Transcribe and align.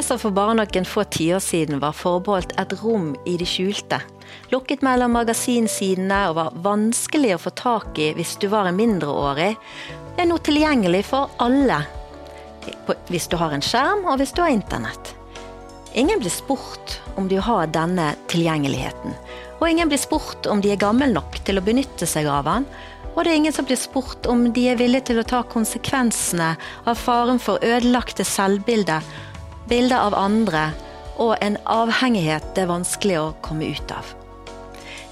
Det 0.00 0.06
som 0.06 0.16
for 0.16 0.32
bare 0.32 0.54
noen 0.56 0.86
få 0.88 1.02
tiår 1.12 1.42
siden 1.44 1.76
var 1.82 1.92
forbeholdt 1.92 2.54
et 2.56 2.70
rom 2.80 3.10
i 3.28 3.34
det 3.36 3.44
skjulte, 3.44 3.98
lukket 4.48 4.80
mellom 4.80 5.12
magasinsidene 5.12 6.22
og 6.30 6.38
var 6.38 6.56
vanskelig 6.64 7.34
å 7.34 7.40
få 7.42 7.52
tak 7.60 8.00
i 8.00 8.06
hvis 8.16 8.32
du 8.40 8.46
var 8.48 8.70
en 8.70 8.78
mindreårig, 8.78 9.50
er 10.16 10.30
nå 10.30 10.40
tilgjengelig 10.40 11.02
for 11.10 11.28
alle. 11.44 11.82
Hvis 13.12 13.28
du 13.28 13.36
har 13.42 13.52
en 13.52 13.66
skjerm, 13.68 14.08
og 14.08 14.16
hvis 14.22 14.32
du 14.32 14.40
har 14.40 14.56
internett. 14.56 15.12
Ingen 15.92 16.24
blir 16.24 16.32
spurt 16.32 16.96
om 17.20 17.28
de 17.28 17.36
har 17.36 17.68
denne 17.68 18.14
tilgjengeligheten. 18.32 19.20
Og 19.60 19.68
ingen 19.68 19.92
blir 19.92 20.00
spurt 20.00 20.48
om 20.48 20.64
de 20.64 20.72
er 20.72 20.80
gammel 20.80 21.12
nok 21.12 21.42
til 21.44 21.60
å 21.60 21.66
benytte 21.68 22.08
seg 22.08 22.24
av 22.24 22.48
den. 22.48 22.70
Og 23.10 23.26
det 23.26 23.34
er 23.34 23.42
ingen 23.42 23.52
som 23.52 23.68
blir 23.68 23.76
spurt 23.76 24.24
om 24.32 24.48
de 24.56 24.70
er 24.70 24.80
villige 24.80 25.10
til 25.10 25.20
å 25.20 25.28
ta 25.28 25.44
konsekvensene 25.44 26.54
av 26.88 26.96
faren 26.96 27.42
for 27.42 27.60
ødelagte 27.60 28.24
selvbilder, 28.24 29.04
bilder 29.70 30.02
av 30.02 30.14
andre 30.18 30.70
og 31.20 31.36
en 31.44 31.56
avhengighet 31.68 32.54
det 32.56 32.64
er 32.64 32.72
vanskelig 32.72 33.18
å 33.20 33.28
komme 33.44 33.70
ut 33.70 33.92
av. 33.94 34.16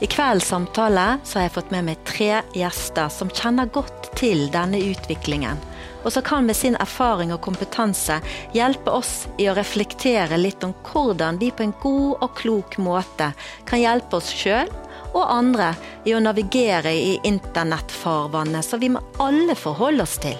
I 0.03 0.06
kveldens 0.06 0.48
samtale 0.50 1.05
har 1.19 1.45
jeg 1.45 1.53
fått 1.55 1.73
med 1.75 1.87
meg 1.89 2.03
tre 2.06 2.41
gjester 2.55 3.11
som 3.11 3.31
kjenner 3.34 3.70
godt 3.75 4.12
til 4.19 4.47
denne 4.55 4.78
utviklingen, 4.78 5.59
og 6.03 6.12
som 6.15 6.27
kan 6.27 6.47
med 6.47 6.59
sin 6.59 6.78
erfaring 6.78 7.33
og 7.34 7.42
kompetanse 7.42 8.20
hjelpe 8.55 8.95
oss 8.95 9.27
i 9.39 9.48
å 9.50 9.56
reflektere 9.59 10.39
litt 10.39 10.62
om 10.67 10.75
hvordan 10.91 11.39
vi 11.43 11.50
på 11.50 11.67
en 11.67 11.75
god 11.83 12.22
og 12.22 12.37
klok 12.39 12.78
måte 12.83 13.33
kan 13.67 13.83
hjelpe 13.83 14.19
oss 14.20 14.31
sjøl 14.31 14.70
og 15.15 15.25
andre 15.25 15.72
i 16.06 16.15
å 16.15 16.22
navigere 16.22 16.95
i 16.95 17.19
internettfarvannet 17.27 18.67
som 18.67 18.83
vi 18.83 18.91
må 18.95 19.03
alle 19.22 19.59
forholde 19.59 20.06
oss 20.06 20.19
til. 20.22 20.39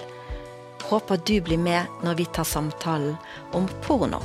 Håper 0.89 1.19
du 1.21 1.35
blir 1.45 1.59
med 1.61 1.85
når 2.01 2.15
vi 2.17 2.25
tar 2.33 2.47
samtalen 2.49 3.13
om 3.53 3.67
porno. 3.85 4.23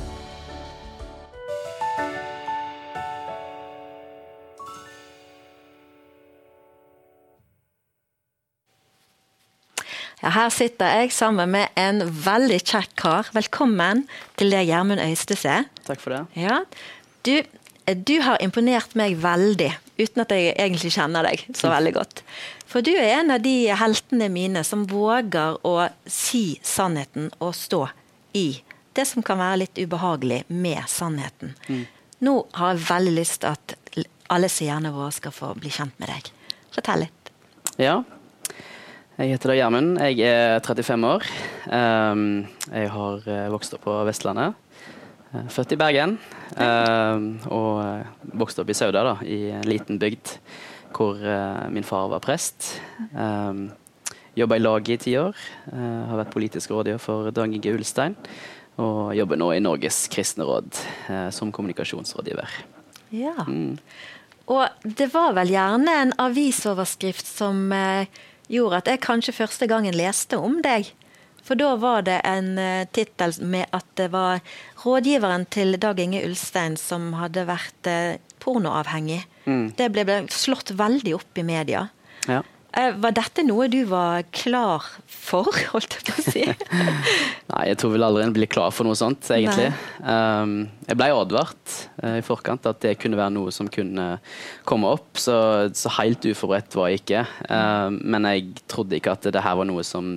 Ja, 10.23 10.31
her 10.33 10.49
sitter 10.49 10.89
jeg 10.89 11.11
sammen 11.13 11.51
med 11.53 11.69
en 11.77 12.01
veldig 12.01 12.57
kjekk 12.63 12.95
kar. 12.97 13.29
Velkommen 13.35 14.07
til 14.39 14.49
deg, 14.49 14.65
Gjermund 14.71 15.03
Øystese. 15.03 15.67
Takk 15.85 16.01
for 16.01 16.15
det. 16.15 16.23
Ja, 16.47 16.63
du, 17.29 17.35
du 17.85 18.15
har 18.25 18.41
imponert 18.41 18.95
meg 18.97 19.17
veldig 19.21 19.71
uten 19.99 20.23
at 20.23 20.33
jeg 20.33 20.55
egentlig 20.55 20.91
kjenner 20.95 21.27
deg 21.27 21.43
så 21.55 21.69
veldig 21.71 21.93
godt. 21.95 22.23
For 22.65 22.85
du 22.85 22.91
er 22.95 23.19
en 23.19 23.35
av 23.35 23.43
de 23.43 23.69
heltene 23.77 24.29
mine 24.33 24.63
som 24.67 24.87
våger 24.89 25.59
å 25.65 25.75
si 26.09 26.57
sannheten 26.65 27.29
og 27.39 27.53
stå 27.55 27.85
i 28.35 28.47
det 28.95 29.05
som 29.07 29.23
kan 29.25 29.39
være 29.39 29.61
litt 29.65 29.79
ubehagelig 29.79 30.43
med 30.47 30.87
sannheten. 30.89 31.53
Mm. 31.67 31.85
Nå 32.25 32.35
har 32.57 32.73
jeg 32.73 32.87
veldig 32.89 33.15
lyst 33.15 33.41
til 33.43 33.53
at 33.53 33.77
alle 34.33 34.49
seerne 34.49 34.91
våre 34.95 35.13
skal 35.13 35.35
få 35.35 35.53
bli 35.59 35.71
kjent 35.71 35.97
med 36.01 36.09
deg. 36.09 36.31
Fortell 36.73 37.05
litt. 37.05 37.33
Ja. 37.77 37.99
Jeg 39.15 39.31
heter 39.31 39.51
da 39.51 39.55
Gjermund. 39.59 39.99
Jeg 40.01 40.27
er 40.27 40.59
35 40.63 41.07
år. 41.07 41.27
Um, 41.69 42.23
jeg 42.67 42.89
har 42.91 43.27
eh, 43.31 43.45
vokst 43.53 43.77
opp 43.77 43.85
på 43.85 43.95
Vestlandet. 44.07 44.57
Eh, 45.35 45.47
født 45.51 45.75
i 45.75 45.79
Bergen 45.79 46.17
uh, 46.55 47.49
og 47.51 47.71
eh, 47.83 48.11
vokste 48.39 48.63
opp 48.63 48.71
i 48.71 48.77
Sauda, 48.77 49.03
da, 49.05 49.15
i 49.25 49.49
en 49.55 49.67
liten 49.67 49.99
bygd 50.01 50.37
hvor 50.95 51.19
min 51.75 51.83
far 51.83 52.05
var 52.07 52.21
prest. 52.23 52.77
Jobba 54.39 54.55
i 54.55 54.61
laget 54.61 54.93
i 54.93 54.95
ti 55.03 55.15
år. 55.19 55.35
Har 55.75 56.21
vært 56.21 56.31
politisk 56.31 56.71
rådgiver 56.71 57.01
for 57.03 57.33
Dag 57.35 57.51
Inge 57.51 57.73
Ulstein. 57.75 58.15
Og 58.79 59.11
jobber 59.17 59.41
nå 59.41 59.49
i 59.51 59.59
Norges 59.59 60.05
kristne 60.13 60.47
råd 60.47 60.79
som 61.35 61.51
kommunikasjonsrådgiver. 61.51 62.55
Ja. 63.11 63.43
Mm. 63.43 63.75
Og 64.55 64.87
det 65.01 65.09
var 65.11 65.35
vel 65.35 65.51
gjerne 65.51 65.97
en 66.05 66.15
avisoverskrift 66.29 67.27
som 67.27 67.75
gjorde 68.47 68.79
at 68.79 68.93
jeg 68.93 69.03
kanskje 69.03 69.35
første 69.35 69.67
gangen 69.67 69.99
leste 69.99 70.39
om 70.39 70.61
deg. 70.63 70.93
For 71.45 71.59
da 71.59 71.75
var 71.77 72.05
det 72.07 72.19
en 72.25 72.55
uh, 72.57 72.87
tittel 72.95 73.35
med 73.45 73.69
at 73.75 73.85
det 73.99 74.09
var 74.15 74.41
rådgiveren 74.81 75.45
til 75.53 75.77
Dag 75.81 75.99
Inge 76.01 76.23
Ulstein 76.25 76.77
som 76.79 77.11
hadde 77.19 77.45
vært 77.49 77.91
uh, 77.91 78.17
pornoavhengig. 78.41 79.21
Mm. 79.45 79.69
Det 79.77 79.91
ble, 79.93 80.19
slått 80.33 80.73
veldig 80.77 81.15
opp 81.19 81.41
i 81.41 81.45
media. 81.45 81.87
Ja. 82.25 82.41
Uh, 82.75 82.91
var 82.99 83.13
dette 83.15 83.45
noe 83.45 83.69
du 83.71 83.83
var 83.87 84.25
klar 84.35 84.83
for, 85.05 85.47
holdt 85.71 85.95
jeg 85.95 86.07
på 86.09 86.15
å 86.17 86.25
si? 86.25 86.43
Nei, 87.53 87.61
jeg 87.69 87.77
tror 87.79 87.93
vel 87.93 88.07
aldri 88.07 88.25
en 88.25 88.33
blir 88.35 88.49
klar 88.51 88.73
for 88.75 88.87
noe 88.87 88.97
sånt, 88.99 89.29
egentlig. 89.31 89.69
Um, 90.01 90.65
jeg 90.89 90.99
ble 90.99 91.11
advart 91.13 91.77
uh, 92.01 92.17
i 92.17 92.25
forkant 92.25 92.65
at 92.67 92.81
det 92.83 92.97
kunne 92.99 93.21
være 93.21 93.35
noe 93.37 93.53
som 93.55 93.69
kunne 93.71 94.15
komme 94.67 94.91
opp, 94.97 95.13
så, 95.21 95.37
så 95.77 95.93
helt 96.01 96.25
uforberedt 96.25 96.75
var 96.75 96.91
jeg 96.91 97.05
ikke. 97.05 97.23
Um, 97.47 98.01
men 98.01 98.27
jeg 98.33 98.51
trodde 98.71 98.97
ikke 98.97 99.15
at 99.15 99.29
det 99.29 99.45
her 99.45 99.61
var 99.61 99.69
noe 99.69 99.85
som 99.85 100.11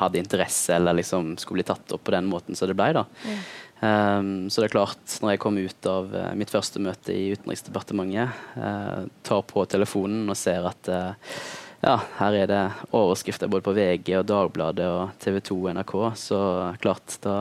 hadde 0.00 0.20
interesse 0.20 0.74
eller 0.76 0.98
liksom 0.98 1.34
skulle 1.40 1.62
bli 1.62 1.68
tatt 1.68 1.94
opp 1.96 2.04
på 2.06 2.14
den 2.14 2.28
måten 2.30 2.58
som 2.58 2.70
det 2.70 2.76
ble. 2.78 2.92
da. 2.96 3.06
Ja. 3.26 3.38
Um, 3.76 4.48
så 4.48 4.62
det 4.62 4.70
er 4.70 4.72
klart, 4.72 5.18
når 5.20 5.34
jeg 5.34 5.40
kom 5.42 5.58
ut 5.60 5.86
av 5.90 6.08
uh, 6.14 6.30
mitt 6.38 6.52
første 6.52 6.80
møte 6.80 7.12
i 7.12 7.34
Utenriksdepartementet, 7.36 8.38
uh, 8.56 9.04
tar 9.26 9.42
på 9.44 9.66
telefonen 9.68 10.24
og 10.32 10.38
ser 10.40 10.64
at 10.70 10.88
uh, 10.88 11.34
ja, 11.82 11.98
her 12.22 12.38
er 12.40 12.48
det 12.48 12.62
overskrifter 12.96 13.50
både 13.52 13.66
på 13.66 13.74
VG 13.76 14.14
og 14.22 14.24
Dagbladet 14.30 14.88
og 14.88 15.18
TV 15.20 15.42
2 15.44 15.58
og 15.58 15.68
NRK, 15.76 15.94
så 16.16 16.40
klart, 16.80 17.18
da 17.26 17.36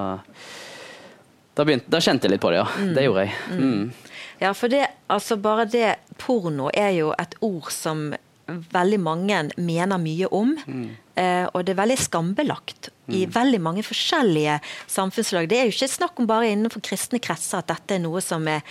da, 1.56 1.64
begynte, 1.64 1.88
da 1.88 2.02
kjente 2.04 2.28
jeg 2.28 2.36
litt 2.36 2.44
på 2.44 2.52
det, 2.52 2.60
ja. 2.60 2.68
Mm. 2.84 2.92
Det 2.98 3.06
gjorde 3.06 3.24
jeg. 3.24 3.36
Mm. 3.56 3.64
mm. 3.64 4.12
Ja, 4.44 4.52
for 4.52 4.68
det, 4.68 4.84
altså 5.08 5.38
bare 5.40 5.64
det 5.72 5.94
Porno 6.20 6.68
er 6.76 6.92
jo 6.98 7.14
et 7.16 7.38
ord 7.40 7.70
som 7.72 8.10
veldig 8.46 9.00
mange 9.00 9.38
mener 9.56 10.02
mye 10.02 10.28
om. 10.36 10.52
Mm. 10.68 10.90
Eh, 11.16 11.46
og 11.56 11.64
det 11.64 11.72
er 11.72 11.80
veldig 11.80 11.96
skambelagt 12.03 12.90
i 13.08 13.22
mm. 13.24 13.31
veldig 13.31 13.59
mange 13.64 13.84
forskjellige 13.88 14.58
samfunnslag. 14.92 15.48
Det 15.48 15.59
er 15.59 15.70
jo 15.70 15.76
ikke 15.76 15.88
snakk 15.94 16.20
om 16.20 16.28
bare 16.28 16.50
innenfor 16.52 16.84
kristne 16.84 17.22
kretser 17.24 17.62
at 17.62 17.70
dette 17.72 17.96
er 17.96 18.02
noe 18.03 18.20
som 18.24 18.48
er 18.52 18.66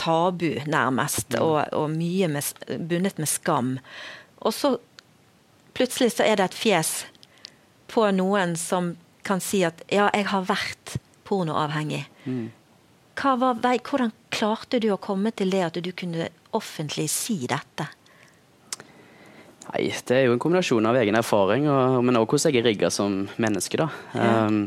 tabu, 0.00 0.48
nærmest, 0.66 1.36
mm. 1.36 1.42
og, 1.44 1.60
og, 1.76 1.90
mye 1.94 2.30
med, 2.32 2.66
bundet 2.90 3.20
med 3.22 3.30
skam. 3.30 3.76
Og 4.42 4.54
så 4.56 4.76
plutselig 5.78 6.16
så 6.16 6.26
er 6.26 6.40
det 6.40 6.50
et 6.50 6.58
fjes 6.58 6.94
på 7.92 8.08
noen 8.16 8.56
som 8.58 8.96
kan 9.26 9.42
si 9.42 9.62
at 9.66 9.82
ja, 9.92 10.08
jeg 10.14 10.26
har 10.32 10.46
vært 10.48 10.96
pornoavhengig. 11.26 12.02
Mm. 12.26 12.48
Var, 13.16 13.62
hvordan 13.86 14.10
klarte 14.34 14.80
du 14.82 14.90
å 14.92 15.00
komme 15.00 15.30
til 15.34 15.54
det 15.54 15.62
at 15.68 15.78
du 15.82 15.92
kunne 15.96 16.28
offentlig 16.56 17.06
si 17.12 17.44
dette? 17.50 17.86
Nei, 19.72 19.88
Det 20.06 20.16
er 20.16 20.26
jo 20.26 20.36
en 20.36 20.42
kombinasjon 20.42 20.86
av 20.86 20.98
egen 21.00 21.18
erfaring, 21.18 21.66
og, 21.70 21.98
men 22.06 22.18
også 22.20 22.36
hvordan 22.36 22.54
jeg 22.54 22.62
er 22.62 22.68
rigga 22.70 22.92
som 22.94 23.24
menneske. 23.42 23.80
da. 23.80 23.88
Ja. 24.14 24.46
Um, 24.46 24.64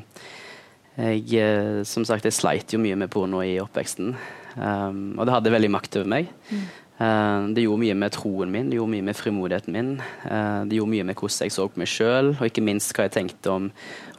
jeg, 1.00 1.32
eh, 1.40 1.80
som 1.88 2.04
sagt, 2.04 2.26
jeg 2.28 2.36
sleit 2.36 2.74
jo 2.74 2.80
mye 2.82 2.98
med 3.00 3.12
porno 3.14 3.40
i 3.46 3.56
oppveksten, 3.62 4.12
um, 4.58 5.00
og 5.16 5.26
det 5.26 5.36
hadde 5.36 5.54
veldig 5.54 5.72
makt 5.72 6.00
over 6.02 6.10
meg. 6.12 6.32
Mm. 6.50 6.66
Uh, 7.00 7.46
det 7.56 7.64
gjorde 7.64 7.80
mye 7.86 7.96
med 7.96 8.12
troen 8.12 8.52
min, 8.52 8.68
det 8.68 8.76
gjorde 8.76 8.92
mye 8.92 9.06
med 9.08 9.16
frimodigheten 9.16 9.76
min. 9.76 9.94
Uh, 10.26 10.68
det 10.68 10.76
gjorde 10.76 10.92
mye 10.92 11.06
med 11.08 11.16
hvordan 11.16 11.48
jeg 11.48 11.56
så 11.56 11.70
på 11.72 11.80
meg 11.80 11.88
sjøl, 11.88 12.34
og 12.36 12.44
ikke 12.50 12.66
minst 12.68 12.92
hva 12.92 13.08
jeg 13.08 13.16
tenkte 13.16 13.54
om, 13.54 13.70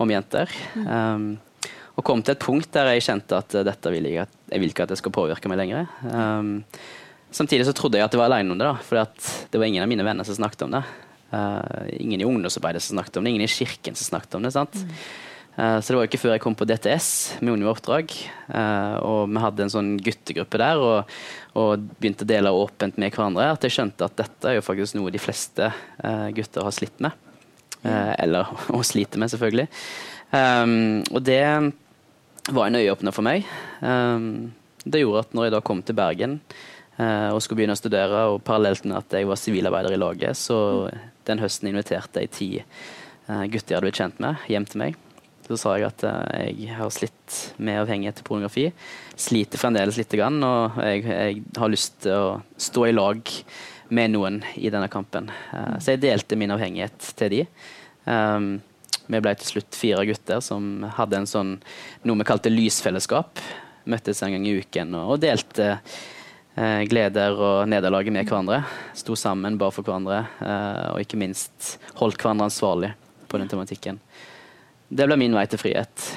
om 0.00 0.14
jenter. 0.14 0.56
Mm. 0.72 0.88
Um, 0.88 1.68
og 2.00 2.06
kom 2.06 2.22
til 2.24 2.32
et 2.32 2.40
punkt 2.40 2.72
der 2.72 2.94
jeg 2.94 3.04
kjente 3.10 3.42
at 3.42 3.58
uh, 3.58 3.66
dette 3.68 3.92
vil 3.92 4.08
jeg, 4.08 4.24
jeg 4.48 4.62
vil 4.62 4.72
ikke 4.72 4.88
at 4.88 4.94
det 4.94 5.00
skal 5.02 5.12
påvirke 5.12 5.52
meg 5.52 5.60
lenger. 5.60 5.92
Um, 6.08 6.62
Samtidig 7.30 7.66
så 7.68 7.74
trodde 7.76 7.98
jeg 7.98 8.06
at 8.06 8.14
jeg 8.14 8.20
var 8.20 8.30
alene 8.32 8.54
om 8.54 8.58
det, 8.58 8.66
da, 8.66 8.76
for 8.82 8.98
det 9.50 9.60
var 9.60 9.68
ingen 9.68 9.84
av 9.84 9.90
mine 9.90 10.04
venner 10.06 10.26
som 10.26 10.38
snakket 10.38 10.66
om 10.66 10.74
det. 10.74 10.82
Uh, 11.30 11.86
ingen 11.94 12.20
i 12.20 12.26
ungdomsarbeidet 12.26 12.82
som 12.82 12.96
snakket 12.96 13.20
om 13.20 13.24
det, 13.24 13.30
ingen 13.30 13.46
i 13.46 13.50
kirken 13.50 13.94
som 13.94 14.08
snakket 14.08 14.34
om 14.34 14.42
det. 14.42 14.50
sant? 14.50 14.74
Mm. 14.74 14.94
Uh, 15.54 15.78
så 15.78 15.92
det 15.92 15.96
var 15.96 16.04
jo 16.04 16.10
ikke 16.10 16.22
før 16.24 16.34
jeg 16.34 16.42
kom 16.42 16.56
på 16.58 16.66
DTS 16.66 17.10
med 17.38 17.54
Unio 17.54 17.70
Oppdrag, 17.70 18.10
uh, 18.50 18.96
og 18.98 19.30
vi 19.30 19.44
hadde 19.44 19.66
en 19.66 19.72
sånn 19.76 19.92
guttegruppe 20.02 20.58
der 20.58 20.82
og, 20.82 21.12
og, 21.54 21.86
begynte 22.02 22.26
å 22.26 22.30
dele 22.32 22.54
åpent 22.54 22.98
med 22.98 23.14
hverandre, 23.14 23.46
at 23.54 23.66
jeg 23.66 23.76
skjønte 23.76 24.10
at 24.10 24.18
dette 24.18 24.50
er 24.50 24.58
jo 24.58 24.66
faktisk 24.66 24.98
noe 24.98 25.14
de 25.14 25.22
fleste 25.22 25.70
gutter 26.34 26.66
har 26.66 26.74
slitt 26.74 26.98
med. 26.98 27.14
Mm. 27.84 27.92
Eller 27.92 28.50
å 28.76 28.82
slite 28.86 29.22
med, 29.22 29.30
selvfølgelig. 29.32 29.68
Um, 30.30 31.02
og 31.10 31.22
det 31.26 31.42
var 32.50 32.66
en 32.66 32.78
øyeåpner 32.78 33.14
for 33.14 33.26
meg. 33.26 33.46
Um, 33.82 34.50
det 34.82 35.02
gjorde 35.02 35.24
at 35.26 35.34
når 35.36 35.46
jeg 35.46 35.54
da 35.54 35.62
kom 35.64 35.82
til 35.84 35.98
Bergen 35.98 36.38
og 36.98 37.42
skulle 37.42 37.60
begynne 37.60 37.76
å 37.76 37.80
studere. 37.80 38.24
Og 38.32 38.42
parallelt 38.46 38.86
med 38.86 38.98
at 38.98 39.14
jeg 39.16 39.28
var 39.28 39.38
sivilarbeider 39.40 39.94
i 39.96 40.00
laget, 40.00 40.38
så 40.38 40.88
den 41.28 41.42
høsten 41.42 41.70
inviterte 41.70 42.24
jeg 42.24 42.34
ti 42.34 42.50
eh, 42.60 43.44
gutter 43.52 43.72
jeg 43.72 43.78
hadde 43.78 43.86
blitt 43.86 44.00
kjent 44.00 44.22
med, 44.22 44.44
hjem 44.50 44.66
til 44.68 44.82
meg. 44.82 44.98
Så 45.46 45.58
sa 45.58 45.74
jeg 45.78 45.88
at 45.88 46.04
eh, 46.06 46.48
jeg 46.66 46.76
har 46.78 46.92
slitt 46.94 47.40
med 47.62 47.82
avhengighet 47.82 48.20
til 48.20 48.26
pornografi. 48.26 48.66
Sliter 49.20 49.60
fremdeles 49.60 49.98
litt, 50.00 50.16
og 50.20 50.80
jeg, 50.84 51.04
jeg 51.06 51.44
har 51.58 51.72
lyst 51.72 52.00
til 52.06 52.16
å 52.16 52.40
stå 52.60 52.88
i 52.88 52.96
lag 52.96 53.34
med 53.90 54.12
noen 54.14 54.42
i 54.54 54.70
denne 54.70 54.86
kampen. 54.90 55.32
Så 55.82 55.96
jeg 55.96 56.04
delte 56.04 56.36
min 56.38 56.52
avhengighet 56.54 57.08
til 57.18 57.32
de. 57.32 57.40
Um, 58.06 58.60
vi 59.10 59.18
ble 59.18 59.32
til 59.34 59.48
slutt 59.48 59.74
fire 59.74 60.04
gutter 60.06 60.38
som 60.44 60.84
hadde 60.94 61.18
en 61.18 61.26
sånn, 61.26 61.56
noe 62.06 62.20
vi 62.20 62.28
kalte 62.28 62.52
lysfellesskap 62.52 63.42
møttes 63.90 64.22
en 64.22 64.36
gang 64.36 64.46
i 64.46 64.56
uken 64.60 64.96
og, 64.98 65.16
delte 65.22 65.66
eh, 65.74 65.98
gleder 66.90 67.38
og 67.38 67.68
nederlaget 67.70 68.12
med 68.12 68.28
hverandre. 68.28 68.62
Sto 68.96 69.16
sammen, 69.16 69.58
bare 69.60 69.74
for 69.74 69.86
hverandre, 69.86 70.24
eh, 70.44 70.88
og 70.92 71.02
ikke 71.02 71.20
minst 71.20 71.76
holdt 72.00 72.20
hverandre 72.20 72.48
ansvarlig 72.50 72.92
på 73.30 73.38
den 73.40 73.48
tematikken. 73.48 74.00
Det 74.90 75.06
ble 75.06 75.16
min 75.20 75.36
vei 75.36 75.46
til 75.50 75.60
frihet. 75.62 76.08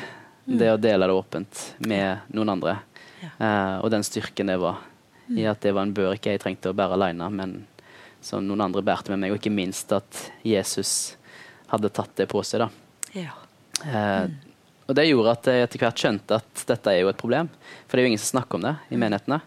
Det 0.44 0.72
å 0.74 0.80
dele 0.82 1.08
det 1.08 1.16
åpent 1.16 1.62
med 1.88 2.34
noen 2.36 2.56
andre. 2.56 2.78
Eh, 3.24 3.76
og 3.80 3.92
den 3.94 4.04
styrken 4.04 4.52
det 4.52 4.58
var 4.60 4.82
i 5.32 5.46
at 5.48 5.62
det 5.64 5.72
var 5.72 5.88
en 5.88 5.94
bør 5.96 6.18
ikke 6.18 6.34
jeg 6.34 6.42
trengte 6.44 6.74
å 6.74 6.76
bære 6.76 6.98
alene, 6.98 7.30
men 7.32 7.54
som 8.24 8.44
noen 8.44 8.66
andre 8.66 8.84
bærte 8.86 9.14
med 9.14 9.24
meg, 9.24 9.34
og 9.34 9.40
ikke 9.40 9.54
minst 9.54 9.92
at 9.96 10.26
Jesus 10.44 11.16
hadde 11.72 11.92
tatt 11.94 12.12
det 12.20 12.28
på 12.32 12.44
seg. 12.46 12.66
da. 12.66 12.70
Ja. 13.16 13.38
Eh, 13.84 14.28
og 14.84 14.98
det 14.98 15.08
gjorde 15.08 15.38
at 15.38 15.48
jeg 15.48 15.64
etter 15.64 15.84
hvert 15.86 16.02
skjønte 16.02 16.40
at 16.42 16.64
dette 16.68 16.92
er 16.92 17.04
jo 17.04 17.12
et 17.12 17.20
problem. 17.20 17.50
For 17.88 17.96
det 17.96 18.04
er 18.04 18.08
jo 18.08 18.14
ingen 18.14 18.22
som 18.22 18.36
snakker 18.36 18.60
om 18.60 18.68
det 18.68 18.76
i 18.92 19.00
menighetene. 19.00 19.40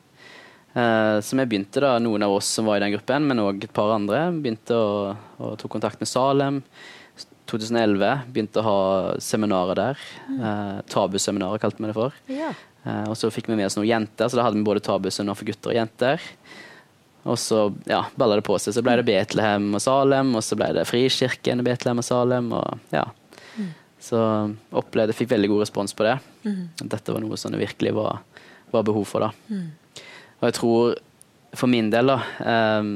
Eh, 0.77 1.21
så 1.25 1.39
vi 1.39 1.47
begynte 1.49 1.81
da, 1.81 1.95
noen 2.03 2.27
av 2.27 2.35
oss 2.37 2.51
som 2.59 2.69
var 2.69 2.77
i 2.77 2.85
den 2.85 2.93
gruppen, 2.93 3.25
men 3.31 3.41
òg 3.41 3.65
et 3.65 3.73
par 3.77 3.95
andre, 3.95 4.27
begynte 4.45 4.77
å, 4.77 5.15
å 5.41 5.55
tok 5.57 5.73
kontakt 5.79 6.03
med 6.03 6.11
Salem. 6.11 6.61
2011 7.47 8.27
begynte 8.35 8.61
å 8.61 8.67
ha 8.67 8.79
seminarer 9.23 9.79
der. 9.79 10.07
Eh, 10.35 10.79
tabuseminarer 10.93 11.63
kalte 11.63 11.81
vi 11.81 11.89
det 11.89 11.97
for. 11.97 12.17
Ja. 12.29 12.51
Eh, 12.85 13.05
og 13.07 13.17
så 13.19 13.31
fikk 13.33 13.49
vi 13.49 13.57
med 13.57 13.71
oss 13.71 13.79
noen 13.79 13.89
jenter, 13.89 14.29
så 14.29 14.39
da 14.39 14.45
hadde 14.49 14.59
vi 14.59 14.67
både 14.67 14.83
tabuseminar 14.85 15.39
for 15.39 15.49
gutter 15.49 15.73
og 15.73 15.79
jenter. 15.79 16.27
Og 17.27 17.39
så 17.41 17.63
ja, 17.89 18.05
balla 18.19 18.37
det 18.39 18.45
på 18.47 18.59
seg. 18.63 18.77
Så 18.77 18.85
ble 18.87 18.99
det 19.01 19.07
Betlehem 19.09 19.73
og 19.75 19.83
Salem, 19.83 20.35
og 20.39 20.45
så 20.47 20.59
ble 20.59 20.69
det 20.77 20.85
Frikirken 20.87 21.63
i 21.63 21.67
Betlehem 21.67 22.03
og 22.03 22.07
Salem. 22.07 22.53
og 22.55 22.93
ja. 22.95 23.07
Så 24.07 24.21
opplevde, 24.77 25.17
fikk 25.17 25.33
veldig 25.33 25.49
god 25.51 25.65
respons 25.65 25.97
på 25.97 26.05
det. 26.07 26.19
Dette 26.85 27.15
var 27.17 27.25
noe 27.25 27.39
som 27.41 27.51
det 27.51 27.59
virkelig 27.65 27.97
var, 27.97 28.21
var 28.71 28.85
behov 28.87 29.09
for. 29.11 29.27
da. 29.27 29.57
Og 30.41 30.49
jeg 30.49 30.57
tror 30.59 30.97
for 31.57 31.71
min 31.73 31.89
del, 31.93 32.13
da 32.13 32.21
ehm, 32.45 32.93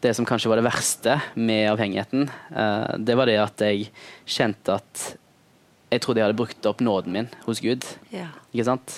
Det 0.00 0.14
som 0.16 0.24
kanskje 0.24 0.48
var 0.48 0.60
det 0.60 0.64
verste 0.64 1.18
med 1.36 1.66
avhengigheten, 1.68 2.30
eh, 2.56 2.92
det 2.96 3.16
var 3.18 3.28
det 3.28 3.36
at 3.42 3.60
jeg 3.66 3.90
kjente 4.24 4.78
at 4.78 5.02
jeg 5.90 6.00
trodde 6.00 6.22
jeg 6.22 6.28
hadde 6.30 6.38
brukt 6.38 6.68
opp 6.70 6.80
nåden 6.80 7.12
min 7.12 7.28
hos 7.44 7.60
Gud. 7.60 7.84
Ja. 8.14 8.30
Ikke 8.54 8.64
sant? 8.70 8.94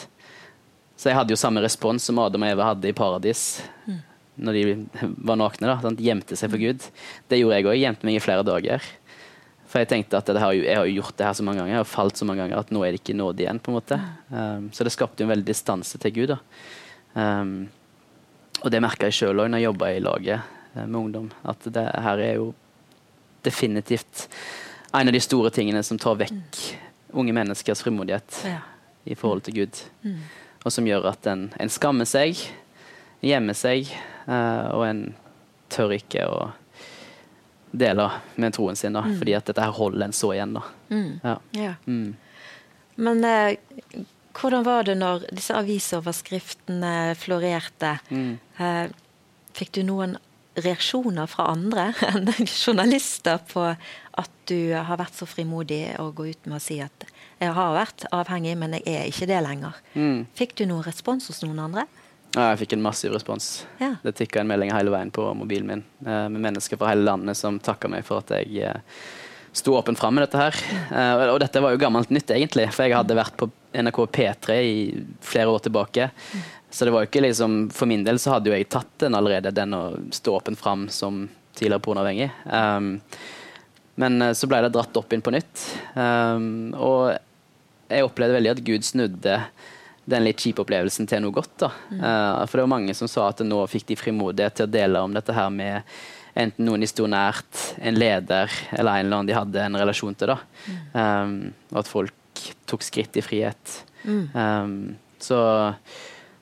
Så 0.94 1.10
jeg 1.10 1.16
hadde 1.18 1.34
jo 1.34 1.40
samme 1.40 1.64
respons 1.64 2.04
som 2.06 2.20
Adam 2.22 2.44
og 2.44 2.52
Eva 2.52 2.68
hadde 2.68 2.92
i 2.92 2.94
paradis 2.94 3.64
når 4.36 4.56
de 4.56 4.62
var 5.00 5.38
nakne. 5.40 5.68
da, 5.68 5.78
sant? 5.82 6.00
Gjemte 6.00 6.36
seg 6.38 6.52
for 6.52 6.62
Gud. 6.62 6.84
Det 7.28 7.40
gjorde 7.40 7.58
jeg 7.58 7.68
òg. 7.68 7.78
Gjemte 7.80 8.08
meg 8.08 8.18
i 8.18 8.22
flere 8.22 8.44
dager. 8.46 8.84
For 9.68 9.80
jeg 9.80 9.88
tenkte 9.88 10.20
at 10.20 10.28
jo, 10.28 10.62
jeg 10.64 10.76
har 10.76 10.88
gjort 10.88 11.16
det 11.16 11.26
her 11.26 11.36
så 11.36 11.44
mange 11.46 11.62
ganger, 11.62 11.72
jeg 11.72 11.80
har 11.80 11.88
falt 11.88 12.20
så 12.20 12.28
mange 12.28 12.44
ganger 12.44 12.60
at 12.60 12.72
nå 12.74 12.82
er 12.84 12.92
det 12.92 13.00
ikke 13.00 13.16
nåde 13.16 13.44
igjen. 13.44 13.60
på 13.60 13.72
en 13.72 13.78
måte. 13.78 13.98
Um, 14.28 14.68
så 14.72 14.84
det 14.84 14.92
skapte 14.92 15.22
jo 15.22 15.28
en 15.28 15.32
veldig 15.32 15.48
distanse 15.48 16.00
til 16.00 16.12
Gud. 16.12 16.34
da. 16.34 16.38
Um, 17.14 17.68
og 18.62 18.70
det 18.70 18.80
merka 18.82 19.08
jeg 19.10 19.16
sjøl 19.18 19.42
òg 19.42 19.50
når 19.50 19.58
jeg 19.62 19.66
jobba 19.68 19.88
i 19.92 20.00
laget 20.00 20.40
eh, 20.76 20.84
med 20.86 20.98
ungdom. 21.00 21.30
At 21.44 21.64
det 21.74 21.82
her 22.04 22.18
er 22.22 22.34
jo 22.38 22.52
definitivt 23.44 24.28
en 24.94 25.08
av 25.08 25.12
de 25.16 25.20
store 25.24 25.50
tingene 25.50 25.82
som 25.82 25.98
tar 25.98 26.14
vekk 26.20 26.60
unge 27.18 27.32
menneskers 27.36 27.82
frimodighet 27.84 28.42
Ja. 28.46 28.60
i 29.04 29.14
forhold 29.18 29.42
til 29.48 29.54
Gud. 29.62 29.80
Og 30.64 30.72
som 30.72 30.86
gjør 30.86 31.08
at 31.10 31.26
en, 31.26 31.48
en 31.60 31.68
skammer 31.72 32.06
seg, 32.06 32.38
gjemmer 33.24 33.56
seg, 33.58 33.90
uh, 34.28 34.70
og 34.76 34.84
en 34.86 35.00
tør 35.72 35.96
ikke 35.96 36.22
å 36.28 36.52
dele 37.72 38.06
med 38.36 38.52
troen 38.54 38.76
sin, 38.76 38.92
da, 38.94 39.02
fordi 39.18 39.34
at 39.34 39.48
dette 39.48 39.64
her 39.64 39.72
holder 39.74 40.04
en 40.06 40.12
så 40.14 40.32
igjen. 40.36 40.52
da. 40.54 40.62
Ja. 41.24 41.36
Ja. 41.56 41.74
Mm. 41.86 42.14
Men 43.02 43.24
eh, 43.24 43.56
hvordan 44.36 44.66
var 44.66 44.86
det 44.88 44.98
når 45.00 45.26
disse 45.34 45.54
avisoverskriftene 45.56 47.14
florerte? 47.20 47.96
Mm. 48.10 48.36
Eh, 48.58 48.84
fikk 49.56 49.74
du 49.76 49.82
noen 49.86 50.16
reaksjoner 50.60 51.28
fra 51.30 51.48
andre 51.52 51.90
enn 52.10 52.28
journalister 52.44 53.40
på 53.52 53.70
at 53.72 54.32
du 54.50 54.74
har 54.74 55.00
vært 55.00 55.16
så 55.16 55.28
frimodig 55.28 55.84
å 56.00 56.10
gå 56.12 56.28
ut 56.32 56.48
med 56.48 56.58
å 56.58 56.62
si 56.62 56.80
at 56.84 57.06
jeg 57.42 57.54
har 57.56 57.72
vært 57.74 58.04
avhengig, 58.14 58.54
men 58.58 58.76
jeg 58.76 58.84
er 58.86 59.08
ikke 59.10 59.26
det 59.26 59.40
lenger. 59.42 59.78
Mm. 59.98 60.28
Fikk 60.38 60.54
du 60.60 60.66
noen 60.68 60.84
respons 60.86 61.26
hos 61.30 61.40
noen 61.42 61.58
andre? 61.64 61.86
Ja, 62.32 62.52
jeg 62.52 62.62
fikk 62.62 62.76
en 62.76 62.84
massiv 62.84 63.12
respons. 63.12 63.48
Ja. 63.80 63.96
Det 64.04 64.14
tikka 64.20 64.40
en 64.40 64.48
melding 64.48 64.70
hele 64.72 64.92
veien 64.94 65.10
på 65.12 65.24
mobilen 65.36 65.68
min 65.68 65.82
eh, 66.06 66.28
med 66.32 66.38
mennesker 66.38 66.80
fra 66.80 66.92
hele 66.92 67.04
landet 67.04 67.36
som 67.36 67.58
takka 67.60 67.90
meg 67.92 68.06
for 68.08 68.22
at 68.22 68.32
jeg 68.38 68.62
eh, 68.70 69.02
sto 69.52 69.74
åpent 69.76 69.98
fram 69.98 70.14
med 70.14 70.24
dette 70.24 70.40
her. 70.40 70.56
Eh, 70.90 71.26
og 71.28 71.38
dette 71.42 71.60
var 71.60 71.74
jo 71.74 71.80
gammelt 71.82 72.10
nytt, 72.12 72.30
egentlig, 72.32 72.70
for 72.72 72.86
jeg 72.86 72.96
hadde 72.96 73.18
vært 73.18 73.36
på 73.40 73.50
NRK 73.76 74.00
P3 74.16 74.56
i 74.64 74.76
flere 75.24 75.52
år 75.52 75.64
tilbake. 75.66 76.08
Så 76.72 76.88
det 76.88 76.94
var 76.94 77.04
jo 77.04 77.10
ikke 77.10 77.20
liksom 77.20 77.66
For 77.72 77.88
min 77.88 78.04
del 78.04 78.16
så 78.20 78.34
hadde 78.34 78.48
jo 78.48 78.56
jeg 78.56 78.70
tatt 78.72 78.94
den 79.04 79.16
allerede, 79.16 79.52
den 79.52 79.76
å 79.76 79.82
stå 80.12 80.38
åpent 80.38 80.60
fram 80.60 80.86
som 80.88 81.26
tidligere 81.52 81.84
pornoavhengig. 81.84 82.30
Um, 82.48 82.94
men 84.00 84.22
eh, 84.24 84.32
så 84.36 84.48
ble 84.48 84.62
det 84.64 84.72
dratt 84.72 84.96
opp 84.96 85.12
inn 85.12 85.24
på 85.24 85.34
nytt. 85.34 85.66
Um, 85.92 86.72
og 86.72 87.12
jeg 87.92 88.08
opplevde 88.08 88.38
veldig 88.38 88.54
at 88.54 88.64
Gud 88.64 88.88
snudde 88.88 89.36
den 90.08 90.24
litt 90.24 90.40
kjipe 90.42 90.64
opplevelsen 90.64 91.06
til 91.06 91.20
noe 91.22 91.36
godt. 91.36 91.52
da. 91.60 91.70
Uh, 91.92 92.40
for 92.46 92.56
det 92.56 92.64
var 92.64 92.74
mange 92.78 92.96
som 92.96 93.10
sa 93.10 93.28
at 93.28 93.44
nå 93.44 93.60
fikk 93.70 93.90
de 93.92 94.00
frimodighet 94.00 94.56
til 94.58 94.70
å 94.70 94.72
dele 94.80 95.04
om 95.04 95.12
dette 95.14 95.36
her 95.36 95.52
med 95.52 95.92
enten 96.38 96.66
noen 96.66 96.82
de 96.82 96.88
sto 96.90 97.06
nært, 97.10 97.62
en 97.80 97.98
leder 97.98 98.52
eller 98.72 98.92
en 98.92 99.06
eller 99.06 99.16
annen 99.18 99.30
de 99.30 99.36
hadde 99.36 99.64
en 99.64 99.80
relasjon 99.82 100.16
til. 100.18 100.32
da. 100.32 100.38
Um, 100.96 101.34
og 101.72 101.82
at 101.82 101.90
folk 101.90 102.44
tok 102.68 102.84
skritt 102.86 103.18
i 103.20 103.24
frihet. 103.24 103.78
Um, 104.06 104.94
så 105.22 105.38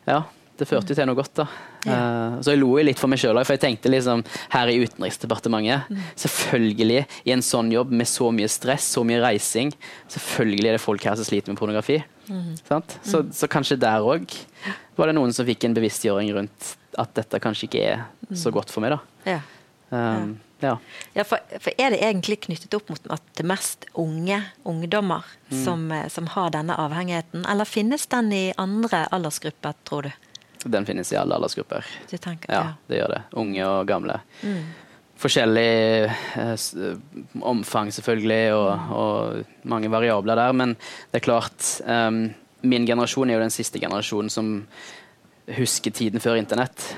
ja, 0.07 0.23
det 0.61 0.69
førte 0.69 0.93
jo 0.93 0.99
til 0.99 1.09
noe 1.09 1.19
godt, 1.19 1.35
da. 1.41 1.49
Eh, 1.89 2.35
så 2.45 2.53
jeg 2.53 2.61
lo 2.61 2.75
jo 2.77 2.85
litt 2.85 3.01
for 3.01 3.09
meg 3.09 3.21
sjøl 3.23 3.39
for 3.41 3.57
jeg 3.57 3.63
tenkte 3.63 3.89
liksom 3.89 4.21
her 4.53 4.69
i 4.69 4.75
Utenriksdepartementet 4.83 5.89
Selvfølgelig, 6.21 7.07
i 7.25 7.33
en 7.33 7.45
sånn 7.45 7.71
jobb 7.73 7.95
med 7.97 8.09
så 8.11 8.29
mye 8.37 8.51
stress, 8.53 8.91
så 8.97 9.05
mye 9.07 9.23
reising, 9.23 9.73
selvfølgelig 10.13 10.69
er 10.69 10.77
det 10.77 10.83
folk 10.83 11.07
her 11.09 11.17
som 11.17 11.29
sliter 11.29 11.53
med 11.53 11.61
pornografi. 11.61 12.03
Sant? 12.69 12.99
Så, 13.01 13.23
så 13.33 13.49
kanskje 13.51 13.81
der 13.81 14.05
òg 14.05 14.29
var 14.99 15.09
det 15.09 15.17
noen 15.17 15.33
som 15.33 15.49
fikk 15.49 15.65
en 15.67 15.79
bevisstgjøring 15.79 16.35
rundt 16.37 16.75
at 17.01 17.17
dette 17.17 17.41
kanskje 17.41 17.71
ikke 17.71 17.87
er 17.95 18.05
så 18.37 18.53
godt 18.55 18.71
for 18.71 18.85
meg, 18.85 18.99
da. 18.99 19.01
Ja. 19.39 19.41
Um, 19.91 20.39
ja. 20.61 20.79
Ja, 21.13 21.25
for, 21.25 21.39
for 21.59 21.73
Er 21.79 21.91
det 21.91 22.01
egentlig 22.05 22.41
knyttet 22.45 22.75
opp 22.77 22.91
mot 22.93 23.07
at 23.11 23.23
det 23.39 23.47
mest 23.49 23.87
unge 23.99 24.43
ungdommer 24.69 25.27
som, 25.65 25.89
eh, 25.93 26.09
som 26.09 26.29
har 26.35 26.53
denne 26.55 26.77
avhengigheten, 26.79 27.47
eller 27.49 27.69
finnes 27.69 28.07
den 28.13 28.33
i 28.33 28.45
andre 28.61 29.07
aldersgrupper, 29.11 29.75
tror 29.89 30.09
du? 30.09 30.13
Den 30.65 30.87
finnes 30.87 31.13
i 31.13 31.17
alle 31.17 31.35
aldersgrupper. 31.35 31.87
du 32.11 32.17
tenker, 32.19 32.53
Ja, 32.53 32.75
det 32.87 33.01
gjør 33.01 33.15
det. 33.15 33.23
Unge 33.33 33.67
og 33.67 33.89
gamle. 33.89 34.21
Forskjellig 35.21 36.05
eh, 36.37 36.55
omfang, 37.41 37.93
selvfølgelig, 37.93 38.55
og, 38.55 38.93
og 38.93 39.69
mange 39.69 39.91
variabler 39.93 40.37
der. 40.37 40.53
Men 40.53 40.77
det 41.11 41.21
er 41.21 41.25
klart 41.25 41.81
um, 41.87 42.31
Min 42.61 42.85
generasjon 42.85 43.31
er 43.31 43.39
jo 43.39 43.45
den 43.47 43.53
siste 43.55 43.81
generasjonen 43.81 44.29
som 44.29 44.67
husker 45.57 45.91
tiden 45.91 46.21
før 46.21 46.37
internett. 46.37 46.91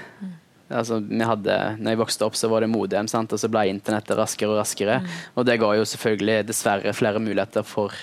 Altså, 0.72 0.98
vi 1.04 1.22
hadde, 1.26 1.56
når 1.78 1.94
jeg 1.94 2.00
vokste 2.00 2.26
opp, 2.26 2.36
så 2.38 2.48
var 2.52 2.64
det 2.64 2.70
modem, 2.72 3.08
sant? 3.10 3.32
og 3.32 3.40
så 3.40 3.50
ble 3.52 3.66
internettet 3.70 4.16
raskere 4.18 4.54
og 4.54 4.60
raskere. 4.62 5.00
Og 5.36 5.46
det 5.48 5.58
ga 5.60 5.72
jo 5.76 5.86
selvfølgelig 5.88 6.46
dessverre 6.48 6.94
flere 6.96 7.22
muligheter 7.22 7.66
for 7.66 7.94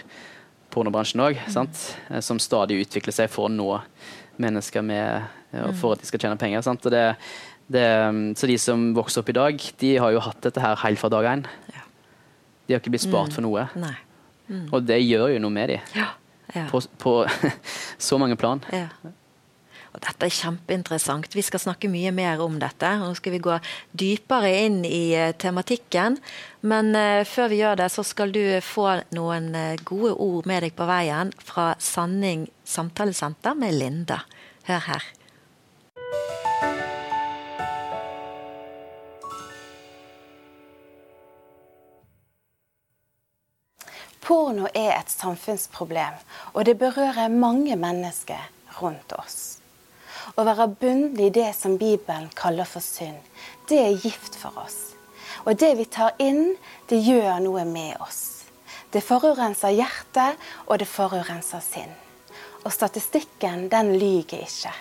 pornobransjen 0.73 1.23
òg, 1.25 1.39
som 1.49 2.41
stadig 2.41 2.83
utvikler 2.83 3.15
seg 3.15 3.31
for 3.33 3.47
å 3.47 3.53
nå 3.53 3.71
mennesker 4.39 4.85
med, 4.85 5.29
ja, 5.51 5.69
for 5.77 5.95
at 5.95 6.03
de 6.03 6.09
skal 6.09 6.21
tjene 6.23 6.39
penger. 6.39 6.63
Sant? 6.65 6.85
Og 6.85 6.93
det, 6.93 7.03
det, 7.71 7.85
så 8.39 8.49
de 8.49 8.59
som 8.61 8.91
vokser 8.97 9.23
opp 9.23 9.33
i 9.33 9.37
dag, 9.39 9.65
de 9.81 9.95
har 9.99 10.13
jo 10.15 10.23
hatt 10.23 10.41
dette 10.45 10.63
her 10.63 10.79
helt 10.85 11.01
fra 11.01 11.11
dag 11.13 11.31
én. 11.33 11.47
Ja. 11.73 11.85
De 12.67 12.75
har 12.75 12.83
ikke 12.83 12.93
blitt 12.93 13.07
spart 13.07 13.33
for 13.35 13.45
noe. 13.45 13.65
Nei. 13.81 13.95
Og 14.69 14.85
det 14.85 14.99
gjør 15.03 15.33
jo 15.33 15.41
noe 15.43 15.53
med 15.53 15.73
dem. 15.73 15.93
Ja. 15.97 16.11
ja. 16.55 16.67
på, 16.71 16.81
på 17.01 17.15
så 18.09 18.21
mange 18.21 18.37
plan. 18.39 18.61
Ja. 18.73 18.87
Og 19.93 20.01
dette 20.03 20.27
er 20.27 20.33
kjempeinteressant. 20.33 21.33
Vi 21.33 21.43
skal 21.45 21.61
snakke 21.63 21.89
mye 21.91 22.11
mer 22.15 22.41
om 22.43 22.59
dette. 22.61 22.91
Nå 23.01 23.09
skal 23.17 23.33
vi 23.35 23.41
gå 23.43 23.57
dypere 23.97 24.51
inn 24.65 24.81
i 24.85 25.11
eh, 25.17 25.33
tematikken. 25.33 26.19
Men 26.61 26.93
eh, 26.97 27.25
før 27.27 27.49
vi 27.51 27.61
gjør 27.63 27.79
det, 27.81 27.89
så 27.93 28.05
skal 28.05 28.33
du 28.35 28.43
få 28.65 28.89
noen 29.17 29.53
eh, 29.57 29.79
gode 29.85 30.13
ord 30.13 30.49
med 30.49 30.65
deg 30.67 30.75
på 30.77 30.89
veien 30.89 31.33
fra 31.41 31.71
Sanning 31.81 32.47
samtalesenter 32.69 33.57
med 33.57 33.79
Linda. 33.79 34.21
Hør 34.69 34.85
her. 34.91 35.09
Porno 44.29 44.67
er 44.77 44.91
et 44.93 45.09
samfunnsproblem, 45.09 46.19
og 46.53 46.67
det 46.67 46.77
berører 46.77 47.33
mange 47.33 47.73
mennesker 47.75 48.43
rundt 48.77 49.15
oss. 49.17 49.58
Å 50.37 50.45
være 50.45 50.67
bundet 50.81 51.21
i 51.25 51.31
det 51.33 51.49
som 51.57 51.77
Bibelen 51.79 52.29
kaller 52.37 52.67
for 52.69 52.83
synd, 52.85 53.19
det 53.69 53.79
er 53.81 54.03
gift 54.03 54.37
for 54.39 54.57
oss. 54.61 54.77
Og 55.45 55.55
det 55.57 55.71
vi 55.79 55.85
tar 55.89 56.17
inn, 56.21 56.55
det 56.89 56.99
gjør 57.05 57.39
noe 57.43 57.65
med 57.65 57.97
oss. 58.03 58.45
Det 58.91 59.01
forurenser 59.05 59.75
hjertet, 59.77 60.37
og 60.67 60.81
det 60.81 60.89
forurenser 60.89 61.61
sinn. 61.63 61.93
Og 62.65 62.73
statistikken, 62.73 63.67
den 63.71 63.93
lyger 64.01 64.43
ikke. 64.43 64.73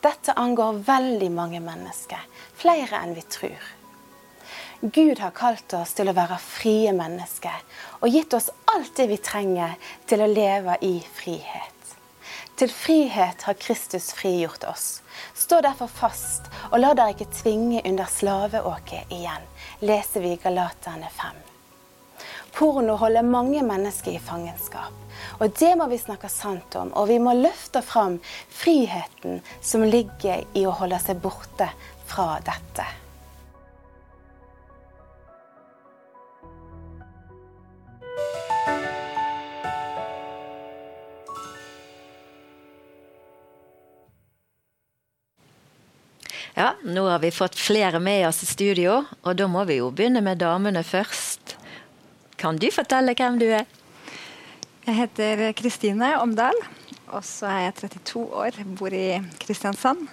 Dette 0.00 0.32
angår 0.40 0.80
veldig 0.86 1.28
mange 1.34 1.60
mennesker, 1.60 2.22
flere 2.56 3.02
enn 3.02 3.12
vi 3.18 3.26
tror. 3.28 3.66
Gud 4.80 5.18
har 5.20 5.34
kalt 5.36 5.74
oss 5.76 5.92
til 5.92 6.08
å 6.08 6.16
være 6.16 6.38
frie 6.40 6.94
mennesker 6.96 7.58
og 8.00 8.08
gitt 8.08 8.32
oss 8.32 8.48
alt 8.72 8.94
det 8.96 9.10
vi 9.10 9.18
trenger 9.20 9.74
til 10.08 10.24
å 10.24 10.30
leve 10.30 10.78
i 10.88 10.94
frihet. 11.04 11.79
Til 12.60 12.68
frihet 12.70 13.42
har 13.42 13.54
Kristus 13.54 14.12
frigjort 14.12 14.64
oss. 14.68 15.02
Stå 15.34 15.62
derfor 15.64 15.88
fast, 15.88 16.50
og 16.68 16.82
la 16.82 16.90
dere 16.92 17.14
ikke 17.14 17.30
tvinge 17.32 17.80
under 17.88 18.04
slaveåket 18.04 19.14
igjen, 19.16 19.46
leser 19.80 20.20
vi 20.20 20.34
Galaterne 20.42 21.08
5. 21.08 21.38
Porno 22.52 22.98
holder 23.00 23.24
mange 23.24 23.62
mennesker 23.64 24.12
i 24.12 24.20
fangenskap. 24.20 24.92
Og 25.40 25.56
det 25.56 25.72
må 25.80 25.88
vi 25.88 26.02
snakke 26.04 26.28
sant 26.28 26.76
om. 26.76 26.92
Og 27.00 27.08
vi 27.08 27.16
må 27.16 27.32
løfte 27.38 27.80
fram 27.80 28.18
friheten 28.52 29.40
som 29.64 29.88
ligger 29.88 30.44
i 30.52 30.66
å 30.68 30.76
holde 30.82 31.00
seg 31.00 31.24
borte 31.24 31.72
fra 32.12 32.34
dette. 32.44 32.84
Ja, 46.54 46.72
nå 46.82 47.04
har 47.06 47.18
vi 47.22 47.30
fått 47.30 47.54
flere 47.54 48.00
med 48.02 48.24
oss 48.28 48.42
i 48.42 48.46
studio, 48.46 49.04
og 49.22 49.36
da 49.38 49.46
må 49.46 49.62
vi 49.68 49.76
jo 49.78 49.90
begynne 49.94 50.22
med 50.24 50.40
damene 50.42 50.82
først. 50.82 51.54
Kan 52.40 52.58
du 52.58 52.66
fortelle 52.74 53.14
hvem 53.14 53.38
du 53.38 53.46
er? 53.54 53.68
Jeg 54.86 54.96
heter 54.96 55.42
Kristine 55.54 56.08
Omdal, 56.18 56.56
og 57.14 57.22
så 57.26 57.46
er 57.52 57.60
jeg 57.68 57.76
32 57.84 58.24
år, 58.42 58.58
bor 58.80 58.96
i 58.96 59.20
Kristiansand. 59.38 60.08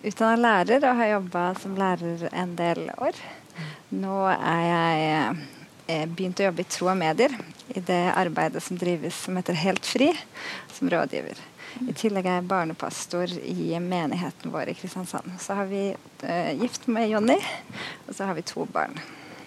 Utdanna 0.00 0.40
lærer 0.40 0.88
og 0.88 0.98
har 0.98 1.12
jobba 1.12 1.44
som 1.60 1.78
lærer 1.78 2.26
en 2.32 2.56
del 2.58 2.88
år. 2.96 3.22
Nå 3.94 4.16
er 4.32 4.64
jeg 4.64 5.06
eh, 5.86 6.06
begynt 6.08 6.42
å 6.42 6.48
jobbe 6.48 6.64
i 6.64 6.70
Tro 6.72 6.90
og 6.90 6.98
Medier, 6.98 7.36
i 7.70 7.84
det 7.84 8.02
arbeidet 8.16 8.64
som 8.64 8.80
drives 8.80 9.22
som 9.26 9.38
heter 9.38 9.60
Helt 9.60 9.86
Fri, 9.86 10.10
som 10.74 10.90
rådgiver. 10.90 11.38
I 11.88 11.94
tillegg 11.96 12.26
er 12.26 12.40
jeg 12.40 12.48
barnepastor 12.50 13.32
i 13.44 13.72
menigheten 13.82 14.52
vår 14.52 14.72
i 14.72 14.76
Kristiansand. 14.78 15.32
Så 15.40 15.56
har 15.58 15.68
vi 15.70 15.90
uh, 16.24 16.52
gift 16.60 16.86
med 16.90 17.10
Jonny, 17.10 17.38
og 18.06 18.14
så 18.16 18.28
har 18.28 18.38
vi 18.38 18.46
to 18.46 18.66
barn. 18.72 18.98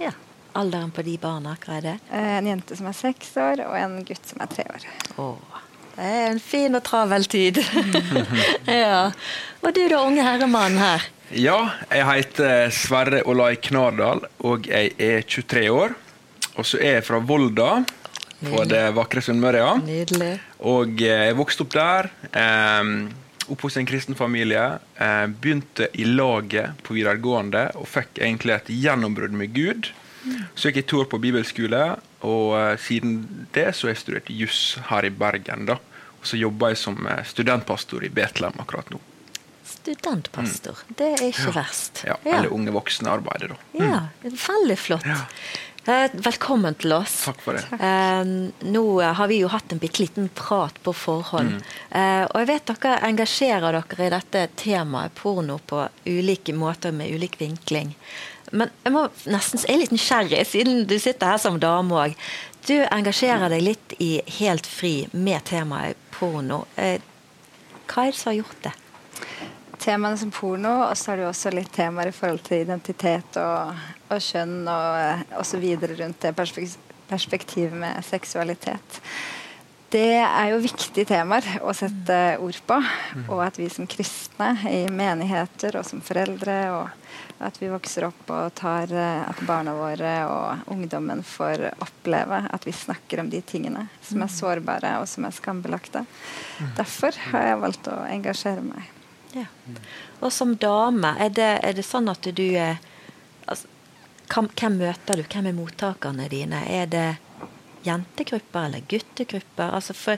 Ja. 0.01 0.13
Alderen 0.53 0.91
på 0.93 1.01
de 1.05 1.17
barna, 1.17 1.55
hva 1.65 1.79
er 1.79 1.87
det? 1.87 1.95
Uh, 2.11 2.37
en 2.37 2.49
jente 2.51 2.77
som 2.79 2.89
er 2.89 2.97
seks 2.97 3.35
år, 3.41 3.65
og 3.67 3.77
en 3.79 3.99
gutt 4.07 4.29
som 4.29 4.43
er 4.43 4.51
tre 4.53 4.67
år. 4.69 4.87
Oh, 5.21 5.59
det 5.95 6.05
er 6.09 6.29
en 6.31 6.39
fin 6.41 6.73
og 6.73 6.83
travel 6.85 7.25
tid. 7.29 7.59
ja. 8.65 9.11
Og 9.61 9.75
du 9.75 9.83
da, 9.87 9.99
unge 10.01 10.23
herremann 10.25 10.79
her? 10.81 11.05
Ja, 11.33 11.57
jeg 11.89 12.05
heter 12.05 12.71
Sverre 12.73 13.23
Olai 13.29 13.55
Knardal, 13.61 14.23
og 14.45 14.67
jeg 14.69 14.93
er 15.01 15.21
23 15.21 15.67
år. 15.73 15.93
Og 16.53 16.65
så 16.65 16.77
er 16.81 16.99
jeg 16.99 17.05
fra 17.07 17.19
Volda 17.25 17.69
på 18.43 18.63
det 18.69 18.83
vakre 18.97 19.21
Sunnmøre. 19.23 19.61
Ja. 19.61 19.75
Nydelig. 19.81 20.33
Og 20.69 21.03
eh, 21.03 21.27
jeg 21.29 21.37
vokste 21.39 21.65
opp 21.65 21.75
der. 21.75 22.09
Eh, 22.31 22.95
Oppvokst 23.51 23.75
i 23.75 23.81
en 23.81 23.87
kristen 23.89 24.15
familie. 24.15 24.63
Eh, 24.95 25.25
begynte 25.27 25.89
i 25.99 26.05
laget 26.07 26.79
på 26.87 26.95
videregående 26.95 27.65
og 27.75 27.89
fikk 27.91 28.21
egentlig 28.23 28.55
et 28.55 28.71
gjennombrudd 28.71 29.35
med 29.35 29.51
Gud. 29.55 29.91
Så 30.55 30.69
gikk 30.69 30.79
jeg 30.79 30.87
to 30.87 31.01
år 31.01 31.09
på 31.11 31.19
bibelskole, 31.19 31.81
og 32.23 32.53
siden 32.79 33.47
det 33.51 33.65
så 33.75 33.89
har 33.89 33.91
jeg 33.91 33.99
studert 34.05 34.29
juss 34.31 34.77
her 34.87 35.03
i 35.03 35.11
Bergen. 35.11 35.65
da. 35.67 35.75
Og 36.21 36.29
så 36.29 36.39
jobber 36.39 36.71
jeg 36.71 36.79
som 36.79 37.01
studentpastor 37.27 38.05
i 38.07 38.11
Betlehem 38.13 38.55
akkurat 38.63 38.87
nå. 38.93 39.01
Studentpastor, 39.67 40.79
mm. 40.87 40.95
det 40.95 41.09
er 41.17 41.25
ikke 41.27 41.49
ja. 41.49 41.55
verst. 41.57 42.03
Ja, 42.07 42.15
Eller 42.23 42.55
unge 42.55 42.71
voksne-arbeidet, 42.71 43.51
da. 43.51 43.59
Mm. 43.75 43.83
Ja, 43.89 44.31
veldig 44.47 44.79
flott. 44.79 45.11
Ja. 45.11 45.19
Eh, 45.85 46.11
velkommen 46.13 46.75
til 46.79 46.93
oss. 46.95 47.25
Takk 47.27 47.41
for 47.43 47.57
det. 47.57 47.63
Takk. 47.67 47.81
nå 48.71 48.83
har 49.01 49.27
vi 49.27 49.41
jo 49.41 49.49
hatt 49.51 49.73
en 49.73 49.81
bitte 49.81 49.99
liten 49.99 50.29
prat 50.31 50.77
på 50.83 50.93
forhånd. 50.95 51.57
Mm. 51.57 51.63
Eh, 51.99 52.23
og 52.29 52.37
jeg 52.39 52.49
vet 52.53 52.71
dere 52.71 52.99
engasjerer 53.09 53.75
dere 53.75 54.05
i 54.05 54.13
dette 54.13 54.43
temaet 54.55 55.15
porno 55.17 55.57
på 55.59 55.81
ulike 56.07 56.55
måter 56.55 56.95
med 56.95 57.11
ulik 57.11 57.35
vinkling. 57.41 57.91
Men 58.51 58.71
jeg 58.85 58.93
må 58.95 59.07
nesten 59.27 59.59
jeg 59.59 59.73
er 59.73 59.81
litt 59.81 59.95
nysgjerrig, 59.95 60.43
siden 60.47 60.85
du 60.87 60.95
sitter 61.01 61.33
her 61.33 61.41
som 61.41 61.59
dame 61.59 61.99
òg. 61.99 62.15
Du 62.63 62.77
engasjerer 62.85 63.51
deg 63.51 63.65
litt 63.65 63.97
i 63.99 64.13
Helt 64.39 64.69
fri 64.69 65.09
med 65.11 65.43
temaet 65.49 65.99
porno. 66.15 66.63
Hva 66.77 68.07
er 68.07 68.13
det 68.13 68.19
som 68.21 68.31
har 68.31 68.39
gjort 68.39 68.63
det? 68.63 68.75
Temaene 69.83 70.17
som 70.17 70.31
porno, 70.33 70.73
og 70.87 70.97
så 70.97 71.11
har 71.11 71.21
du 71.21 71.27
også 71.27 71.51
litt 71.53 71.71
temaer 71.75 72.11
i 72.11 72.15
forhold 72.15 72.43
til 72.47 72.63
identitet 72.63 73.37
og, 73.41 73.85
og 74.09 74.23
kjønn 74.23 74.63
og 74.71 75.37
osv. 75.41 75.69
rundt 75.99 76.25
det 76.25 76.33
perspektivet 77.09 77.77
med 77.77 78.03
seksualitet. 78.07 79.01
Det 79.93 80.23
er 80.25 80.47
jo 80.49 80.61
viktige 80.63 81.05
temaer 81.05 81.45
å 81.61 81.73
sette 81.77 82.15
ord 82.41 82.57
på. 82.65 82.79
Og 83.27 83.43
at 83.45 83.59
vi 83.61 83.67
som 83.69 83.85
kristne 83.85 84.55
i 84.65 84.87
menigheter 84.89 85.77
og 85.77 85.85
som 85.85 86.01
foreldre 86.01 86.55
og 86.73 87.43
at 87.43 87.59
vi 87.61 87.69
vokser 87.69 88.07
opp 88.07 88.31
og 88.33 88.55
tar 88.57 88.89
at 88.95 89.43
barna 89.45 89.75
våre 89.77 90.15
og 90.31 90.71
ungdommen 90.73 91.21
får 91.27 91.67
oppleve 91.75 92.41
at 92.49 92.65
vi 92.65 92.73
snakker 92.73 93.21
om 93.21 93.29
de 93.29 93.43
tingene 93.45 93.85
som 94.01 94.25
er 94.25 94.33
sårbare 94.33 94.95
og 95.01 95.07
som 95.11 95.27
er 95.29 95.37
skambelagte. 95.37 96.05
Derfor 96.79 97.13
har 97.29 97.49
jeg 97.51 97.63
valgt 97.67 97.93
å 97.93 98.01
engasjere 98.07 98.65
meg. 98.65 98.92
Ja. 99.33 99.45
Og 100.21 100.33
som 100.33 100.57
dame, 100.61 101.15
er 101.19 101.29
det, 101.33 101.59
er 101.65 101.73
det 101.73 101.85
sånn 101.87 102.09
at 102.11 102.23
du 102.23 102.53
er 102.53 102.77
altså, 103.45 103.67
Hvem 104.33 104.77
møter 104.79 105.15
du? 105.19 105.23
Hvem 105.29 105.45
er 105.49 105.55
mottakerne 105.57 106.29
dine? 106.31 106.59
Er 106.65 106.85
det 106.89 107.17
jentegrupper 107.85 108.65
eller 108.69 108.81
guttegrupper? 108.89 109.73
Altså 109.75 109.93
for 109.93 110.17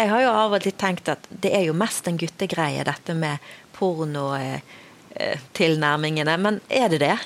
jeg 0.00 0.08
har 0.08 0.22
jo 0.22 0.30
av 0.32 0.54
og 0.56 0.62
til 0.64 0.72
tenkt 0.80 1.10
at 1.12 1.26
det 1.28 1.50
er 1.52 1.66
jo 1.66 1.74
mest 1.76 2.06
en 2.08 2.16
guttegreie, 2.20 2.84
dette 2.86 3.14
med 3.18 3.38
pornotilnærmingene. 3.76 6.32
Eh, 6.32 6.40
Men 6.40 6.60
er 6.68 6.88
det 6.88 6.98
det? 7.02 7.18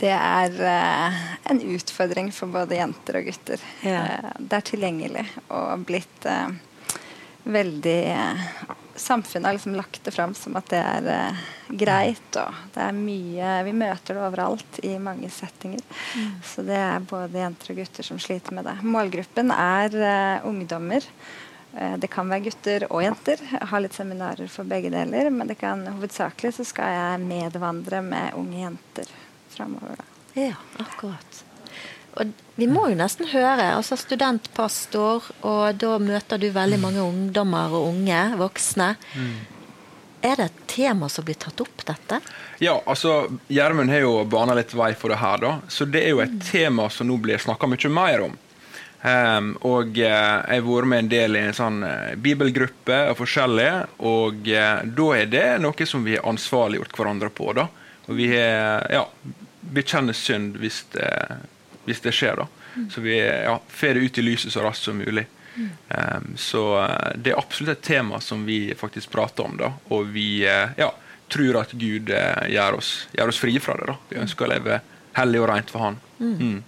Det 0.00 0.14
er 0.16 0.50
uh, 0.64 1.12
en 1.52 1.60
utfordring 1.76 2.32
for 2.32 2.46
både 2.50 2.76
jenter 2.80 3.16
og 3.20 3.24
gutter. 3.28 3.60
Ja. 3.84 4.00
Uh, 4.00 4.30
det 4.40 4.56
er 4.56 4.64
tilgjengelig 4.72 5.26
og 5.52 5.84
blitt 5.86 6.24
uh, 6.26 6.48
veldig 7.44 8.36
samfunnet 9.00 9.48
har 9.48 9.56
liksom 9.56 9.74
lagt 9.74 10.04
det 10.04 10.14
fram 10.14 10.34
som 10.34 10.56
at 10.60 10.70
det 10.72 10.80
er 10.80 11.08
uh, 11.08 11.42
greit. 11.68 12.38
Og 12.40 12.56
det 12.74 12.86
er 12.86 12.96
mye 12.96 13.52
Vi 13.66 13.74
møter 13.76 14.16
det 14.16 14.24
overalt 14.24 14.80
i 14.86 14.94
mange 15.02 15.30
settinger. 15.32 15.82
Mm. 16.16 16.32
Så 16.44 16.64
det 16.66 16.78
er 16.78 17.06
både 17.10 17.42
jenter 17.42 17.74
og 17.74 17.82
gutter 17.82 18.10
som 18.10 18.20
sliter 18.22 18.56
med 18.56 18.68
det. 18.68 18.76
Målgruppen 18.86 19.54
er 19.56 19.98
uh, 19.98 20.48
ungdommer. 20.48 21.06
Uh, 21.74 21.96
det 22.02 22.10
kan 22.12 22.30
være 22.30 22.46
gutter 22.48 22.88
og 22.90 23.04
jenter. 23.04 23.44
Jeg 23.50 23.70
har 23.72 23.84
litt 23.84 23.98
seminarer 23.98 24.52
for 24.52 24.68
begge 24.68 24.92
deler. 24.94 25.32
Men 25.34 25.50
det 25.50 25.58
kan, 25.60 25.86
hovedsakelig 25.98 26.56
så 26.60 26.68
skal 26.68 26.96
jeg 26.96 27.28
medvandre 27.28 28.02
med 28.06 28.38
unge 28.38 28.64
jenter 28.64 29.14
framover. 29.50 30.04
Ja, 30.38 30.54
akkurat. 30.78 31.44
Og 32.18 32.32
vi 32.58 32.66
må 32.66 32.88
jo 32.90 32.98
nesten 32.98 33.28
høre. 33.30 33.70
altså 33.76 33.96
Studentpastor, 33.96 35.30
og 35.46 35.78
da 35.80 35.94
møter 36.02 36.40
du 36.40 36.50
veldig 36.54 36.80
mange 36.82 37.04
ungdommer 37.04 37.72
og 37.76 37.92
unge 37.94 38.20
voksne. 38.40 38.94
Mm. 39.14 39.32
Er 40.20 40.36
det 40.36 40.50
et 40.50 40.60
tema 40.74 41.08
som 41.08 41.24
blir 41.24 41.38
tatt 41.40 41.60
opp, 41.64 41.84
dette? 41.88 42.20
Ja, 42.60 42.74
altså 42.84 43.22
Gjermund 43.48 43.92
har 43.92 44.04
jo 44.04 44.18
bana 44.28 44.56
litt 44.58 44.74
vei 44.76 44.92
for 44.98 45.12
det 45.12 45.20
her, 45.22 45.40
da. 45.40 45.52
Så 45.68 45.86
det 45.88 46.04
er 46.04 46.12
jo 46.12 46.20
et 46.20 46.36
mm. 46.36 46.46
tema 46.50 46.90
som 46.92 47.08
nå 47.08 47.16
blir 47.22 47.40
snakka 47.40 47.70
mye 47.70 47.92
mer 47.94 48.26
om. 48.28 48.38
Um, 49.00 49.54
og 49.64 49.96
uh, 49.96 50.44
jeg 50.44 50.60
har 50.60 50.66
vært 50.66 50.90
med 50.92 51.06
en 51.06 51.08
del 51.08 51.38
i 51.38 51.44
en 51.46 51.56
sånn 51.56 51.78
uh, 51.86 52.10
bibelgruppe 52.20 52.98
og 53.08 53.16
forskjellige. 53.22 53.78
Og 54.04 54.50
uh, 54.52 54.82
da 54.84 55.06
er 55.16 55.30
det 55.32 55.46
noe 55.64 55.88
som 55.88 56.04
vi 56.04 56.18
har 56.18 56.28
ansvarliggjort 56.28 56.98
hverandre 56.98 57.32
på. 57.32 57.54
da. 57.56 57.70
Og 58.10 58.18
vi 58.18 58.28
har 58.34 58.84
ja, 58.92 59.06
bekjenner 59.72 60.16
synd 60.16 60.60
hvis 60.60 60.82
det 60.92 61.08
hvis 61.90 62.02
det 62.06 62.14
skjer. 62.16 62.44
da. 62.44 62.48
Så 62.94 63.02
vi 63.04 63.18
ja, 63.18 63.58
får 63.68 63.98
det 63.98 64.06
ut 64.06 64.18
i 64.18 64.24
lyset 64.24 64.54
så 64.54 64.64
raskt 64.64 64.86
som 64.88 64.98
mulig. 64.98 65.26
Um, 65.88 66.36
så 66.36 66.78
uh, 66.78 67.10
det 67.16 67.32
er 67.32 67.38
absolutt 67.38 67.78
et 67.78 67.82
tema 67.82 68.20
som 68.20 68.44
vi 68.46 68.74
faktisk 68.78 69.10
prater 69.10 69.44
om. 69.44 69.56
da, 69.56 69.72
Og 69.88 70.06
vi 70.14 70.46
uh, 70.46 70.70
ja, 70.76 70.92
tror 71.28 71.60
at 71.62 71.72
Gud 71.72 72.10
uh, 72.10 72.46
gjør, 72.48 72.78
oss, 72.78 72.92
gjør 73.12 73.32
oss 73.32 73.40
frie 73.42 73.60
fra 73.60 73.76
det. 73.80 73.90
da. 73.90 73.96
Vi 74.08 74.20
ønsker 74.22 74.46
å 74.46 74.52
leve 74.54 74.80
hellig 75.18 75.42
og 75.42 75.48
rent 75.50 75.72
for 75.72 75.86
Han. 75.88 76.02
Mm. 76.18 76.36
mm. 76.38 76.58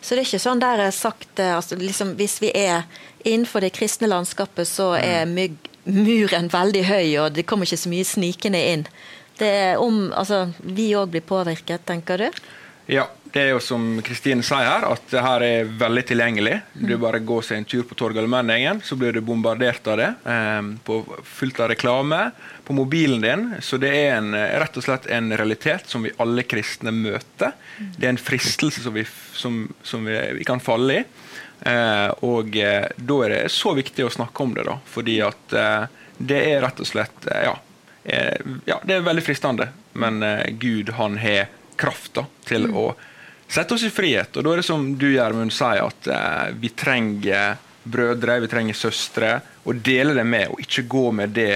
Så 0.00 0.14
det 0.14 0.22
er 0.22 0.28
ikke 0.28 0.42
sånn 0.42 0.60
der 0.62 0.80
er 0.82 0.92
sagt 0.94 1.40
altså, 1.42 1.74
liksom, 1.78 2.12
Hvis 2.18 2.36
vi 2.38 2.52
er 2.54 2.84
innenfor 3.26 3.64
det 3.64 3.72
kristne 3.74 4.06
landskapet, 4.10 4.68
så 4.70 4.92
mm. 4.94 5.02
er 5.02 5.24
mygg, 5.26 5.56
muren 5.90 6.50
veldig 6.52 6.84
høy, 6.86 7.08
og 7.24 7.34
det 7.34 7.44
kommer 7.50 7.66
ikke 7.66 7.80
så 7.82 7.90
mye 7.90 8.06
snikende 8.06 8.60
inn. 8.72 8.84
Det 9.38 9.48
er 9.48 9.82
om, 9.82 10.08
altså, 10.14 10.52
Vi 10.62 10.92
òg 10.98 11.10
blir 11.14 11.26
påvirket, 11.26 11.82
tenker 11.86 12.22
du? 12.22 12.42
Ja, 12.88 13.08
det 13.32 13.42
er 13.42 13.50
jo 13.52 13.60
som 13.60 13.82
Kristine 14.04 14.44
sier 14.46 14.64
her, 14.64 14.84
at 14.88 15.10
det 15.10 15.22
her 15.22 15.42
er 15.44 15.70
veldig 15.80 16.04
tilgjengelig. 16.08 16.54
Du 16.72 16.94
bare 17.00 17.20
går 17.24 17.44
seg 17.44 17.60
en 17.60 17.66
tur 17.68 17.82
på 17.88 17.96
Torgallmenningen, 17.98 18.80
så 18.84 18.96
blir 18.96 19.12
du 19.12 19.20
bombardert 19.24 19.86
av 19.90 19.98
det. 20.00 20.08
Eh, 20.24 20.70
på, 20.84 21.00
fullt 21.28 21.60
av 21.60 21.68
reklame 21.72 22.20
på 22.64 22.76
mobilen 22.76 23.20
din. 23.24 23.44
Så 23.64 23.76
det 23.82 23.90
er 23.92 24.16
en, 24.16 24.32
rett 24.32 24.78
og 24.80 24.86
slett 24.86 25.08
en 25.12 25.28
realitet 25.36 25.90
som 25.90 26.06
vi 26.06 26.14
alle 26.24 26.44
kristne 26.48 26.94
møter. 26.94 27.52
Det 27.98 28.06
er 28.06 28.14
en 28.14 28.20
fristelse 28.22 28.84
som 28.84 28.96
vi, 28.96 29.04
som, 29.36 29.60
som 29.82 30.08
vi, 30.08 30.16
vi 30.40 30.48
kan 30.48 30.62
falle 30.64 31.02
i. 31.02 31.04
Eh, 31.68 32.08
og 32.24 32.56
eh, 32.56 32.88
da 32.96 33.20
er 33.26 33.34
det 33.34 33.42
så 33.52 33.74
viktig 33.76 34.08
å 34.08 34.14
snakke 34.14 34.46
om 34.46 34.56
det, 34.56 34.64
da. 34.70 34.78
Fordi 34.88 35.20
at 35.26 35.58
det 36.18 36.40
er 36.48 36.64
rett 36.64 36.80
og 36.82 36.88
slett 36.88 37.28
ja, 37.28 37.52
ja, 38.66 38.76
det 38.82 38.96
er 38.96 39.04
veldig 39.04 39.22
fristende. 39.22 39.68
Men 39.98 40.22
Gud, 40.58 40.94
han 40.96 41.18
har 41.20 41.50
kraft 41.78 42.16
da, 42.16 42.24
til 42.48 42.66
mm. 42.70 42.76
å 42.78 42.88
sette 43.48 43.74
oss 43.74 43.86
i 43.88 43.90
frihet. 43.90 44.36
Og 44.36 44.44
da 44.44 44.52
er 44.52 44.62
det 44.62 44.68
som 44.68 44.84
du 45.00 45.08
Gjermund 45.12 45.54
sier, 45.54 45.88
at 45.88 46.10
eh, 46.12 46.54
vi 46.60 46.70
trenger 46.76 47.58
brødre, 47.88 48.40
vi 48.44 48.50
trenger 48.52 48.76
søstre, 48.76 49.38
og 49.64 49.80
dele 49.84 50.14
det 50.16 50.24
med, 50.28 50.52
og 50.52 50.62
ikke 50.62 50.84
gå 50.90 51.04
med 51.16 51.34
det 51.36 51.52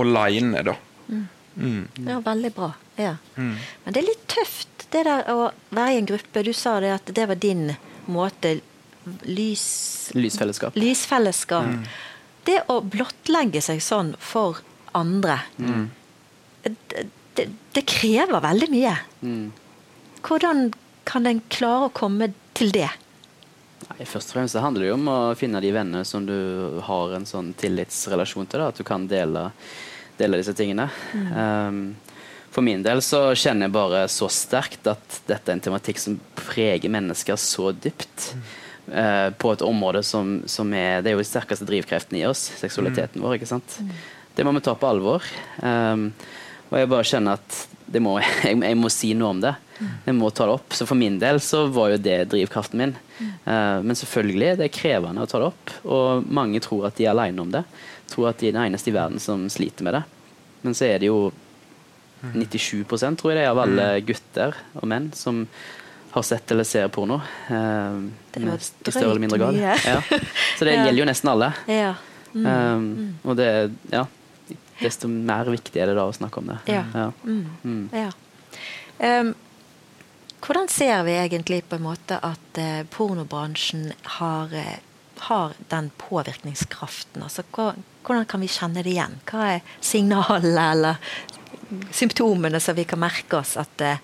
aleine, 0.00 0.62
da. 0.66 0.74
Mm. 1.08 1.26
Mm. 1.56 1.82
Ja, 2.08 2.20
veldig 2.20 2.52
bra. 2.54 2.70
Ja. 3.00 3.16
Mm. 3.36 3.54
Men 3.84 3.94
det 3.94 4.02
er 4.02 4.08
litt 4.08 4.24
tøft, 4.30 4.88
det 4.92 5.04
der 5.06 5.28
å 5.32 5.50
være 5.74 5.94
i 5.94 6.00
en 6.00 6.08
gruppe. 6.08 6.42
Du 6.46 6.52
sa 6.56 6.78
det 6.82 6.92
at 6.98 7.12
det 7.16 7.28
var 7.30 7.38
din 7.40 7.70
måte. 8.12 8.58
Lys... 9.22 9.66
Lysfellesskap. 10.18 10.76
Lysfellesskap. 10.78 11.70
Mm. 11.70 11.84
Det 12.46 12.58
å 12.70 12.80
blottlegge 12.82 13.62
seg 13.62 13.82
sånn 13.82 14.14
for 14.22 14.60
andre, 14.96 15.40
mm. 15.58 15.86
det, 16.64 16.72
det, 17.36 17.46
det, 17.74 17.82
krever 17.90 18.40
veldig 18.40 18.68
mye. 18.72 18.94
Hvordan 20.26 20.70
kan 21.06 21.26
en 21.28 21.42
klare 21.52 21.88
å 21.88 21.94
komme 21.94 22.32
til 22.56 22.72
det? 22.74 22.88
Nei, 23.86 24.06
først 24.08 24.32
og 24.32 24.38
fremst 24.38 24.58
handler 24.58 24.86
det 24.86 24.94
om 24.94 25.08
å 25.10 25.18
finne 25.38 25.60
de 25.62 25.70
venner 25.74 26.06
som 26.08 26.24
du 26.26 26.80
har 26.86 27.14
en 27.16 27.26
sånn 27.28 27.52
tillitsrelasjon 27.60 28.48
til. 28.50 28.62
Da, 28.62 28.72
at 28.72 28.80
du 28.80 28.86
kan 28.86 29.06
dele, 29.10 29.50
dele 30.18 30.40
disse 30.40 30.56
tingene. 30.56 30.88
Mm. 31.14 31.28
Um, 31.36 31.80
for 32.50 32.64
min 32.64 32.82
del 32.82 33.02
så 33.04 33.28
kjenner 33.36 33.68
jeg 33.68 33.76
bare 33.76 34.06
så 34.08 34.30
sterkt 34.32 34.88
at 34.88 35.20
dette 35.28 35.50
er 35.52 35.58
en 35.58 35.64
tematikk 35.66 36.00
som 36.00 36.16
preger 36.38 36.92
mennesker 36.92 37.38
så 37.40 37.70
dypt. 37.76 38.32
Mm. 38.32 38.46
Uh, 38.86 39.28
på 39.34 39.50
et 39.50 39.64
område 39.66 39.98
som, 40.06 40.36
som, 40.46 40.70
er 40.70 41.00
Det 41.02 41.10
er 41.10 41.16
jo 41.16 41.22
de 41.24 41.26
sterkeste 41.26 41.66
drivkreftene 41.66 42.20
i 42.20 42.26
oss, 42.28 42.44
seksualiteten 42.60 43.18
mm. 43.18 43.24
vår. 43.26 43.38
ikke 43.38 43.50
sant? 43.50 43.78
Mm. 43.82 43.94
Det 44.36 44.44
må 44.46 44.52
vi 44.56 44.62
ta 44.64 44.76
på 44.78 44.88
alvor. 44.88 45.26
Um, 45.62 46.10
og 46.70 46.78
jeg 46.80 46.90
bare 46.90 47.08
kjenner 47.08 47.38
at 47.38 48.00
må, 48.02 48.16
jeg, 48.46 48.56
jeg, 48.56 48.78
må 48.78 48.90
si 48.92 49.12
noe 49.18 49.34
om 49.36 49.42
det. 49.42 49.54
Jeg 49.78 50.16
må 50.16 50.30
ta 50.30 50.46
det 50.48 50.56
opp. 50.56 50.74
Så 50.76 50.86
for 50.88 50.98
min 50.98 51.18
del 51.22 51.40
så 51.44 51.64
var 51.72 51.92
jo 51.92 52.02
det 52.02 52.18
drivkraften 52.32 52.80
min. 52.80 52.94
Uh, 53.44 53.82
men 53.84 53.96
selvfølgelig 53.98 54.56
det 54.60 54.68
er 54.68 54.74
krevende 54.74 55.24
å 55.24 55.30
ta 55.30 55.40
det 55.42 55.50
opp, 55.52 55.72
og 55.84 56.28
mange 56.28 56.60
tror 56.64 56.88
at 56.88 56.98
de 56.98 57.06
er 57.06 57.14
alene 57.14 57.44
om 57.44 57.54
det. 57.54 57.64
Tror 58.12 58.30
at 58.30 58.40
de 58.40 58.50
er 58.50 58.56
den 58.56 58.68
eneste 58.68 58.92
i 58.92 58.96
verden 58.96 59.22
som 59.22 59.48
sliter 59.52 59.86
med 59.86 59.98
det. 59.98 60.04
Men 60.66 60.76
så 60.76 60.88
er 60.88 61.02
det 61.02 61.10
jo 61.10 61.30
97% 62.34 63.20
tror 63.20 63.32
jeg 63.32 63.38
det 63.38 63.44
er 63.44 63.52
av 63.52 63.60
alle 63.60 63.88
gutter 64.06 64.56
og 64.80 64.86
menn 64.88 65.10
som 65.14 65.44
har 66.16 66.24
sett 66.24 66.50
eller 66.50 66.64
ser 66.64 66.88
porno. 66.88 67.18
Eh, 67.52 67.96
det 68.32 68.40
er 68.40 68.46
jo 68.48 68.56
større 68.64 69.10
eller 69.10 69.20
mindre 69.20 69.38
grad. 69.42 69.58
Ja. 69.60 70.00
Så 70.56 70.64
det 70.64 70.76
gjelder 70.78 71.00
jo 71.02 71.08
nesten 71.10 71.32
alle. 71.32 71.50
Ja. 71.68 71.90
Mm. 72.32 72.46
Um, 72.46 72.86
og 73.24 73.36
det, 73.36 73.48
ja, 73.92 74.06
desto 74.80 75.08
mer 75.12 75.48
viktig 75.52 75.80
er 75.80 75.92
det 75.92 75.96
da 75.98 76.06
å 76.08 76.14
snakke 76.16 76.40
om 76.40 76.48
det. 76.52 76.56
Ja. 76.72 76.86
ja. 76.92 77.10
Mm. 77.24 77.44
Mm. 77.62 77.84
Um, 78.96 79.34
hvordan 80.44 80.68
ser 80.68 81.02
vi 81.06 81.16
egentlig 81.18 81.62
på 81.68 81.78
en 81.78 81.86
måte 81.86 82.18
at 82.22 82.60
uh, 82.60 82.82
pornobransjen 82.92 83.90
har, 84.18 84.52
uh, 84.52 84.76
har, 85.28 85.56
den 85.72 85.90
påvirkningskraften? 86.00 87.24
Altså, 87.24 87.44
hva, 87.56 87.72
hvordan 88.06 88.28
kan 88.28 88.44
vi 88.44 88.52
kjenne 88.52 88.84
det 88.84 88.94
igjen? 88.94 89.18
Hva 89.28 89.50
er 89.56 89.74
signalene 89.80 90.68
eller 90.74 91.02
symptomene 91.94 92.60
som 92.62 92.76
vi 92.78 92.86
kan 92.86 93.02
merke 93.02 93.40
oss 93.40 93.56
at 93.60 93.82
uh, 93.82 93.98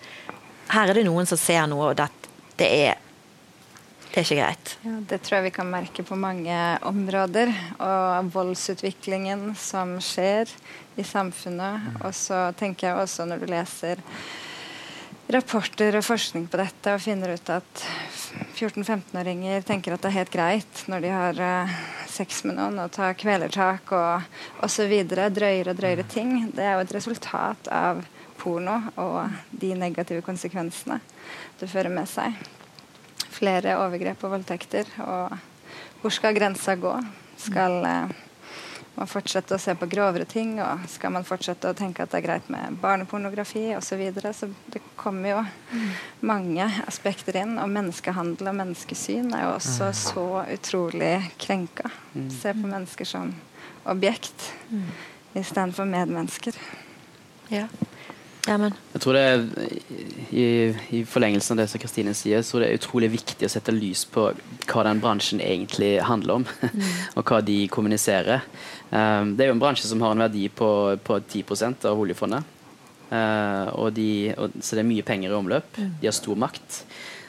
her 0.73 0.91
er 0.91 0.99
det 0.99 1.07
noen 1.07 1.29
som 1.29 1.41
ser 1.41 1.67
noe, 1.71 1.93
og 1.93 1.99
det, 2.01 2.09
det 2.61 2.75
er 2.89 3.01
det 4.13 4.21
er 4.21 4.27
ikke 4.27 4.43
greit. 4.43 4.71
Ja, 4.85 4.95
det 5.09 5.19
tror 5.25 5.39
jeg 5.39 5.45
vi 5.47 5.51
kan 5.57 5.71
merke 5.73 6.03
på 6.05 6.17
mange 6.21 6.57
områder. 6.85 7.49
Og 7.81 8.29
voldsutviklingen 8.35 9.55
som 9.57 9.95
skjer 10.05 10.53
i 11.01 11.05
samfunnet. 11.07 11.81
Mm. 11.81 11.95
Og 12.05 12.13
så 12.13 12.43
tenker 12.59 12.91
jeg 12.91 12.99
også 13.01 13.25
når 13.31 13.41
du 13.41 13.47
leser 13.49 14.03
rapporter 15.33 15.97
og 15.97 16.05
forskning 16.05 16.47
på 16.51 16.59
dette 16.61 16.93
og 16.93 17.03
finner 17.03 17.33
ut 17.35 17.51
at 17.53 17.85
14-15-åringer 18.59 19.65
tenker 19.67 19.95
at 19.95 20.03
det 20.05 20.11
er 20.11 20.19
helt 20.19 20.33
greit 20.33 20.83
når 20.91 21.05
de 21.05 21.13
har 21.13 21.41
uh, 21.41 21.77
sex 22.13 22.43
med 22.45 22.59
noen 22.59 22.81
og 22.83 22.93
tar 22.93 23.17
kvelertak 23.19 23.93
og 23.97 24.65
osv. 24.65 24.93
Drøyere 25.09 25.73
og 25.73 25.79
drøyere 25.79 26.05
ting. 26.09 26.35
Det 26.53 26.65
er 26.65 26.77
jo 26.77 26.85
et 26.85 26.97
resultat 26.97 27.71
av 27.73 28.03
porno 28.41 28.79
og 29.01 29.33
de 29.51 29.73
negative 29.79 30.25
konsekvensene 30.27 30.99
det 31.61 31.71
fører 31.71 31.93
med 31.95 32.11
seg 32.11 32.35
flere 33.33 33.77
overgrep 33.81 34.25
og 34.27 34.37
voldtekter. 34.37 34.89
Og 35.07 36.03
hvor 36.03 36.13
skal 36.15 36.37
grensa 36.37 36.77
gå? 36.77 36.93
Skal 37.41 37.79
eh, 37.89 38.22
man 38.95 39.09
fortsetter 39.09 39.57
å 39.57 39.63
se 39.63 39.75
på 39.79 39.89
grovere 39.91 40.27
ting? 40.29 40.55
Og 40.63 40.85
skal 40.91 41.15
man 41.15 41.27
fortsette 41.27 41.71
å 41.71 41.77
tenke 41.77 42.05
at 42.05 42.13
det 42.13 42.21
er 42.21 42.27
greit 42.27 42.51
med 42.53 42.77
barnepornografi 42.83 43.71
osv.? 43.77 43.93
Så, 43.93 43.99
videre? 44.01 44.33
så 44.37 44.49
det 44.73 44.83
kommer 44.97 45.31
jo 45.31 45.39
mm. 45.45 45.89
mange 46.29 46.69
aspekter 46.87 47.41
inn. 47.43 47.57
Og 47.63 47.73
menneskehandel 47.73 48.53
og 48.53 48.59
menneskesyn 48.61 49.33
er 49.37 49.47
jo 49.47 49.55
også 49.57 49.91
mm. 49.91 49.99
så 50.03 50.27
utrolig 50.57 51.15
krenka. 51.41 51.93
Mm. 52.13 52.29
Se 52.35 52.55
på 52.57 52.69
mennesker 52.69 53.09
som 53.09 53.35
objekt 53.89 54.53
mm. 54.71 54.87
istedenfor 55.41 55.89
medmennesker. 55.89 56.57
Ja. 57.53 57.67
Jamen. 58.49 58.75
Jeg 58.91 59.03
tror 59.05 59.15
det 59.15 59.23
er, 59.23 59.43
i, 60.35 60.45
i 60.99 61.03
forlengelsen 61.07 61.55
av 61.55 61.63
det 61.63 61.69
som 61.71 61.83
Kristine 61.83 62.15
sier, 62.17 62.43
så 62.43 62.59
det 62.59 62.71
er 62.71 62.81
utrolig 62.81 63.13
viktig 63.13 63.47
å 63.47 63.53
sette 63.53 63.75
lys 63.75 64.03
på 64.11 64.25
hva 64.67 64.85
den 64.89 65.03
bransjen 65.03 65.43
egentlig 65.45 65.93
handler 66.03 66.41
om, 66.41 66.47
mm. 66.49 66.89
og 67.21 67.23
hva 67.29 67.39
de 67.47 67.61
kommuniserer. 67.71 68.43
Um, 68.91 69.37
det 69.39 69.47
er 69.47 69.53
jo 69.53 69.57
en 69.59 69.63
bransje 69.63 69.87
som 69.87 70.03
har 70.03 70.17
en 70.17 70.25
verdi 70.25 70.49
på, 70.51 70.73
på 71.07 71.21
10 71.23 71.87
av 71.87 72.03
oljefondet. 72.03 72.59
Uh, 73.13 73.69
og 73.77 73.93
de, 73.95 74.33
og, 74.35 74.59
så 74.59 74.75
det 74.75 74.83
er 74.83 74.91
mye 74.91 75.07
penger 75.07 75.31
i 75.31 75.39
omløp. 75.39 75.79
Mm. 75.79 75.95
De 76.01 76.11
har 76.11 76.17
stor 76.17 76.39
makt 76.43 76.83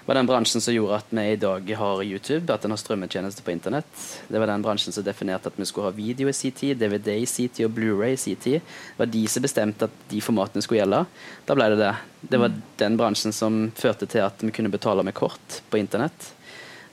var 0.06 0.18
den 0.18 0.28
bransjen 0.28 0.62
som 0.62 0.74
gjorde 0.76 0.98
at 1.00 1.12
vi 1.16 1.24
i 1.32 1.40
dag 1.40 1.70
har 1.80 2.04
YouTube, 2.04 2.52
at 2.52 2.66
den 2.66 2.74
har 2.74 2.80
strømmetjeneste 2.82 3.44
på 3.46 3.54
internett. 3.54 4.06
Det 4.28 4.40
var 4.42 4.52
den 4.52 4.64
bransjen 4.66 4.96
som 4.96 5.06
definerte 5.06 5.48
at 5.48 5.60
vi 5.60 5.68
skulle 5.70 5.88
ha 5.92 5.96
video 5.96 6.28
i 6.28 6.36
sin 6.36 6.52
tid, 6.52 6.78
DVD 6.82 7.14
i 7.22 7.28
sin 7.30 7.50
tid 7.50 7.70
og 7.70 7.76
Blu-ray 7.78 8.18
i 8.18 8.20
sin 8.20 8.36
tid. 8.36 8.60
Det 8.60 9.00
var 9.00 9.12
de 9.14 9.24
som 9.32 9.46
bestemte 9.46 9.88
at 9.88 10.02
de 10.12 10.22
formatene 10.24 10.66
skulle 10.66 10.82
gjelde. 10.82 11.06
Da 11.48 11.56
ble 11.56 11.70
det 11.72 11.80
det. 11.80 11.94
Det 12.34 12.42
var 12.42 12.58
den 12.84 12.98
bransjen 13.00 13.36
som 13.36 13.70
førte 13.80 14.10
til 14.12 14.26
at 14.26 14.44
vi 14.44 14.52
kunne 14.56 14.74
betale 14.74 15.06
med 15.08 15.16
kort 15.16 15.62
på 15.72 15.80
internett. 15.80 16.34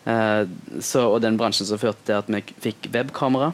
Uh, 0.06 0.46
så, 0.78 1.08
og 1.10 1.20
den 1.24 1.36
bransjen 1.40 1.68
som 1.68 1.82
førte 1.82 2.06
til 2.06 2.20
at 2.20 2.30
vi 2.30 2.44
fikk 2.62 2.92
webkamera. 2.94 3.50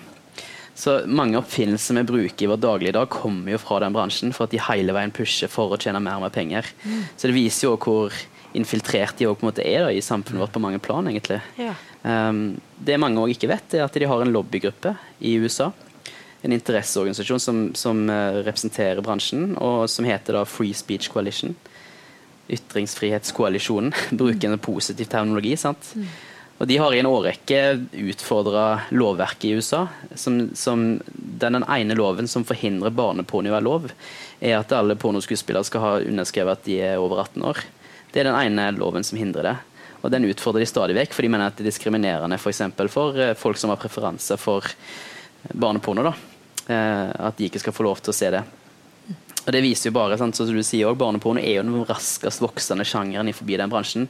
Så 0.76 0.98
mange 1.08 1.38
oppfinnelser 1.40 1.96
vi 1.96 2.08
bruker 2.10 2.44
i 2.44 2.48
vår 2.50 2.58
daglige 2.60 2.92
dag, 2.98 3.08
kommer 3.08 3.54
jo 3.54 3.60
fra 3.62 3.80
den 3.80 3.94
bransjen, 3.96 4.34
for 4.36 4.44
at 4.44 4.52
de 4.52 4.60
hele 4.60 4.92
veien 4.92 5.14
pusher 5.16 5.48
for 5.48 5.72
å 5.72 5.78
tjene 5.80 6.02
mer 6.04 6.18
og 6.20 6.26
mer 6.26 6.34
penger. 6.34 6.68
Mm. 6.84 6.98
Så 7.16 7.30
det 7.30 7.36
viser 7.38 7.70
jo 7.70 7.78
hvor 7.80 8.12
infiltrert 8.54 9.18
de 9.18 9.28
også, 9.28 9.52
er 9.62 9.86
da, 9.86 9.90
i 9.92 10.04
samfunnet 10.04 10.42
vårt 10.44 10.54
på 10.54 10.62
mange 10.62 10.78
plan. 10.78 11.06
egentlig. 11.08 11.40
Ja. 11.58 11.74
Um, 12.02 12.60
det 12.78 13.00
mange 13.02 13.18
òg 13.22 13.34
ikke 13.34 13.50
vet, 13.50 13.74
er 13.74 13.86
at 13.86 13.94
de 13.94 14.06
har 14.06 14.22
en 14.22 14.32
lobbygruppe 14.32 14.94
i 15.20 15.36
USA. 15.42 15.72
En 16.46 16.54
interesseorganisasjon 16.54 17.42
som, 17.42 17.64
som 17.74 18.04
uh, 18.10 18.42
representerer 18.46 19.02
bransjen, 19.02 19.56
og 19.58 19.88
som 19.90 20.06
heter 20.06 20.38
da 20.38 20.44
Free 20.46 20.76
Speech 20.76 21.10
Coalition. 21.10 21.56
Ytringsfrihetskoalisjonen. 22.52 23.92
Bruker 24.20 24.52
en 24.52 24.62
positiv 24.62 25.10
terminologi. 25.10 25.56
sant? 25.56 25.92
Mm. 25.96 26.08
Og 26.56 26.68
De 26.70 26.78
har 26.80 26.94
i 26.94 27.00
en 27.02 27.08
årrekke 27.10 27.58
utfordra 28.00 28.86
lovverket 28.94 29.44
i 29.44 29.56
USA. 29.58 29.82
Som, 30.14 30.54
som 30.56 30.86
den, 31.12 31.58
den 31.58 31.66
ene 31.68 31.96
loven 31.98 32.28
som 32.30 32.46
forhindrer 32.48 32.94
barneporno 32.96 33.52
å 33.52 33.56
være 33.58 33.66
lov, 33.66 33.90
er 34.40 34.56
at 34.60 34.72
alle 34.72 34.96
pornoskuespillere 34.96 35.68
skal 35.68 35.84
ha 35.84 35.92
underskrevet 36.00 36.56
at 36.56 36.68
de 36.68 36.78
er 36.80 37.02
over 37.02 37.26
18 37.26 37.44
år. 37.50 37.60
Det 38.12 38.22
er 38.22 38.30
den 38.30 38.38
ene 38.38 38.70
loven 38.76 39.04
som 39.04 39.18
hindrer 39.18 39.50
det. 39.50 39.56
Og 40.02 40.12
Den 40.12 40.28
utfordrer 40.28 40.62
de 40.62 40.70
stadig 40.70 40.94
vekk, 40.96 41.16
for 41.16 41.26
de 41.26 41.32
mener 41.32 41.48
at 41.50 41.56
det 41.58 41.64
er 41.64 41.72
diskriminerende 41.72 42.38
for, 42.38 42.54
for 42.92 43.18
eh, 43.18 43.34
folk 43.38 43.58
som 43.58 43.72
har 43.72 43.80
preferanse 43.80 44.36
for 44.38 44.66
barneporno. 45.52 46.06
da. 46.06 46.14
Eh, 46.66 47.10
at 47.28 47.36
de 47.38 47.46
ikke 47.46 47.62
skal 47.62 47.74
få 47.74 47.86
lov 47.86 48.00
til 48.02 48.12
å 48.14 48.16
se 48.16 48.30
det. 48.34 48.42
Og 49.46 49.52
Det 49.54 49.62
viser 49.62 49.90
jo 49.90 49.94
bare, 49.94 50.18
sant, 50.18 50.34
som 50.34 50.48
du 50.50 50.62
sier 50.66 50.88
også, 50.88 50.98
Barneporno 50.98 51.38
er 51.38 51.60
jo 51.60 51.66
den 51.68 51.86
raskest 51.86 52.42
voksende 52.42 52.86
sjangeren 52.86 53.30
forbi 53.34 53.58
den 53.60 53.70
bransjen. 53.70 54.08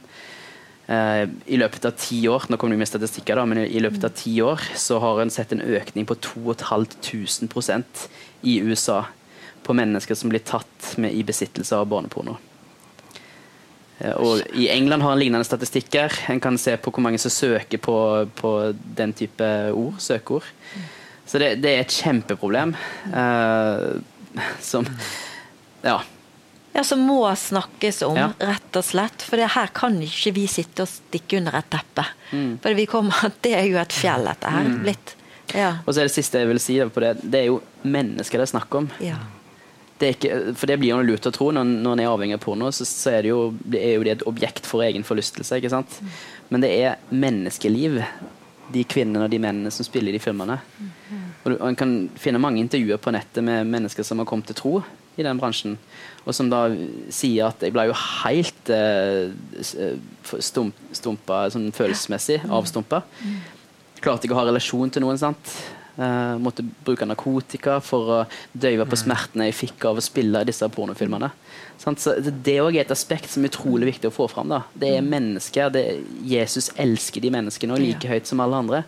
Uh, 0.87 1.27
I 1.51 1.59
løpet 1.59 1.83
av 1.83 1.97
ti 1.99 2.21
år 2.31 2.45
nå 2.47 2.55
kommer 2.55 2.77
det 2.77 2.79
med 2.79 2.89
statistikker 2.89 3.35
da, 3.35 3.43
men 3.45 3.65
i 3.65 3.81
løpet 3.83 4.05
av 4.07 4.13
ti 4.15 4.37
år 4.41 4.63
så 4.79 5.01
har 5.03 5.19
en 5.19 5.33
sett 5.33 5.51
en 5.51 5.61
økning 5.61 6.07
på 6.07 6.15
2500% 6.23 8.05
i 8.47 8.61
USA 8.63 9.01
på 9.67 9.75
mennesker 9.75 10.15
som 10.15 10.31
blir 10.31 10.45
tatt 10.47 10.93
med 10.97 11.11
i 11.11 11.25
besittelse 11.27 11.75
av 11.75 11.89
barneporno. 11.91 12.37
Eh, 13.99 14.13
og 14.13 14.43
I 14.53 14.69
England 14.73 15.01
har 15.05 15.15
en 15.15 15.19
lignende 15.21 15.47
statistikker. 15.47 16.13
En 16.31 16.41
kan 16.43 16.57
se 16.61 16.75
på 16.77 16.91
hvor 16.93 17.03
mange 17.05 17.19
som 17.21 17.33
søker 17.33 17.81
på, 17.81 17.97
på 18.37 18.51
den 18.97 19.13
type 19.17 19.47
ord, 19.73 19.97
søkeord. 20.03 20.45
Så 21.27 21.39
det, 21.41 21.55
det 21.63 21.73
er 21.75 21.81
et 21.83 21.95
kjempeproblem 22.03 22.75
uh, 23.11 23.97
som 24.63 24.85
Ja. 25.83 25.97
Ja, 26.77 26.83
Som 26.85 27.01
må 27.09 27.23
snakkes 27.35 28.03
om, 28.05 28.15
Ja. 28.15 28.27
rett 28.39 28.75
og 28.77 28.85
slett. 28.85 29.23
For 29.25 29.35
det 29.39 29.49
her 29.55 29.71
kan 29.73 29.95
ikke 30.03 30.31
vi 30.35 30.45
sitte 30.47 30.85
og 30.85 30.91
stikke 30.91 31.39
under 31.39 31.55
et 31.57 31.69
teppe. 31.73 32.05
Mm. 32.31 32.59
For 32.61 32.77
vi 32.77 32.85
kommer, 32.85 33.31
det 33.43 33.55
er 33.57 33.65
jo 33.65 33.79
et 33.81 33.95
fjell, 33.97 34.27
dette 34.29 34.51
her. 34.53 34.69
Blitt. 34.83 35.15
Ja. 35.55 35.71
Og 35.87 35.95
så 35.95 36.03
er 36.03 36.09
det 36.09 36.13
siste 36.13 36.43
jeg 36.43 36.51
vil 36.51 36.59
si 36.61 36.77
på 36.93 37.01
det, 37.01 37.15
det 37.23 37.39
er 37.41 37.49
jo 37.49 37.61
mennesker 37.87 38.37
det 38.39 38.45
er 38.49 38.53
snakk 38.53 38.77
om. 38.77 38.91
ja. 39.01 39.17
Det 39.97 40.13
ikke, 40.13 40.33
for 40.53 40.69
det 40.69 40.77
blir 40.77 40.91
jo 40.91 41.01
lurt 41.05 41.25
å 41.25 41.33
tro. 41.33 41.49
Når, 41.55 41.69
når 41.81 41.95
en 41.95 42.01
er 42.03 42.11
avhengig 42.11 42.37
av 42.37 42.43
porno, 42.43 42.69
så, 42.75 42.85
så 42.85 43.15
er, 43.15 43.25
det 43.25 43.31
jo, 43.31 43.39
det 43.65 43.81
er 43.81 43.95
jo 43.95 44.03
det 44.05 44.13
et 44.13 44.27
objekt 44.29 44.69
for 44.69 44.85
egen 44.85 45.05
forlystelse. 45.07 45.57
ikke 45.57 45.73
sant? 45.73 45.99
Men 46.53 46.63
det 46.63 46.69
er 46.75 46.99
menneskeliv, 47.09 48.01
de 48.67 48.83
kvinnene 48.83 49.25
og 49.25 49.31
de 49.31 49.39
mennene 49.39 49.71
som 49.71 49.87
spiller 49.87 50.11
i 50.11 50.17
de 50.17 50.21
filmene. 50.21 50.59
Og, 51.43 51.49
du, 51.49 51.55
og 51.55 51.67
En 51.69 51.79
kan 51.79 51.97
finne 52.19 52.41
mange 52.43 52.59
intervjuer 52.61 52.99
på 53.01 53.13
nettet 53.15 53.45
med 53.47 53.69
mennesker 53.71 54.05
som 54.05 54.19
har 54.21 54.27
kommet 54.29 54.49
til 54.51 54.59
tro 54.59 54.73
i 55.17 55.25
den 55.25 55.39
bransjen, 55.39 55.77
og 56.27 56.35
som 56.35 56.49
da 56.51 56.67
sier 57.13 57.47
at 57.47 57.63
jeg 57.65 57.73
ble 57.73 57.87
jo 57.89 57.95
helt 57.97 58.69
eh, 58.69 59.31
eh, 59.57 59.95
stump, 60.45 60.77
stumpa 60.93 61.47
sånn 61.53 61.71
følelsesmessig, 61.73 62.43
avstumpa. 62.53 63.01
Klarte 64.03 64.27
ikke 64.27 64.35
å 64.35 64.41
ha 64.43 64.45
relasjon 64.51 64.93
til 64.93 65.01
noen. 65.07 65.17
sant? 65.17 65.55
Eh, 65.97 66.37
måtte 66.37 66.61
bruke 66.85 67.07
narkotika 67.09 67.79
for 67.81 68.11
å 68.13 68.17
døyve 68.53 68.85
på 68.85 68.99
smertene 69.01 69.47
jeg 69.47 69.55
fikk 69.57 69.87
av 69.89 69.97
å 69.97 70.03
spille 70.05 70.43
disse 70.45 70.67
pornofilmene. 70.69 71.31
Så 71.81 72.21
det- 72.21 72.57
er 72.57 72.79
et 72.79 72.91
aspekt 72.91 73.29
som 73.29 73.43
er 73.43 73.49
utrolig 73.49 73.93
viktig 73.93 74.11
å 74.11 74.13
få 74.13 74.29
fram. 74.29 74.49
Da. 74.49 74.63
Det 74.75 74.97
er 74.97 75.01
mennesker. 75.01 75.71
Det 75.71 75.85
er, 75.87 76.03
Jesus 76.23 76.69
elsker 76.77 77.21
de 77.21 77.31
menneskene 77.31 77.73
og 77.73 77.79
like 77.79 78.07
høyt 78.07 78.27
som 78.27 78.39
alle 78.39 78.55
andre. 78.55 78.83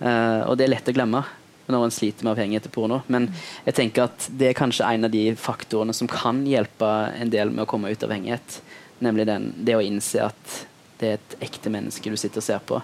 Uh, 0.00 0.50
og 0.50 0.58
det 0.58 0.64
er 0.64 0.74
lett 0.74 0.88
å 0.88 0.94
glemme 0.94 1.24
når 1.68 1.84
en 1.84 1.90
sliter 1.90 2.24
med 2.24 2.36
avhengighet 2.36 2.62
til 2.62 2.72
porno. 2.72 3.02
Men 3.08 3.32
jeg 3.64 3.74
tenker 3.74 4.04
at 4.04 4.28
det 4.28 4.48
er 4.48 4.54
kanskje 4.54 4.92
en 4.92 5.04
av 5.04 5.10
de 5.10 5.34
faktorene 5.34 5.94
som 5.94 6.08
kan 6.08 6.44
hjelpe 6.44 7.14
en 7.14 7.30
del 7.30 7.50
med 7.50 7.64
å 7.64 7.66
komme 7.66 7.90
ut 7.90 8.02
av 8.02 8.10
avhengighet. 8.10 8.60
Nemlig 9.00 9.26
den, 9.26 9.54
det 9.56 9.76
å 9.76 9.84
innse 9.84 10.20
at 10.20 10.66
det 10.98 11.08
er 11.08 11.14
et 11.14 11.36
ekte 11.48 11.70
menneske 11.70 12.10
du 12.10 12.16
sitter 12.16 12.38
og 12.38 12.42
ser 12.42 12.58
på 12.58 12.82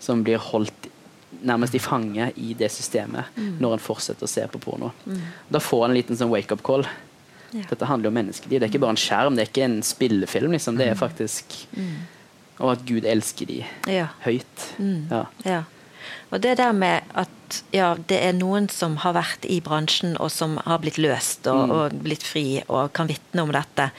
som 0.00 0.24
blir 0.24 0.38
holdt 0.38 0.90
nærmest 1.42 1.74
i 1.74 1.78
fanget 1.82 2.36
i 2.38 2.54
det 2.54 2.70
systemet 2.72 3.24
når 3.60 3.72
en 3.76 3.82
fortsetter 3.82 4.24
å 4.26 4.30
se 4.30 4.46
på 4.52 4.60
porno. 4.62 4.92
Da 5.50 5.58
får 5.62 5.84
en 5.84 5.90
en 5.90 5.96
liten 5.96 6.16
sånn 6.16 6.30
wake-up 6.32 6.62
call. 6.62 6.86
Ja. 7.52 7.62
Dette 7.70 7.86
handler 7.86 8.08
om 8.10 8.14
menneskeliv. 8.18 8.58
Det 8.60 8.66
er 8.66 8.72
ikke 8.72 8.80
bare 8.82 8.90
en 8.96 9.00
skjerm, 9.00 9.36
det 9.36 9.44
er 9.46 9.50
ikke 9.52 9.64
en 9.64 9.82
spillefilm. 9.82 10.52
Liksom. 10.52 10.76
Det 10.76 10.88
er 10.90 10.94
faktisk 10.98 11.54
Og 12.58 12.70
at 12.72 12.84
Gud 12.88 13.04
elsker 13.04 13.46
de 13.46 13.64
Ja. 13.86 14.08
høyt. 14.24 14.62
Ja. 15.10 15.26
Ja. 15.44 15.62
Og 16.32 16.40
det 16.40 16.56
der 16.58 16.72
med 16.72 17.02
at 17.14 17.62
ja, 17.72 17.94
det 17.94 18.18
er 18.22 18.32
noen 18.32 18.68
som 18.70 18.96
har 18.96 19.12
vært 19.14 19.44
i 19.44 19.60
bransjen 19.60 20.16
og 20.18 20.30
som 20.30 20.56
har 20.64 20.78
blitt 20.78 20.96
løst 20.98 21.46
og, 21.46 21.70
og 21.70 21.92
blitt 22.02 22.22
fri 22.22 22.62
og 22.68 22.92
kan 22.92 23.06
vitne 23.08 23.42
om 23.42 23.52
dette. 23.52 23.90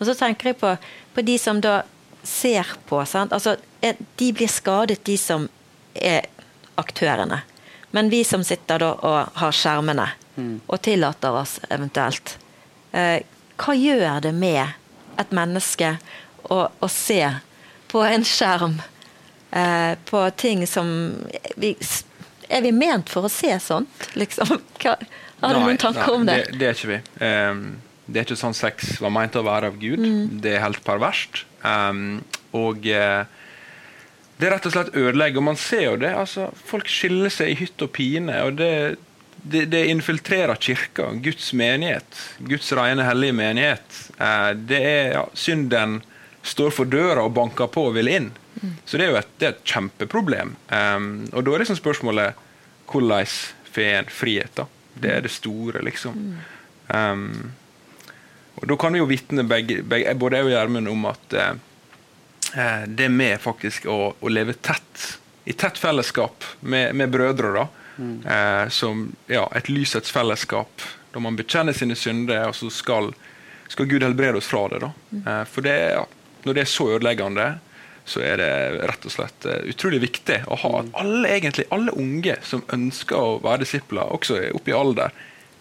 Og 0.00 0.06
så 0.06 0.14
tenker 0.18 0.46
jeg 0.52 0.58
på, 0.58 0.72
på 1.14 1.22
de 1.24 1.36
som 1.38 1.60
da 1.60 1.82
ser 2.24 2.66
på. 2.88 3.04
Sant? 3.06 3.32
Altså, 3.32 3.56
er- 3.82 3.96
de 4.16 4.32
blir 4.32 4.48
skadet, 4.48 5.04
de 5.04 5.16
som 5.16 5.48
er 5.94 6.26
aktørene. 6.80 7.42
Men 7.96 8.10
vi 8.12 8.22
som 8.24 8.44
sitter 8.44 8.82
da 8.82 8.92
og 8.94 9.38
har 9.40 9.54
skjermene 9.54 10.10
og 10.66 10.80
tillater 10.84 11.36
oss 11.38 11.56
eventuelt, 11.72 12.36
eh, 12.92 13.22
hva 13.56 13.74
gjør 13.76 14.20
det 14.26 14.34
med 14.36 14.74
et 15.16 15.32
menneske 15.32 15.94
å, 16.52 16.66
å 16.68 16.88
se 16.92 17.22
på 17.88 18.02
en 18.04 18.26
skjerm 18.26 18.76
eh, 19.50 19.94
på 20.08 20.22
ting 20.36 20.66
som 20.68 20.90
vi, 21.56 21.72
Er 22.48 22.62
vi 22.62 22.70
ment 22.72 23.08
for 23.10 23.26
å 23.26 23.32
se 23.32 23.50
sånt, 23.58 24.10
liksom? 24.14 24.58
Hva, 24.82 24.98
har 25.40 25.56
du 25.56 25.60
noen 25.64 25.80
tanker 25.80 26.12
om 26.14 26.26
det? 26.28 26.36
det? 26.50 26.58
Det 26.60 26.68
er 26.68 26.76
ikke 26.76 26.92
vi. 26.92 27.00
Um, 27.20 27.64
det 28.06 28.20
er 28.20 28.28
ikke 28.28 28.38
sånn 28.38 28.54
sex 28.54 29.00
var 29.02 29.10
meint 29.12 29.34
å 29.36 29.42
være 29.44 29.72
av 29.72 29.80
Gud. 29.80 29.98
Mm. 29.98 30.38
Det 30.44 30.54
er 30.54 30.62
helt 30.62 30.84
perverst. 30.86 31.42
Um, 31.64 32.22
og 32.56 32.86
eh, 32.86 33.26
det 34.36 34.50
rett 34.52 34.68
og 34.68 34.74
slett 34.74 34.94
ødelegger. 34.96 35.40
Og 35.40 35.48
man 35.50 35.60
ser 35.60 35.84
jo 35.90 35.98
det. 36.00 36.12
altså 36.14 36.50
Folk 36.68 36.90
skiller 36.92 37.32
seg 37.32 37.52
i 37.52 37.60
hytt 37.62 37.84
og 37.84 37.92
pine. 37.96 38.40
og 38.44 38.58
det, 38.60 38.72
det, 39.42 39.66
det 39.72 39.86
infiltrerer 39.92 40.58
kirka, 40.60 41.12
Guds 41.24 41.52
menighet. 41.56 42.20
Guds 42.38 42.72
rene, 42.76 43.06
hellige 43.06 43.36
menighet. 43.36 44.02
Eh, 44.18 44.50
det 44.68 44.82
er 44.82 45.14
ja, 45.18 45.24
Synden 45.34 46.00
står 46.46 46.74
for 46.74 46.86
døra 46.90 47.24
og 47.26 47.34
banker 47.34 47.70
på 47.72 47.88
og 47.88 47.96
vil 47.96 48.10
inn. 48.12 48.30
Så 48.84 48.96
det 48.96 49.06
er 49.06 49.12
jo 49.12 49.20
et, 49.20 49.30
det 49.40 49.48
er 49.48 49.54
et 49.54 49.68
kjempeproblem. 49.68 50.54
Um, 50.70 51.08
og 51.32 51.44
da 51.44 51.52
er 51.52 51.64
liksom 51.64 51.78
spørsmålet 51.80 52.42
hvordan 52.88 53.28
får 53.74 53.88
en 53.98 54.10
frihet, 54.12 54.52
da? 54.56 54.66
Det 54.96 55.12
er 55.12 55.24
det 55.26 55.32
store, 55.34 55.82
liksom. 55.84 56.36
Um, 56.88 57.52
og 58.56 58.68
da 58.70 58.76
kan 58.80 58.94
vi 58.94 59.02
jo 59.02 59.08
vitne 59.10 59.44
begge, 59.44 59.82
begge, 59.84 60.14
både 60.16 60.38
jeg 60.38 60.48
og 60.48 60.54
Gjermund 60.54 60.88
om 60.88 61.02
at 61.10 61.34
eh, 61.36 61.58
det 62.88 63.08
med 63.08 63.40
faktisk 63.42 63.86
å, 63.90 64.14
å 64.20 64.30
leve 64.30 64.52
tett, 64.52 65.18
i 65.44 65.52
tett 65.52 65.78
fellesskap 65.78 66.44
med, 66.60 66.94
med 66.94 67.10
brødre, 67.10 67.52
da, 67.54 67.66
eh, 68.30 68.68
som 68.68 69.12
ja, 69.26 69.46
et 69.54 69.68
lysets 69.68 70.10
fellesskap, 70.10 70.82
da 71.12 71.20
man 71.22 71.36
bekjenner 71.36 71.72
sine 71.72 71.96
synder, 71.96 72.48
og 72.48 72.56
så 72.56 72.70
skal, 72.70 73.12
skal 73.68 73.88
Gud 73.90 74.02
helbrede 74.02 74.40
oss 74.40 74.50
fra 74.50 74.66
det. 74.72 74.82
da. 74.84 74.92
Eh, 75.16 75.44
for 75.50 75.66
det, 75.66 75.76
ja, 75.96 76.04
når 76.44 76.58
det 76.58 76.64
er 76.64 76.70
så 76.70 76.90
ødeleggende, 76.96 77.46
så 78.06 78.22
er 78.22 78.38
det 78.38 78.50
rett 78.86 79.06
og 79.08 79.10
slett 79.10 79.46
uh, 79.50 79.56
utrolig 79.66 79.98
viktig 80.04 80.36
å 80.46 80.54
ha 80.62 80.68
at 80.78 80.92
alle 81.00 81.30
egentlig, 81.34 81.64
alle 81.74 81.90
unge 81.98 82.36
som 82.46 82.62
ønsker 82.70 83.18
å 83.18 83.32
være 83.42 83.64
disipler, 83.64 84.12
også 84.14 84.36
oppe 84.54 84.70
i 84.70 84.76
alder, 84.78 85.14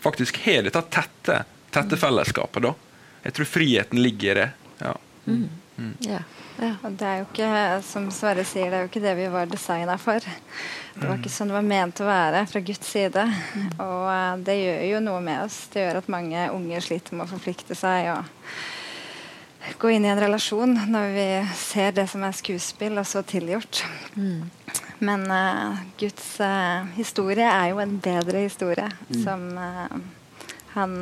faktisk 0.04 0.38
har 0.43 0.67
dette 0.67 0.84
tette, 0.93 1.39
tette 1.74 1.98
fellesskapet. 1.98 2.67
da. 2.67 2.76
Jeg 3.26 3.34
tror 3.39 3.50
friheten 3.50 4.04
ligger 4.04 4.30
i 4.36 4.39
det. 4.43 4.50
Ja. 4.84 4.93
Ja. 6.00 6.22
Ja. 6.62 6.72
Og 6.88 6.94
det 6.96 7.08
er 7.08 7.18
jo 7.20 7.26
ikke, 7.28 7.50
som 7.84 8.08
Sverre 8.14 8.46
sier, 8.48 8.70
det 8.72 8.78
er 8.78 8.86
jo 8.86 8.90
ikke 8.92 9.04
det 9.04 9.16
vi 9.18 9.28
var 9.32 9.50
designa 9.52 9.98
for. 10.00 10.24
Det 10.96 11.04
var 11.04 11.18
ikke 11.20 11.32
sånn 11.34 11.52
det 11.52 11.58
var 11.58 11.68
ment 11.68 12.00
å 12.00 12.08
være 12.08 12.46
fra 12.48 12.62
Guds 12.64 12.88
side. 12.88 13.26
Og 13.84 14.06
eh, 14.14 14.38
det 14.48 14.56
gjør 14.62 14.86
jo 14.94 15.02
noe 15.04 15.26
med 15.26 15.44
oss. 15.44 15.58
Det 15.74 15.84
gjør 15.84 16.00
at 16.00 16.12
mange 16.12 16.48
unge 16.56 16.80
sliter 16.86 17.18
med 17.18 17.28
å 17.28 17.34
forplikte 17.34 17.76
seg 17.76 18.14
og 18.14 19.76
gå 19.82 19.92
inn 19.92 20.06
i 20.06 20.12
en 20.14 20.22
relasjon 20.22 20.78
når 20.94 21.12
vi 21.16 21.28
ser 21.58 21.96
det 21.98 22.06
som 22.12 22.24
er 22.24 22.38
skuespill, 22.38 23.00
og 23.02 23.08
så 23.10 23.26
tilgjort. 23.28 23.84
Men 25.04 25.26
uh, 25.28 25.82
Guds 26.00 26.38
uh, 26.40 26.86
historie 26.96 27.50
er 27.50 27.74
jo 27.74 27.82
en 27.84 27.98
bedre 28.00 28.46
historie, 28.46 28.88
som 29.26 29.50
eh, 29.60 29.98
han 30.76 30.96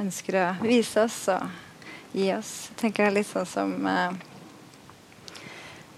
ønsker 0.00 0.40
å 0.40 0.48
vise 0.64 1.04
oss 1.04 1.20
og 1.34 1.67
gi 2.18 2.32
oss. 2.36 2.52
Jeg 2.70 2.82
tenker 2.82 3.06
det 3.06 3.12
er 3.12 3.16
litt 3.20 3.30
sånn 3.30 3.48
som 3.48 3.74
eh, 3.88 4.18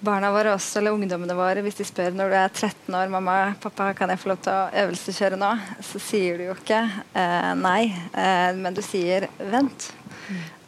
barna 0.01 0.31
våre 0.33 0.55
også, 0.57 0.81
eller 0.81 0.97
ungdommene 0.97 1.37
våre, 1.37 1.63
hvis 1.65 1.79
de 1.81 1.87
spør 1.89 2.17
når 2.17 2.33
du 2.33 2.37
er 2.41 2.53
13 2.55 2.97
år 2.97 3.13
mamma, 3.13 3.39
pappa, 3.61 3.91
kan 3.97 4.13
jeg 4.13 4.23
få 4.23 4.33
lov 4.33 4.43
til 4.45 4.57
å 4.57 4.85
øvelseskjøre 4.85 5.41
nå, 5.41 5.51
så 5.85 6.03
sier 6.03 6.41
du 6.41 6.49
jo 6.49 6.57
ikke 6.57 6.83
eh, 7.13 7.53
nei, 7.61 7.83
eh, 8.13 8.53
men 8.57 8.77
du 8.77 8.83
sier 8.85 9.29
vent. 9.53 9.91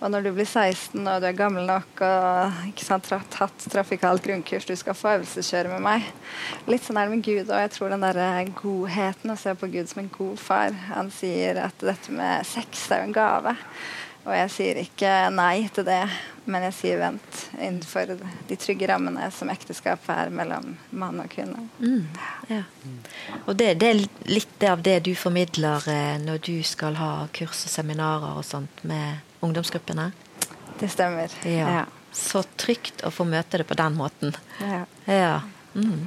Og 0.02 0.10
når 0.10 0.24
du 0.26 0.32
blir 0.34 0.48
16 0.48 0.98
og 0.98 1.20
du 1.22 1.28
er 1.28 1.36
gammel 1.38 1.68
nok 1.68 2.00
og 2.02 2.62
ikke 2.72 2.84
sant, 2.84 3.06
tatt 3.30 3.66
trafikalt 3.70 4.24
grunnkurs, 4.24 4.66
du 4.66 4.74
skal 4.78 4.96
få 4.98 5.12
øvelseskjøre 5.14 5.70
med 5.76 5.84
meg. 5.84 6.08
Litt 6.66 6.82
sånn 6.82 6.98
er 6.98 7.06
det 7.06 7.14
med 7.14 7.24
Gud, 7.26 7.46
og 7.46 7.60
jeg 7.62 7.70
tror 7.76 7.94
den 7.94 8.02
der 8.02 8.50
godheten 8.58 9.32
å 9.32 9.38
se 9.38 9.54
på 9.54 9.70
Gud 9.70 9.90
som 9.90 10.02
en 10.02 10.10
god 10.16 10.40
far 10.42 10.74
Han 10.88 11.12
sier 11.14 11.60
at 11.62 11.86
dette 11.86 12.14
med 12.14 12.42
sex 12.50 12.88
er 12.90 13.04
jo 13.04 13.12
en 13.12 13.16
gave. 13.16 13.54
Og 14.22 14.34
jeg 14.36 14.50
sier 14.54 14.78
ikke 14.78 15.10
nei 15.34 15.66
til 15.74 15.86
det, 15.86 16.02
men 16.46 16.62
jeg 16.68 16.74
sier 16.76 17.00
vent 17.00 17.38
innenfor 17.56 18.12
de 18.48 18.58
trygge 18.58 18.86
rammene 18.90 19.26
som 19.34 19.50
ekteskapet 19.50 20.12
er 20.14 20.30
mellom 20.34 20.76
mann 20.94 21.18
og 21.22 21.30
kvinne. 21.32 21.64
Ja. 22.50 22.62
Og 23.46 23.56
det, 23.58 23.72
det 23.82 23.90
er 23.90 24.02
litt 24.30 24.66
av 24.68 24.84
det 24.86 25.00
du 25.08 25.12
formidler 25.18 25.86
eh, 25.90 26.16
når 26.22 26.42
du 26.46 26.54
skal 26.66 26.98
ha 27.02 27.26
kurs 27.34 27.64
og 27.66 27.74
seminarer 27.74 28.38
og 28.38 28.46
sånt 28.46 28.84
med 28.86 29.42
ungdomsgruppene? 29.42 30.12
Det 30.78 30.90
stemmer. 30.90 31.34
Ja. 31.42 31.80
Ja. 31.80 31.84
Så 32.14 32.44
trygt 32.60 33.02
å 33.06 33.10
få 33.10 33.26
møte 33.26 33.58
det 33.58 33.66
på 33.66 33.78
den 33.78 33.98
måten. 33.98 34.36
Ja. 34.60 34.84
Ja. 35.10 35.36
Mm. 35.74 36.06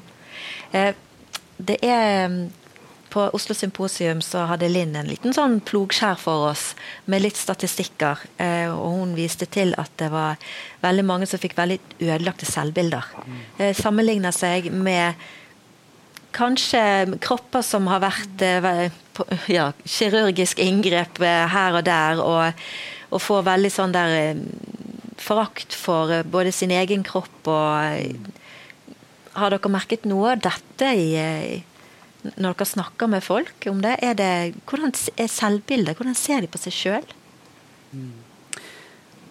Eh, 0.71 0.93
det 1.58 1.80
er 1.84 2.28
mm, 2.30 2.43
På 3.15 3.30
Oslo 3.32 3.56
Symposium 3.56 4.19
så 4.21 4.41
hadde 4.49 4.67
Linn 4.67 4.91
en 4.99 5.08
liten 5.08 5.32
sånn 5.32 5.62
plogskjær 5.63 6.17
for 6.19 6.49
oss 6.49 6.65
med 7.08 7.21
litt 7.23 7.38
statistikker. 7.39 8.19
Eh, 8.43 8.67
og 8.67 8.89
hun 8.91 9.13
viste 9.15 9.47
til 9.47 9.69
at 9.80 9.93
det 10.01 10.10
var 10.12 10.36
veldig 10.82 11.06
mange 11.08 11.30
som 11.32 11.39
fikk 11.39 11.54
veldig 11.56 11.78
ødelagte 12.01 12.47
selvbilder. 12.49 13.08
Eh, 13.56 13.71
Sammenligna 13.78 14.34
seg 14.36 14.67
med 14.67 15.15
kanskje 16.36 16.82
kropper 17.23 17.63
som 17.63 17.88
har 17.88 18.01
vært 18.04 18.43
eh, 18.43 18.89
ja, 19.47 19.69
kirurgisk 19.88 20.60
inngrep 20.60 21.21
her 21.23 21.78
og 21.80 21.86
der, 21.88 22.19
og, 22.19 22.65
og 23.15 23.23
får 23.23 23.45
veldig 23.47 23.71
sånn 23.71 23.95
der 23.95 24.41
forakt 25.23 25.71
for 25.71 26.12
både 26.28 26.51
sin 26.51 26.75
egen 26.75 27.08
kropp 27.08 27.47
og 27.47 28.34
Har 29.36 29.51
dere 29.51 29.71
merket 29.71 30.06
noe 30.08 30.30
av 30.32 30.43
dette 30.43 30.91
i, 30.95 31.08
når 32.33 32.57
dere 32.57 32.69
snakker 32.69 33.09
med 33.11 33.23
folk 33.25 33.67
om 33.71 33.81
det? 33.85 33.97
Er 34.05 34.17
det 34.17 34.31
hvordan 34.65 34.93
er 35.15 35.31
selvbildet? 35.31 35.97
Hvordan 35.97 36.17
ser 36.17 36.43
de 36.43 36.51
på 36.51 36.61
seg 36.61 36.75
sjøl? 36.75 37.09
Mm. 37.95 38.25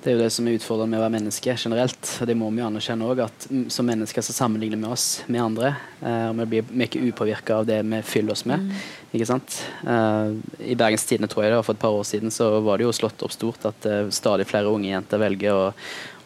Det 0.05 0.11
er 0.13 0.19
jo 0.19 0.21
det 0.21 0.33
som 0.35 0.45
er 0.45 0.59
utfordrende 0.59 0.93
med 0.93 0.99
å 0.99 1.03
være 1.07 1.13
menneske 1.15 1.53
generelt. 1.57 2.09
og 2.21 2.29
Det 2.29 2.35
må 2.37 2.51
vi 2.53 2.61
anerkjenne 2.61 3.07
òg, 3.09 3.23
at 3.25 3.47
som 3.73 3.87
mennesker 3.89 4.27
så 4.27 4.35
sammenligner 4.37 4.77
vi 4.77 4.91
oss 4.93 5.07
med 5.33 5.41
andre. 5.41 5.71
Eh, 6.03 6.27
og 6.29 6.43
vi 6.43 6.47
blir 6.51 6.67
vi 6.69 6.85
ikke 6.85 7.05
upåvirka 7.09 7.57
av 7.63 7.71
det 7.71 7.79
vi 7.89 8.03
fyller 8.05 8.37
oss 8.37 8.45
med. 8.45 8.67
Mm. 8.67 8.83
ikke 9.17 9.31
sant? 9.31 9.57
Eh, 9.81 10.35
I 10.75 10.77
Bergens 10.77 11.09
Tidende 11.09 11.31
tror 11.33 11.47
jeg 11.47 11.55
det 11.55 11.61
var 11.63 11.65
for 11.65 11.79
et 11.79 11.85
par 11.87 11.97
år 11.97 12.05
siden 12.05 12.35
så 12.35 12.51
var 12.67 12.77
det 12.77 12.85
jo 12.85 12.93
slått 12.93 13.25
opp 13.25 13.33
stort 13.33 13.65
at 13.71 13.89
eh, 13.89 14.13
stadig 14.13 14.45
flere 14.51 14.69
unge 14.69 14.93
jenter 14.93 15.25
velger 15.25 15.57
å 15.57 15.67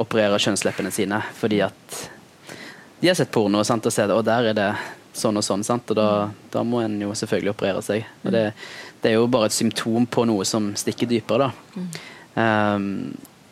operere 0.03 0.43
kjønnsleppene 0.43 0.91
sine 0.91 1.23
fordi 1.39 1.63
at 1.69 2.01
de 2.99 3.13
har 3.13 3.15
sett 3.15 3.31
porno 3.31 3.63
sant, 3.63 3.87
og 3.87 3.95
sett 3.95 4.11
at 4.11 4.27
der 4.27 4.51
er 4.51 4.59
det 4.59 4.73
sånn 5.21 5.39
og 5.41 5.45
sånn. 5.47 5.65
sant? 5.67 5.91
Og 5.93 5.99
da, 5.99 6.11
da 6.53 6.65
må 6.67 6.83
en 6.85 6.99
jo 7.03 7.15
selvfølgelig 7.17 7.55
operere 7.55 7.83
seg. 7.85 8.07
Og 8.25 8.35
det, 8.35 8.45
det, 9.03 9.11
er 9.11 9.19
jo 9.19 9.27
bare 9.31 9.51
et 9.51 9.57
symptom 9.57 10.07
på 10.07 10.27
noe 10.29 10.47
som 10.49 10.71
stikker 10.79 11.11
dypere, 11.11 11.49
da. 11.49 11.79
Mm. 11.79 11.91
Um, 12.39 12.89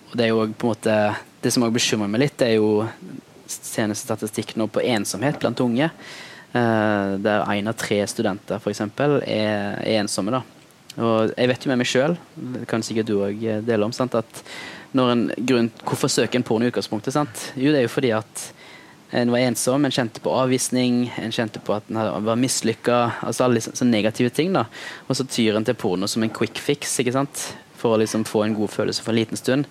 og 0.06 0.14
det 0.18 0.26
er 0.26 0.30
jo 0.30 0.44
på 0.54 0.68
en 0.68 0.70
måte 0.70 0.96
Det 1.42 1.50
som 1.50 1.64
også 1.66 1.74
bekymrer 1.74 2.10
meg 2.12 2.20
litt, 2.22 2.36
det 2.38 2.52
er 2.52 2.60
jo 2.60 2.84
seneste 3.50 4.04
statistikk 4.04 4.52
nå 4.58 4.68
på 4.70 4.84
ensomhet 4.84 5.38
blant 5.42 5.62
unge. 5.62 5.90
Uh, 6.54 7.16
der 7.22 7.44
én 7.52 7.68
av 7.68 7.76
tre 7.78 7.98
studenter 8.08 8.62
f.eks. 8.62 8.84
Er, 8.98 9.18
er 9.26 10.00
ensomme. 10.00 10.34
da. 10.34 10.42
Og 10.96 11.34
jeg 11.34 11.50
vet 11.50 11.66
jo 11.66 11.70
med 11.72 11.82
meg 11.82 11.90
sjøl, 11.90 12.16
det 12.54 12.64
kan 12.70 12.84
sikkert 12.84 13.10
du 13.10 13.18
òg 13.20 13.42
dele 13.66 13.84
om, 13.84 13.92
sant? 13.92 14.16
at 14.16 14.42
når 14.96 15.12
en 15.12 15.24
grunn, 15.36 15.68
hvorfor 15.84 16.08
søker 16.08 16.38
en 16.38 16.46
porno 16.46 16.64
i 16.64 16.70
utgangspunktet? 16.70 17.12
Sant? 17.12 17.50
Jo, 17.58 17.72
det 17.74 17.82
er 17.82 17.84
jo 17.84 17.92
fordi 17.92 18.14
at 18.16 18.44
en 19.10 19.30
var 19.30 19.44
ensom, 19.44 19.84
en 19.86 19.94
kjente 19.94 20.22
på 20.22 20.32
avvisning, 20.34 21.04
en 21.22 21.34
kjente 21.34 21.62
på 21.62 21.76
at 21.76 21.86
en 21.92 22.24
var 22.26 22.40
mislykka. 22.40 22.98
Altså 23.26 23.46
alle 23.46 23.62
sånne 23.62 23.92
negative 23.92 24.32
ting. 24.34 24.52
da. 24.56 24.66
Og 25.06 25.18
så 25.18 25.28
tyr 25.28 25.56
en 25.56 25.66
til 25.66 25.78
porno 25.78 26.08
som 26.10 26.24
en 26.26 26.34
quick 26.34 26.58
fix 26.58 26.98
ikke 27.02 27.14
sant? 27.14 27.46
for 27.76 27.92
å 27.92 28.00
liksom 28.00 28.22
få 28.24 28.40
en 28.46 28.54
god 28.56 28.70
følelse 28.72 29.02
for 29.04 29.12
en 29.12 29.18
liten 29.18 29.36
stund 29.36 29.66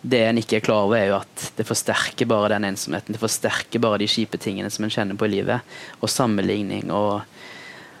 det 0.00 0.20
en 0.24 0.38
ikke 0.40 0.58
er 0.58 0.64
klar 0.64 0.86
over, 0.86 0.96
er 0.96 1.10
jo 1.10 1.18
at 1.18 1.46
det 1.58 1.66
forsterker 1.68 2.28
bare 2.28 2.54
den 2.54 2.64
ensomheten. 2.70 3.12
Det 3.12 3.20
forsterker 3.20 3.82
bare 3.82 4.00
de 4.00 4.08
kjipe 4.08 4.38
tingene 4.40 4.70
som 4.72 4.86
en 4.86 4.92
kjenner 4.92 5.18
på 5.18 5.28
i 5.28 5.34
livet. 5.34 5.66
Og 6.00 6.08
sammenligning 6.08 6.88
og, 6.94 7.20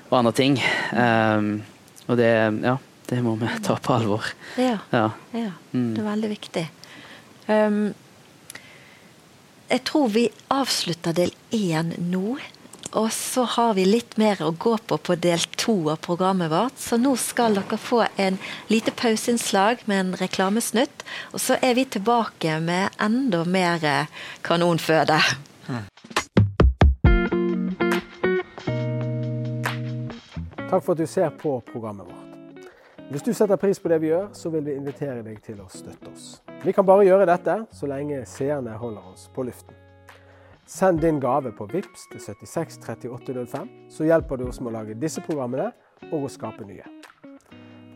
og 0.08 0.14
andre 0.16 0.32
ting. 0.36 0.56
Um, 0.96 1.50
og 2.06 2.16
det, 2.20 2.30
ja, 2.64 2.76
det 3.10 3.20
må 3.24 3.34
vi 3.40 3.50
ta 3.66 3.76
på 3.76 3.98
alvor. 3.98 4.30
Ja, 4.56 4.78
ja. 4.94 5.10
ja 5.36 5.50
mm. 5.72 5.90
det 5.92 6.00
er 6.00 6.08
veldig 6.08 6.30
viktig. 6.32 6.64
Um, 7.50 7.82
jeg 9.70 9.84
tror 9.86 10.08
vi 10.10 10.24
avslutter 10.50 11.14
del 11.14 11.30
én 11.54 11.94
nå. 12.10 12.38
Og 12.98 13.12
så 13.14 13.44
har 13.46 13.76
vi 13.78 13.84
litt 13.86 14.16
mer 14.18 14.40
å 14.42 14.50
gå 14.50 14.72
på 14.90 14.96
på 14.98 15.14
del 15.14 15.44
to 15.54 15.74
av 15.92 16.00
programmet 16.02 16.50
vårt. 16.50 16.78
Så 16.82 16.98
nå 16.98 17.12
skal 17.16 17.54
dere 17.54 17.78
få 17.78 18.02
en 18.18 18.38
lite 18.66 18.90
pauseinnslag 18.90 19.84
med 19.86 20.00
en 20.00 20.16
reklamesnutt. 20.18 21.04
Og 21.30 21.38
så 21.38 21.58
er 21.62 21.78
vi 21.78 21.84
tilbake 21.86 22.58
med 22.58 22.90
enda 22.98 23.44
mer 23.46 23.86
kanonføde. 24.42 25.20
Takk 30.70 30.82
for 30.82 30.92
at 30.94 30.98
du 30.98 31.06
ser 31.06 31.30
på 31.38 31.60
programmet 31.70 32.10
vårt. 32.10 32.29
Hvis 33.10 33.22
du 33.22 33.32
setter 33.34 33.56
pris 33.58 33.80
på 33.82 33.90
det 33.90 33.96
vi 34.04 34.06
gjør, 34.12 34.28
så 34.38 34.52
vil 34.54 34.62
vi 34.62 34.76
invitere 34.78 35.24
deg 35.26 35.40
til 35.42 35.58
å 35.58 35.64
støtte 35.66 36.12
oss. 36.12 36.26
Vi 36.62 36.70
kan 36.70 36.86
bare 36.86 37.02
gjøre 37.08 37.26
dette 37.26 37.56
så 37.74 37.88
lenge 37.90 38.20
seerne 38.30 38.76
holder 38.78 39.08
oss 39.10 39.24
på 39.34 39.42
luften. 39.48 39.74
Send 40.70 41.02
din 41.02 41.18
gave 41.18 41.50
på 41.58 41.66
VIPS 41.72 42.06
til 42.12 42.22
76 42.22 42.78
3805, 42.84 43.66
så 43.90 44.06
hjelper 44.06 44.38
du 44.38 44.46
oss 44.46 44.62
med 44.62 44.70
å 44.70 44.76
lage 44.76 44.94
disse 44.94 45.24
programmene 45.26 45.72
og 46.12 46.28
å 46.28 46.30
skape 46.30 46.62
nye. 46.68 46.86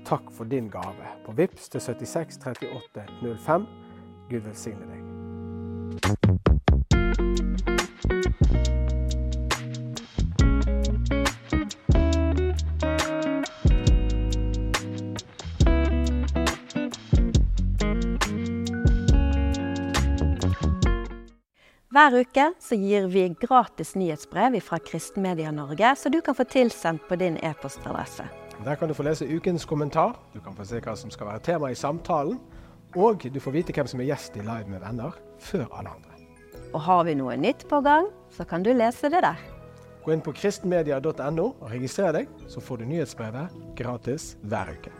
Takk 0.03 0.35
for 0.35 0.50
din 0.50 0.66
gave 0.72 1.14
på 1.22 1.37
VIPS 1.38 1.70
til 1.77 1.87
76 1.87 2.42
3805. 2.42 3.70
Gud 4.35 4.50
velsigne 4.50 4.90
deg. 4.90 6.63
Hver 21.94 22.11
uke 22.24 22.44
så 22.59 22.74
gir 22.74 23.04
vi 23.07 23.28
gratis 23.38 23.92
nyhetsbrev 23.94 24.57
fra 24.66 24.80
Kristenmedia 24.83 25.52
Norge, 25.54 25.92
så 25.96 26.11
du 26.11 26.18
kan 26.26 26.35
få 26.35 26.42
tilsendt 26.44 27.04
på 27.07 27.14
din 27.14 27.37
e-postadresse. 27.38 28.24
Der 28.64 28.74
kan 28.74 28.88
du 28.90 28.94
få 28.98 29.04
lese 29.07 29.28
ukens 29.30 29.64
kommentar, 29.64 30.16
du 30.33 30.40
kan 30.42 30.57
få 30.59 30.66
se 30.66 30.80
hva 30.83 30.96
som 30.98 31.12
skal 31.14 31.28
være 31.28 31.44
tema 31.46 31.70
i 31.70 31.78
samtalen, 31.78 32.40
og 32.98 33.22
du 33.22 33.38
får 33.38 33.54
vite 33.54 33.76
hvem 33.76 33.87
som 33.87 34.02
er 34.02 34.09
gjest 34.09 34.35
i 34.35 34.42
Live 34.42 34.66
med 34.72 34.83
venner 34.83 35.14
før 35.38 35.68
alle 35.70 35.92
andre. 35.94 36.18
Og 36.72 36.83
har 36.83 37.04
vi 37.07 37.14
noe 37.14 37.37
nytt 37.38 37.62
på 37.70 37.78
gang, 37.87 38.11
så 38.35 38.42
kan 38.42 38.66
du 38.66 38.72
lese 38.74 39.07
det 39.14 39.22
der. 39.22 39.38
Gå 40.02 40.16
inn 40.16 40.24
på 40.24 40.35
kristenmedia.no 40.35 41.46
og 41.46 41.68
registrer 41.70 42.18
deg, 42.18 42.35
så 42.50 42.59
får 42.59 42.83
du 42.83 42.90
nyhetsbrevet 42.90 43.54
gratis 43.78 44.33
hver 44.42 44.74
uke. 44.74 44.90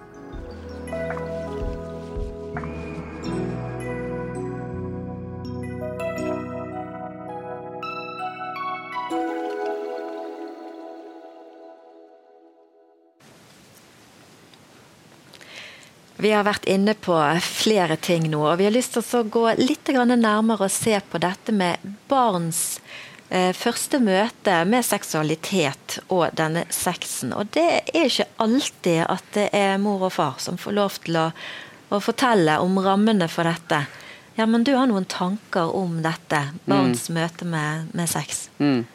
Vi 16.25 16.31
har 16.33 16.47
vært 16.47 16.65
inne 16.65 16.95
på 16.97 17.17
flere 17.45 17.99
ting 18.01 18.31
nå, 18.33 18.39
og 18.49 18.57
vi 18.57 18.65
har 18.65 18.73
lyst 18.73 18.95
til 18.97 19.19
å 19.19 19.27
gå 19.29 19.43
litt 19.59 19.91
nærmere 19.93 20.65
og 20.65 20.73
se 20.73 20.97
på 21.11 21.19
dette 21.21 21.53
med 21.53 21.83
barns 22.09 22.79
eh, 23.29 23.53
første 23.53 24.01
møte 24.01 24.63
med 24.65 24.87
seksualitet 24.89 25.99
og 26.09 26.33
denne 26.33 26.65
sexen. 26.73 27.35
Og 27.37 27.53
det 27.53 27.67
er 27.93 28.09
ikke 28.09 28.29
alltid 28.41 29.03
at 29.05 29.29
det 29.37 29.51
er 29.53 29.77
mor 29.77 30.07
og 30.09 30.15
far 30.17 30.41
som 30.41 30.57
får 30.57 30.79
lov 30.81 30.97
til 31.05 31.21
å, 31.21 31.29
å 31.93 32.01
fortelle 32.01 32.57
om 32.65 32.81
rammene 32.81 33.29
for 33.29 33.45
dette. 33.45 33.85
Ja, 34.41 34.49
men 34.49 34.65
du 34.65 34.73
har 34.79 34.89
noen 34.89 35.05
tanker 35.05 35.77
om 35.77 36.01
dette, 36.01 36.47
barns 36.65 37.11
mm. 37.11 37.21
møte 37.21 37.45
med, 37.53 37.93
med 37.93 38.09
sex? 38.09 38.47
Mm. 38.65 38.87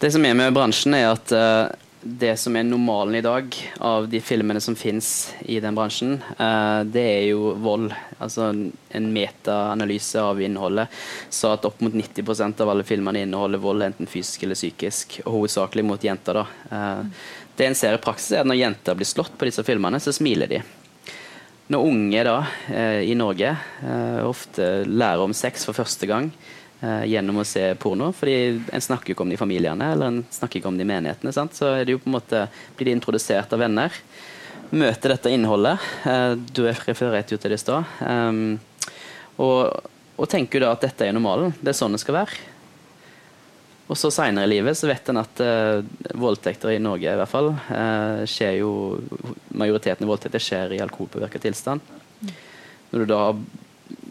Det 0.00 0.16
som 0.16 0.24
er 0.24 0.32
med 0.32 0.56
bransjen, 0.56 0.96
er 0.96 1.12
at 1.12 1.36
uh, 1.36 1.68
det 2.06 2.36
som 2.40 2.56
er 2.56 2.64
normalen 2.66 3.18
i 3.18 3.22
dag 3.24 3.56
av 3.84 4.06
de 4.08 4.20
filmene 4.22 4.60
som 4.62 4.76
fins 4.78 5.32
i 5.44 5.58
den 5.60 5.76
bransjen, 5.76 6.16
uh, 6.38 6.82
det 6.86 7.02
er 7.02 7.24
jo 7.32 7.52
vold. 7.62 7.90
Altså 8.22 8.48
en 8.52 9.08
metaanalyse 9.12 10.22
av 10.22 10.40
innholdet 10.42 10.92
sa 11.28 11.54
at 11.56 11.66
opp 11.68 11.82
mot 11.84 11.94
90% 11.94 12.62
av 12.64 12.72
alle 12.72 12.86
filmene 12.86 13.24
inneholder 13.26 13.62
vold, 13.62 13.84
enten 13.86 14.10
fysisk 14.10 14.46
eller 14.46 14.58
psykisk, 14.58 15.20
og 15.24 15.40
hovedsakelig 15.40 15.86
mot 15.86 16.08
jenter. 16.08 16.42
da. 16.42 16.46
Uh, 16.70 17.30
det 17.56 17.70
en 17.70 17.78
ser 17.78 17.96
i 17.96 18.02
praksis, 18.02 18.34
er 18.36 18.44
at 18.44 18.50
når 18.50 18.62
jenter 18.62 18.98
blir 18.98 19.08
slått 19.08 19.36
på 19.38 19.48
disse 19.48 19.64
filmene, 19.66 20.00
så 20.02 20.14
smiler 20.14 20.50
de. 20.50 20.62
Når 21.72 21.88
unge 21.88 22.26
da, 22.28 22.36
uh, 22.70 23.00
i 23.02 23.16
Norge 23.18 23.56
ofte 24.26 24.84
lærer 24.86 25.24
om 25.24 25.34
sex 25.34 25.66
for 25.66 25.76
første 25.76 26.06
gang, 26.08 26.30
eh, 26.30 26.55
gjennom 26.80 27.38
å 27.40 27.44
se 27.48 27.62
porno. 27.80 28.10
fordi 28.12 28.60
en 28.72 28.82
snakker 28.84 29.10
jo 29.10 29.14
ikke 29.16 29.24
om 29.24 29.30
det 29.32 29.38
i 29.38 29.40
familiene, 29.40 29.86
eller 29.94 30.10
en 30.10 30.18
snakker 30.30 30.60
ikke 30.60 30.68
om 30.68 30.76
det 30.76 30.84
i 30.84 30.90
menighetene. 30.90 31.32
Sant? 31.32 31.56
Så 31.56 31.70
er 31.72 31.86
det 31.86 31.94
jo 31.94 32.00
på 32.02 32.10
en 32.10 32.16
måte, 32.18 32.42
blir 32.76 32.90
de 32.90 32.96
introdusert 32.98 33.54
av 33.56 33.62
venner. 33.64 33.96
Møter 34.74 35.14
dette 35.14 35.30
innholdet. 35.30 35.78
Eh, 36.04 36.32
du 36.34 36.64
refererte 36.66 37.34
jo 37.34 37.38
til 37.38 37.52
det 37.52 37.60
i 37.60 37.62
stad. 37.62 37.86
Um, 38.02 38.58
og, 39.38 39.78
og, 40.16 40.26
tenker 40.30 40.62
da 40.62 40.72
at 40.74 40.82
dette 40.82 41.06
er 41.06 41.14
normalen. 41.14 41.54
Det 41.60 41.70
er 41.70 41.78
sånn 41.78 41.94
det 41.94 42.02
skal 42.02 42.18
være. 42.18 42.40
Og 43.86 43.98
så 43.98 44.10
seinere 44.10 44.48
i 44.48 44.50
livet 44.56 44.74
så 44.74 44.88
vet 44.90 45.12
en 45.12 45.20
at 45.22 45.42
uh, 45.44 45.84
voldtekter 46.18 46.74
i 46.74 46.80
Norge 46.82 47.06
i 47.06 47.20
hvert 47.20 47.30
fall 47.30 47.52
uh, 47.54 48.24
skjer 48.26 48.56
jo 48.58 48.72
Majoriteten 49.56 50.02
av 50.04 50.10
voldtekter 50.10 50.42
skjer 50.42 50.74
i 50.74 50.80
alkoholpåvirka 50.82 51.38
tilstand. 51.40 51.84
Når 52.90 53.04
du 53.04 53.06
da 53.06 53.20
har 53.28 53.38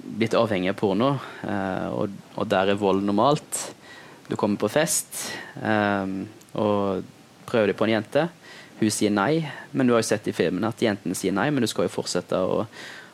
blitt 0.05 0.35
avhengig 0.37 0.71
av 0.71 0.77
porno, 0.79 1.15
eh, 1.47 1.87
og, 1.89 2.13
og, 2.35 2.45
der 2.49 2.73
er 2.73 2.79
vold 2.79 3.03
normalt. 3.05 3.61
Du 4.29 4.35
kommer 4.39 4.59
på 4.61 4.71
fest 4.73 5.27
eh, 5.61 6.05
og 6.57 7.05
prøver 7.49 7.71
deg 7.71 7.79
på 7.79 7.87
en 7.87 7.95
jente. 7.97 8.27
Hun 8.79 8.91
sier 8.91 9.13
nei, 9.13 9.45
men 9.71 9.87
du 9.87 9.95
har 9.95 10.03
jo 10.03 10.09
sett 10.09 10.27
i 10.27 10.35
filmen 10.35 10.65
at 10.67 10.81
jentene 10.83 11.17
sier 11.17 11.35
nei, 11.35 11.49
men 11.53 11.63
du 11.63 11.69
skal 11.71 11.87
jo 11.87 11.95
fortsette 11.95 12.37
å, 12.37 12.63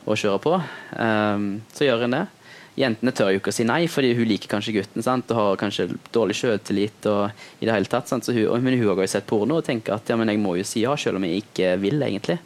å 0.05 0.17
kjøre 0.17 0.43
på. 0.43 0.59
Eh, 0.97 1.49
så 1.75 1.87
gjør 1.87 2.07
en 2.07 2.17
det. 2.19 2.27
Jentene 2.79 3.11
tør 3.11 3.33
jo 3.33 3.41
ikke 3.41 3.51
å 3.51 3.55
si 3.55 3.65
nei, 3.67 3.81
fordi 3.91 4.13
hun 4.15 4.29
liker 4.29 4.49
kanskje 4.53 4.77
gutten 4.77 5.03
sant? 5.03 5.31
og 5.33 5.37
har 5.37 5.59
kanskje 5.59 5.89
dårlig 6.15 6.37
sjøltillit. 6.39 7.07
I 7.59 7.67
det 7.67 7.75
hele 7.75 7.91
tatt? 7.91 8.13
Hun, 8.31 8.63
men 8.63 8.77
hun 8.79 8.93
har 8.93 9.03
jo 9.03 9.11
sett 9.11 9.27
porno 9.27 9.59
og 9.59 9.67
tenker 9.67 9.97
at 9.97 10.07
ja, 10.07 10.15
men 10.19 10.31
jeg 10.31 10.39
må 10.39 10.55
jo 10.59 10.67
si 10.67 10.85
ja, 10.85 10.95
selv 10.95 11.19
om 11.19 11.27
jeg 11.27 11.43
ikke 11.43 11.75
vil, 11.83 11.99
egentlig. 12.07 12.39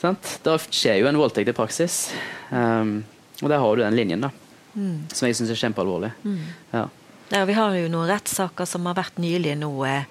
Sant? 0.00 0.38
Da 0.44 0.56
skjer 0.62 1.02
jo 1.02 1.10
en 1.10 1.20
voldtekt 1.20 1.52
i 1.52 1.56
praksis. 1.56 2.00
Um, 2.48 3.02
og 3.42 3.48
der 3.48 3.62
har 3.62 3.76
du 3.76 3.82
den 3.82 3.96
linjen, 3.96 4.26
da. 4.26 4.30
Mm. 4.74 5.08
Som 5.12 5.28
jeg 5.28 5.38
syns 5.38 5.52
er 5.54 5.60
kjempealvorlig. 5.62 6.10
Mm. 6.24 6.44
Ja. 6.72 6.84
ja. 7.32 7.42
vi 7.48 7.56
har 7.56 7.74
jo 7.78 7.90
noen 7.92 8.10
rettssaker 8.10 8.68
som 8.68 8.86
har 8.90 8.98
vært 8.98 9.18
nylig 9.22 9.56
nå, 9.58 9.72
eh, 9.88 10.06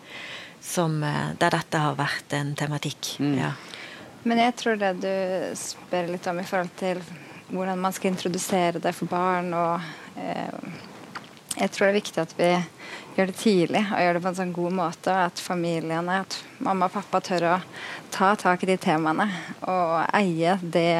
som, 0.64 1.00
eh, 1.04 1.34
der 1.40 1.56
dette 1.56 1.84
har 1.84 1.98
vært 2.00 2.36
en 2.38 2.54
tematikk. 2.60 3.16
Mm. 3.24 3.38
Ja. 3.40 3.54
Men 4.28 4.42
jeg 4.44 4.58
tror 4.60 4.80
det 4.80 4.94
du 5.04 5.14
spør 5.56 6.12
litt 6.12 6.28
om 6.28 6.42
i 6.42 6.48
forhold 6.48 6.74
til 6.80 7.00
hvordan 7.48 7.80
man 7.80 7.94
skal 7.96 8.12
introdusere 8.12 8.82
det 8.84 8.92
for 8.96 9.08
barn 9.12 9.54
og 9.56 9.84
eh, 10.20 10.87
Jeg 11.58 11.72
tror 11.74 11.88
det 11.88 11.92
er 11.92 11.98
viktig 11.98 12.22
at 12.22 12.34
vi 12.38 12.50
gjør 13.18 13.32
det 13.32 13.38
tidlig 13.40 13.82
og 13.90 14.02
gjør 14.02 14.14
det 14.14 14.22
på 14.22 14.30
en 14.30 14.38
sånn 14.38 14.52
god 14.54 14.76
måte. 14.78 15.14
Og 15.14 15.32
at 15.32 15.42
familiene, 15.42 16.20
at 16.22 16.38
mamma 16.62 16.86
og 16.86 16.94
pappa 16.94 17.22
tør 17.26 17.48
å 17.50 17.56
ta 18.14 18.30
tak 18.38 18.62
i 18.64 18.70
de 18.70 18.78
temaene 18.82 19.26
og 19.66 19.96
eie 20.16 20.54
det, 20.62 20.94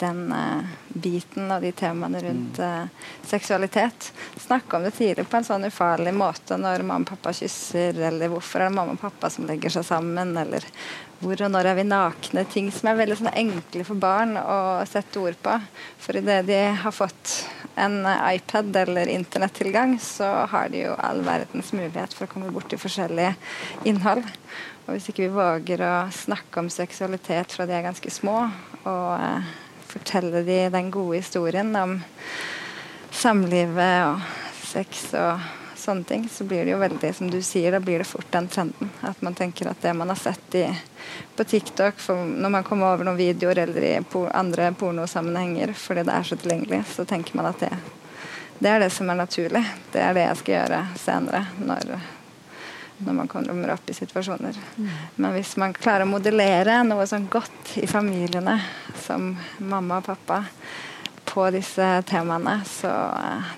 den 0.00 0.24
uh, 0.32 0.72
biten 0.88 1.52
og 1.52 1.64
de 1.64 1.74
temaene 1.76 2.22
rundt 2.24 2.60
uh, 2.64 2.88
seksualitet. 3.28 4.10
Snakke 4.40 4.78
om 4.78 4.88
det 4.88 4.94
tidlig 4.96 5.28
på 5.28 5.38
en 5.38 5.48
sånn 5.48 5.68
ufarlig 5.68 6.16
måte 6.16 6.56
når 6.60 6.86
mamma 6.86 7.04
og 7.04 7.12
pappa 7.12 7.36
kysser, 7.36 8.00
eller 8.08 8.32
hvorfor 8.32 8.64
er 8.64 8.70
det 8.70 8.78
mamma 8.80 8.96
og 8.96 9.04
pappa 9.04 9.30
som 9.32 9.48
legger 9.48 9.76
seg 9.76 9.88
sammen, 9.92 10.32
eller 10.40 10.64
hvor 11.22 11.38
og 11.44 11.52
når 11.54 11.68
er 11.70 11.76
vi 11.78 11.84
nakne? 11.86 12.42
Ting 12.50 12.72
som 12.74 12.88
er 12.90 12.98
veldig 12.98 13.20
sånn 13.20 13.34
enkle 13.44 13.84
for 13.86 14.00
barn 14.00 14.34
å 14.40 14.56
sette 14.90 15.20
ord 15.22 15.36
på. 15.44 15.54
For 16.02 16.18
idet 16.18 16.40
de 16.48 16.58
har 16.80 16.96
fått 16.96 17.36
en 17.74 18.02
iPad 18.06 18.76
eller 18.76 19.06
internettilgang, 19.06 19.96
så 20.00 20.26
har 20.50 20.68
de 20.68 20.84
jo 20.84 20.96
all 20.98 21.22
verdens 21.24 21.72
mulighet 21.72 22.14
for 22.14 22.26
å 22.26 22.32
komme 22.32 22.52
borti 22.52 22.78
forskjellig 22.80 23.32
innhold. 23.88 24.26
Og 24.84 24.94
hvis 24.96 25.08
ikke 25.12 25.26
vi 25.26 25.34
våger 25.36 25.84
å 25.86 25.94
snakke 26.12 26.62
om 26.62 26.70
seksualitet 26.72 27.54
fra 27.54 27.66
de 27.68 27.76
er 27.76 27.86
ganske 27.86 28.12
små, 28.12 28.44
og 28.82 29.08
eh, 29.14 29.50
fortelle 29.92 30.44
de 30.46 30.60
den 30.74 30.90
gode 30.92 31.20
historien 31.20 31.70
om 31.78 31.98
samlivet 33.12 34.08
og 34.08 34.64
sex 34.72 35.10
og 35.18 35.61
sånne 35.82 36.06
ting, 36.08 36.28
så 36.30 36.46
blir 36.48 36.64
det 36.64 36.72
jo 36.74 36.80
veldig, 36.80 37.10
som 37.14 37.30
du 37.30 37.40
sier, 37.42 37.74
da 37.74 37.80
blir 37.82 38.02
det 38.02 38.08
fort 38.08 38.30
den 38.32 38.48
trenden. 38.48 38.92
At 39.04 39.20
man 39.22 39.36
tenker 39.38 39.70
at 39.70 39.82
det 39.82 39.92
man 39.98 40.12
har 40.12 40.20
sett 40.20 40.56
i, 40.58 40.64
på 41.36 41.44
TikTok, 41.44 42.00
når 42.08 42.54
man 42.56 42.66
kommer 42.66 42.94
over 42.94 43.08
noen 43.08 43.20
videoer 43.20 43.64
eller 43.66 43.88
i 43.88 43.92
por 44.06 44.30
andre 44.36 44.70
pornosammenhenger 44.78 45.74
fordi 45.76 46.06
det 46.08 46.16
er 46.16 46.30
så 46.30 46.38
tilgjengelig, 46.38 46.82
så 46.94 47.04
tenker 47.08 47.36
man 47.38 47.50
at 47.50 47.66
det, 47.66 47.74
det 48.62 48.72
er 48.72 48.82
det 48.86 48.90
som 48.94 49.10
er 49.10 49.20
naturlig. 49.20 49.62
Det 49.92 50.02
er 50.02 50.16
det 50.16 50.26
jeg 50.28 50.42
skal 50.42 50.60
gjøre 50.60 50.82
senere. 51.02 51.46
når 51.60 51.96
når 53.04 53.12
man 53.12 53.28
kommer 53.28 53.72
opp 53.74 53.90
i 53.90 53.94
situasjoner. 53.94 54.58
Mm. 54.76 54.88
Men 55.16 55.32
hvis 55.34 55.56
man 55.58 55.74
klarer 55.74 56.06
å 56.06 56.10
modellere 56.12 56.82
noe 56.86 57.06
sånn 57.08 57.26
godt 57.30 57.76
i 57.82 57.88
familiene 57.90 58.58
som 59.02 59.32
mamma 59.58 59.98
og 59.98 60.06
pappa 60.06 60.42
på 61.32 61.48
disse 61.54 61.88
temaene, 62.08 62.60
så 62.68 62.92
uh, 62.92 63.52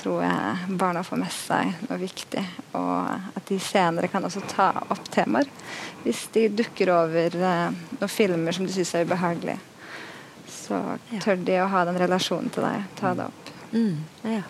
tror 0.00 0.22
jeg 0.24 0.76
barna 0.80 1.02
får 1.04 1.20
med 1.20 1.32
seg 1.34 1.72
noe 1.86 1.98
viktig. 2.00 2.42
Og 2.78 3.36
at 3.36 3.48
de 3.48 3.58
senere 3.62 4.10
kan 4.12 4.24
også 4.26 4.42
ta 4.50 4.70
opp 4.88 5.10
temaer 5.12 5.48
hvis 6.04 6.26
de 6.34 6.46
dukker 6.62 6.92
over 6.94 7.36
uh, 7.36 7.68
noen 7.98 8.12
filmer 8.12 8.56
som 8.56 8.66
de 8.66 8.72
syns 8.74 8.94
er 8.96 9.04
ubehagelige. 9.08 9.60
Så 10.50 10.78
tør 11.22 11.42
de 11.44 11.58
å 11.60 11.68
ha 11.70 11.84
den 11.88 11.98
relasjonen 12.00 12.52
til 12.54 12.64
deg. 12.64 12.88
Ta 13.00 13.12
det 13.18 13.28
opp. 13.28 13.52
Mm. 13.74 14.00
Ja. 14.24 14.42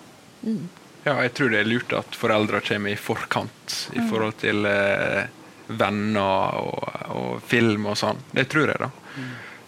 Mm. 0.42 0.68
Ja, 1.04 1.16
jeg 1.24 1.32
tror 1.36 1.52
det 1.52 1.62
er 1.62 1.68
lurt 1.68 1.92
at 1.96 2.16
foreldre 2.16 2.60
kommer 2.64 2.92
i 2.92 2.98
forkant 3.00 3.76
i 3.94 4.02
mm. 4.02 4.08
forhold 4.10 4.36
til 4.42 4.66
eh, 4.68 5.22
venner 5.70 6.58
og, 6.60 6.90
og, 7.14 7.30
film 7.48 7.88
og 7.88 7.96
sånn. 7.98 8.20
Det 8.36 8.46
tror 8.52 8.74
jeg, 8.74 8.82
da. 8.82 8.90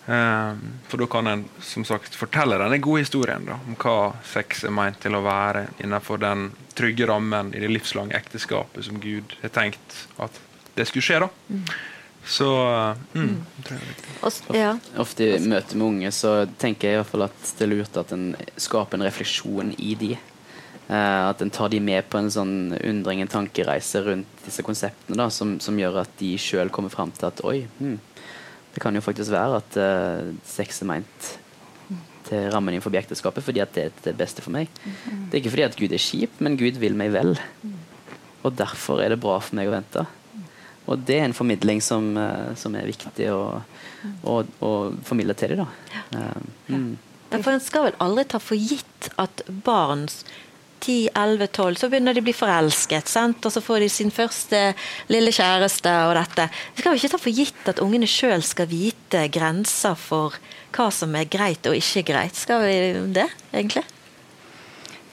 Um, 0.07 0.81
for 0.91 0.99
da 0.99 1.07
kan 1.07 1.27
en 1.31 1.45
som 1.62 1.85
sagt 1.87 2.17
fortelle 2.19 2.57
denne 2.59 2.81
gode 2.83 3.05
historien 3.05 3.45
da, 3.47 3.61
om 3.62 3.77
hva 3.79 4.11
sex 4.27 4.65
er 4.67 4.75
meint 4.75 4.99
til 5.05 5.15
å 5.15 5.23
være 5.23 5.69
innenfor 5.79 6.19
den 6.19 6.49
trygge 6.75 7.07
rammen 7.07 7.53
i 7.55 7.62
det 7.62 7.71
livslange 7.71 8.17
ekteskapet 8.19 8.88
som 8.88 8.99
Gud 9.03 9.37
har 9.45 9.53
tenkt 9.55 10.01
at 10.19 10.41
det 10.75 10.88
skulle 10.91 11.07
skje. 11.07 11.21
da. 11.23 11.29
Mm. 11.53 11.62
Så 12.25 12.49
mm, 13.15 13.31
er 13.67 13.87
viktig. 13.87 14.59
Ja. 14.59 14.75
Ofte 15.03 15.27
i 15.37 15.41
møte 15.43 15.79
med 15.79 15.87
unge 15.87 16.12
så 16.15 16.35
tenker 16.59 16.88
jeg 16.88 16.99
i 16.99 17.01
hvert 17.01 17.11
fall 17.11 17.27
at 17.27 17.49
det 17.59 17.67
er 17.67 17.73
lurt 17.73 17.99
at 17.99 18.12
en 18.15 18.29
skaper 18.57 18.99
en 18.99 19.07
refleksjon 19.07 19.75
i 19.79 19.95
de. 19.99 20.12
Uh, 20.88 21.31
at 21.31 21.43
en 21.43 21.51
tar 21.51 21.71
de 21.73 21.79
med 21.83 22.07
på 22.11 22.19
en 22.19 22.31
sånn 22.31 22.75
undring, 22.79 23.23
en 23.23 23.31
tankereise 23.31 24.03
rundt 24.03 24.47
disse 24.47 24.65
konseptene, 24.67 25.19
da, 25.19 25.29
som, 25.31 25.57
som 25.62 25.79
gjør 25.79 26.03
at 26.03 26.15
de 26.19 26.35
sjøl 26.43 26.71
kommer 26.75 26.93
fram 26.93 27.15
til 27.15 27.31
at 27.31 27.43
oi, 27.47 27.61
hmm, 27.79 27.99
det 28.72 28.80
kan 28.80 28.96
jo 28.96 29.04
faktisk 29.04 29.32
være 29.35 29.61
at 29.61 29.78
uh, 29.80 30.32
sex 30.48 30.82
er 30.82 30.88
meint 30.88 31.30
til 32.28 32.48
rammen 32.54 32.72
innenfor 32.72 32.94
ekteskapet 32.96 33.44
fordi 33.44 33.61
at 33.64 33.74
det 33.74 33.85
er 33.88 33.94
det 34.06 34.16
beste 34.16 34.44
for 34.44 34.54
meg. 34.54 34.70
Det 35.04 35.35
er 35.35 35.40
ikke 35.42 35.54
fordi 35.56 35.66
at 35.66 35.78
Gud 35.78 35.92
er 35.92 36.02
kjip, 36.02 36.40
men 36.40 36.56
Gud 36.61 36.78
vil 36.80 36.96
meg 36.96 37.12
vel. 37.14 37.35
Og 38.42 38.54
derfor 38.58 39.02
er 39.02 39.12
det 39.12 39.20
bra 39.22 39.37
for 39.42 39.58
meg 39.58 39.68
å 39.68 39.74
vente. 39.74 40.06
Og 40.90 41.02
det 41.06 41.18
er 41.20 41.28
en 41.28 41.37
formidling 41.37 41.82
som, 41.85 42.12
uh, 42.18 42.54
som 42.58 42.74
er 42.78 42.88
viktig 42.88 43.28
å, 43.30 43.42
å, 44.26 44.38
å, 44.42 44.70
formidle 45.06 45.37
til 45.38 45.54
dem. 45.54 45.66
Da. 45.66 46.22
Mm. 46.72 46.94
For 47.38 47.52
en 47.52 47.62
skal 47.62 47.87
vel 47.87 48.00
aldri 48.02 48.24
ta 48.28 48.40
for 48.42 48.58
gitt 48.58 49.12
at 49.20 49.44
barns 49.64 50.22
10-11-12, 50.83 51.79
så 51.81 51.88
begynner 51.90 52.16
de 52.16 52.23
å 52.23 52.27
bli 52.27 52.35
forelsket. 52.37 53.11
Sant? 53.11 53.45
Og 53.47 53.55
så 53.55 53.62
får 53.64 53.85
de 53.85 53.88
sin 53.92 54.12
første 54.14 54.61
lille 55.12 55.33
kjæreste 55.35 55.95
og 56.09 56.16
dette. 56.18 56.49
Vi 56.75 56.83
skal 56.83 56.92
jo 56.92 57.01
ikke 57.01 57.14
ta 57.14 57.23
for 57.23 57.40
gitt 57.42 57.73
at 57.73 57.83
ungene 57.85 58.11
sjøl 58.11 58.45
skal 58.47 58.71
vite 58.71 59.27
grenser 59.33 59.97
for 59.99 60.38
hva 60.73 60.90
som 60.95 61.14
er 61.18 61.31
greit 61.31 61.66
og 61.68 61.79
ikke 61.79 62.07
greit. 62.12 62.38
Skal 62.38 62.64
vi 62.66 62.79
det, 63.14 63.29
egentlig? 63.53 63.85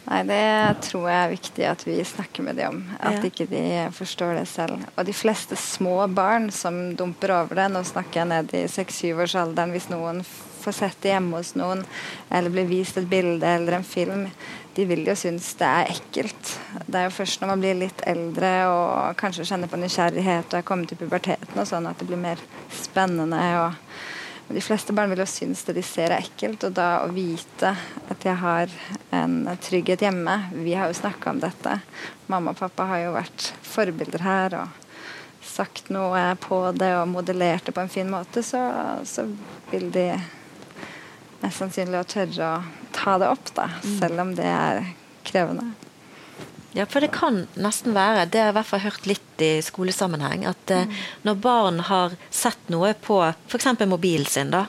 Nei, 0.09 0.23
det 0.25 0.81
tror 0.87 1.03
jeg 1.05 1.17
er 1.21 1.33
viktig 1.35 1.65
at 1.69 1.83
vi 1.85 1.95
snakker 2.07 2.45
med 2.47 2.57
dem 2.57 2.79
om. 2.79 2.93
At 2.97 3.19
ja. 3.19 3.29
ikke 3.29 3.45
de 3.51 3.63
forstår 3.93 4.39
det 4.39 4.47
selv. 4.49 4.81
Og 4.95 5.05
de 5.05 5.13
fleste 5.13 5.57
små 5.59 6.01
barn 6.09 6.49
som 6.53 6.95
dumper 6.97 7.35
over 7.35 7.61
det, 7.61 7.67
nå 7.69 7.83
snakker 7.85 8.23
jeg 8.23 8.31
ned 8.31 8.55
i 8.57 8.63
6-7-årsalderen 8.73 9.75
hvis 9.75 9.91
noen 9.91 10.23
får 10.59 10.75
sett 10.79 10.97
det 11.03 11.13
hjemme 11.13 11.39
hos 11.39 11.53
noen, 11.55 11.85
eller 12.33 12.53
blir 12.53 12.67
vist 12.67 12.97
et 12.99 13.07
bilde 13.09 13.47
eller 13.47 13.77
en 13.77 13.85
film, 13.85 14.25
de 14.79 14.85
vil 14.87 15.01
jo 15.03 15.15
synes 15.17 15.49
det 15.59 15.67
er 15.67 15.89
ekkelt. 15.91 16.53
Det 16.85 16.95
er 16.95 17.09
jo 17.09 17.15
først 17.17 17.41
når 17.41 17.51
man 17.51 17.63
blir 17.63 17.75
litt 17.81 18.03
eldre 18.07 18.51
og 18.71 19.17
kanskje 19.19 19.47
kjenner 19.49 19.71
på 19.71 19.79
nysgjerrighet 19.81 20.53
og 20.53 20.61
er 20.61 20.67
kommet 20.67 20.91
til 20.91 21.01
puberteten 21.01 21.59
og 21.59 21.67
sånn, 21.67 21.89
at 21.89 21.99
det 21.99 22.07
blir 22.07 22.21
mer 22.21 22.39
spennende. 22.71 23.41
og 23.59 24.55
de 24.55 24.63
fleste 24.63 24.95
barn 24.95 25.11
vil 25.11 25.21
jo 25.21 25.27
synes 25.29 25.65
det 25.67 25.75
de 25.77 25.83
ser 25.85 26.13
er 26.13 26.23
ekkelt, 26.23 26.63
og 26.63 26.77
da 26.77 27.03
å 27.03 27.11
vite 27.13 27.73
at 28.09 28.23
jeg 28.25 28.39
har 28.39 28.71
en 29.13 29.35
trygghet 29.61 30.01
hjemme 30.07 30.37
Vi 30.63 30.73
har 30.73 30.87
jo 30.89 30.97
snakka 30.97 31.35
om 31.35 31.43
dette. 31.43 31.75
Mamma 32.31 32.55
og 32.55 32.61
pappa 32.63 32.87
har 32.89 33.03
jo 33.03 33.17
vært 33.17 33.51
forbilder 33.67 34.25
her 34.25 34.57
og 34.63 34.87
sagt 35.45 35.91
noe 35.91 36.23
på 36.39 36.63
det 36.77 36.93
og 36.95 37.11
modellert 37.11 37.67
det 37.67 37.75
på 37.75 37.83
en 37.83 37.91
fin 37.91 38.09
måte, 38.09 38.45
så, 38.45 38.63
så 39.03 39.27
vil 39.73 39.89
de 39.91 40.13
mest 41.43 41.61
sannsynlig 41.61 42.01
å 42.01 42.07
tørre 42.07 42.49
å 42.49 42.63
ta 42.95 43.19
det 43.21 43.29
opp, 43.31 43.53
da, 43.55 43.69
mm. 43.79 43.93
selv 44.01 44.23
om 44.25 44.33
det 44.37 44.49
er 44.49 44.89
krevende. 45.27 45.71
Ja, 46.71 46.85
for 46.85 47.01
det 47.01 47.09
kan 47.15 47.47
nesten 47.57 47.95
være, 47.95 48.27
det 48.29 48.41
har 48.41 48.51
jeg 48.51 48.53
i 48.53 48.57
hvert 48.59 48.69
fall 48.69 48.83
hørt 48.83 49.07
litt 49.09 49.41
i 49.41 49.55
skolesammenheng, 49.65 50.45
at 50.49 50.73
eh, 50.73 50.85
mm. 50.85 50.99
når 51.25 51.39
barn 51.41 51.81
har 51.87 52.13
sett 52.29 52.69
noe 52.69 52.93
på 52.93 53.23
f.eks. 53.25 53.71
mobilen 53.89 54.29
sin, 54.29 54.53
da, 54.53 54.67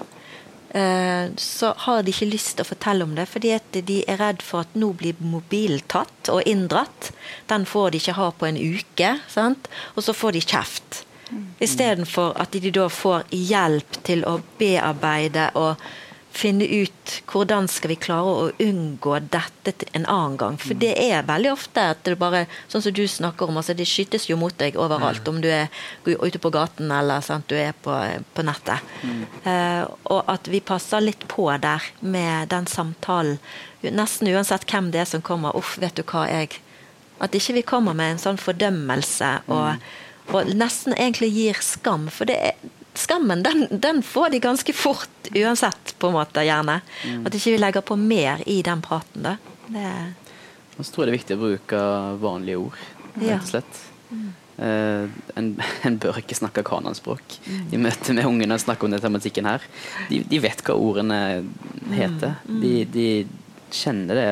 eh, 0.72 1.28
så 1.36 1.74
har 1.84 2.02
de 2.02 2.14
ikke 2.14 2.30
lyst 2.30 2.54
til 2.56 2.64
å 2.64 2.70
fortelle 2.70 3.04
om 3.04 3.12
det, 3.18 3.28
fordi 3.28 3.52
at 3.58 3.80
de 3.90 4.00
er 4.08 4.20
redd 4.22 4.40
for 4.46 4.64
at 4.64 4.80
nå 4.80 4.94
blir 4.96 5.20
mobilen 5.20 5.84
tatt 5.92 6.32
og 6.32 6.48
inndratt. 6.48 7.12
Den 7.52 7.68
får 7.68 7.92
de 7.92 8.00
ikke 8.00 8.16
ha 8.16 8.32
på 8.32 8.48
en 8.48 8.60
uke, 8.60 9.14
sant? 9.28 9.68
og 9.92 10.06
så 10.06 10.16
får 10.16 10.38
de 10.38 10.46
kjeft. 10.46 11.02
Mm. 11.30 11.48
Istedenfor 11.62 12.32
at 12.40 12.56
de 12.56 12.72
da 12.74 12.88
får 12.90 13.28
hjelp 13.28 14.00
til 14.08 14.24
å 14.26 14.38
bearbeide 14.58 15.50
og 15.60 15.84
finne 16.30 16.64
ut 16.64 17.14
hvordan 17.30 17.66
skal 17.70 17.90
vi 17.92 17.96
klare 18.00 18.30
å 18.30 18.50
unngå 18.62 19.16
dette 19.32 19.74
en 19.92 20.06
annen 20.06 20.36
gang. 20.40 20.58
For 20.62 20.78
det 20.78 20.92
er 21.02 21.26
veldig 21.26 21.50
ofte 21.52 21.90
at 21.92 22.04
det 22.06 22.16
bare 22.20 22.46
Sånn 22.70 22.82
som 22.84 22.94
du 22.94 23.02
snakker 23.08 23.50
om, 23.50 23.58
altså 23.58 23.74
det 23.76 23.86
skytes 23.88 24.28
jo 24.28 24.36
mot 24.38 24.54
deg 24.58 24.78
overalt. 24.78 25.26
Om 25.28 25.40
du 25.42 25.48
er 25.50 25.68
ute 26.06 26.40
på 26.40 26.52
gaten 26.54 26.90
eller 26.94 27.22
sant, 27.24 27.48
du 27.50 27.56
er 27.58 27.74
på, 27.74 27.94
på 28.34 28.44
nettet. 28.46 28.86
Mm. 29.02 29.22
Uh, 29.44 29.84
og 30.14 30.30
at 30.30 30.50
vi 30.50 30.62
passer 30.64 31.02
litt 31.02 31.26
på 31.30 31.48
der 31.62 31.90
med 32.00 32.50
den 32.54 32.68
samtalen. 32.70 33.40
Nesten 33.82 34.30
uansett 34.30 34.68
hvem 34.70 34.90
det 34.94 35.04
er 35.04 35.10
som 35.10 35.24
kommer. 35.24 35.56
Uff, 35.58 35.76
vet 35.82 35.98
du 35.98 36.04
hva, 36.04 36.26
jeg 36.30 36.60
At 37.20 37.34
ikke 37.36 37.58
vi 37.58 37.66
kommer 37.68 37.96
med 37.96 38.14
en 38.14 38.20
sånn 38.22 38.38
fordømmelse 38.40 39.30
og, 39.52 39.76
mm. 39.76 40.30
og 40.32 40.52
nesten 40.56 40.94
egentlig 40.96 41.28
gir 41.34 41.58
skam. 41.64 42.06
For 42.08 42.28
det 42.30 42.38
er 42.52 42.70
skammen, 42.98 43.42
den, 43.42 43.66
den, 43.70 44.02
får 44.02 44.30
de 44.30 44.40
ganske 44.42 44.72
fort 44.72 45.30
uansett, 45.34 45.94
på 45.98 46.10
en 46.10 46.16
måte, 46.16 46.44
gjerne. 46.46 46.80
Mm. 47.06 47.26
At 47.26 47.36
ikke 47.36 47.54
vi 47.54 47.60
legger 47.60 47.84
på 47.86 47.96
mer 48.00 48.42
i 48.46 48.60
den 48.66 48.82
praten, 48.84 49.26
da. 49.26 49.36
Det... 49.70 49.92
Og 50.76 50.86
så 50.86 50.92
tror 50.92 51.04
jeg 51.04 51.10
det 51.10 51.12
er 51.12 51.18
viktig 51.18 51.36
å 51.36 51.42
bruke 51.44 51.80
vanlige 52.22 52.62
ord, 52.62 52.78
rett 53.20 53.42
og 53.42 53.50
slett. 53.50 53.82
Mm. 54.10 54.28
Uh, 54.60 55.06
en, 55.40 55.54
en, 55.88 56.00
bør 56.02 56.18
ikke 56.20 56.36
snakke 56.36 56.64
kanonspråk 56.66 57.38
mm. 57.46 57.70
i 57.72 57.78
møte 57.80 58.16
med 58.16 58.28
ungene 58.28 58.58
og 58.58 58.64
snakke 58.64 58.86
om 58.86 58.92
den 58.92 59.02
tematikken 59.02 59.48
her. 59.48 59.64
De, 60.10 60.22
de, 60.28 60.42
vet 60.42 60.64
hva 60.66 60.76
ordene 60.76 61.20
heter. 61.94 62.36
Mm. 62.48 62.60
De, 62.64 62.74
de, 62.96 63.08
kjenner 63.70 64.18
det 64.18 64.30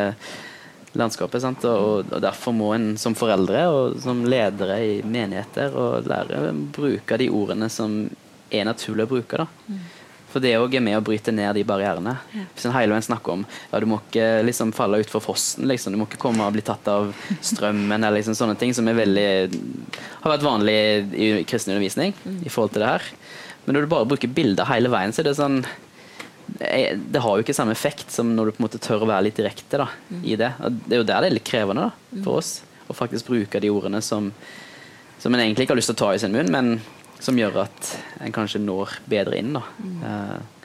landskapet. 0.98 1.42
Sant? 1.44 1.62
Og, 1.68 2.08
og 2.10 2.22
derfor 2.24 2.56
må 2.56 2.72
en 2.74 2.88
som 2.98 3.14
foreldre 3.14 3.60
og 3.70 4.00
som 4.02 4.24
ledere 4.26 4.80
i 4.82 4.96
menigheter 5.06 5.76
og 5.78 6.08
lærere 6.10 6.50
bruke 6.74 7.20
de 7.20 7.28
ordene 7.30 7.68
som 7.70 8.00
er 8.50 8.68
naturlig 8.68 9.06
å 9.06 9.12
bruke. 9.14 9.44
da. 9.44 9.46
Mm. 9.68 9.86
For 10.28 10.44
det 10.44 10.58
òg 10.60 10.74
er 10.76 10.84
med 10.84 10.98
å 10.98 11.04
bryte 11.04 11.32
ned 11.32 11.56
de 11.56 11.64
barrierene. 11.64 12.12
Ja. 12.36 12.44
Hvis 12.52 12.66
en 12.68 12.74
hele 12.74 12.92
veien 12.92 13.06
snakker 13.06 13.38
om 13.38 13.44
ja, 13.48 13.80
du 13.80 13.86
må 13.88 14.00
ikke 14.02 14.26
liksom 14.44 14.74
falle 14.76 15.00
utfor 15.00 15.24
fossen, 15.24 15.64
liksom. 15.70 15.94
du 15.94 16.00
må 16.00 16.08
ikke 16.08 16.20
komme 16.20 16.44
og 16.44 16.52
bli 16.56 16.64
tatt 16.66 16.88
av 16.92 17.14
strømmen, 17.50 17.96
eller 17.96 18.18
liksom 18.18 18.36
sånne 18.36 18.58
ting 18.60 18.74
som 18.76 18.88
veldig, 18.88 19.28
har 20.20 20.34
vært 20.34 20.44
vanlig 20.44 20.78
i 21.16 21.30
kristen 21.48 21.72
undervisning 21.72 22.12
mm. 22.20 22.42
i 22.44 22.52
forhold 22.52 22.76
til 22.76 22.84
det 22.84 22.92
her. 22.92 23.10
Men 23.64 23.76
når 23.76 23.86
du 23.86 23.92
bare 23.94 24.08
bruker 24.08 24.36
bilder 24.36 24.68
hele 24.68 24.92
veien, 24.92 25.14
så 25.16 25.24
er 25.24 25.30
det 25.30 25.38
sånn 25.40 25.62
det 26.48 27.20
har 27.20 27.36
jo 27.36 27.44
ikke 27.44 27.54
samme 27.54 27.74
effekt 27.74 28.10
som 28.10 28.30
når 28.32 28.48
du 28.48 28.52
på 28.56 28.62
en 28.62 28.64
måte 28.64 28.80
tør 28.80 29.04
å 29.04 29.08
være 29.10 29.26
litt 29.26 29.36
direkte 29.36 29.80
da, 29.80 29.88
mm. 30.08 30.22
i 30.24 30.36
det. 30.40 30.48
Og 30.64 30.78
det 30.80 30.96
er 30.96 31.02
jo 31.02 31.08
der 31.08 31.24
det 31.24 31.28
er 31.28 31.36
litt 31.36 31.48
krevende 31.48 31.88
da, 31.88 32.22
for 32.24 32.40
oss 32.40 32.52
å 32.88 32.96
faktisk 32.96 33.28
bruke 33.28 33.60
de 33.60 33.70
ordene 33.72 34.00
som, 34.04 34.30
som 35.20 35.34
en 35.34 35.42
egentlig 35.44 35.66
ikke 35.66 35.76
har 35.76 35.80
lyst 35.80 35.92
til 35.92 35.98
å 35.98 36.02
ta 36.04 36.14
i 36.16 36.22
sin 36.22 36.32
munn, 36.32 36.52
men 36.52 36.78
som 37.20 37.38
gjør 37.38 37.62
at 37.64 37.94
en 38.24 38.34
kanskje 38.34 38.62
når 38.62 38.98
bedre 39.10 39.38
inn. 39.38 39.54
Da. 39.56 39.64
Mm. 39.82 40.02
Uh. 40.02 40.58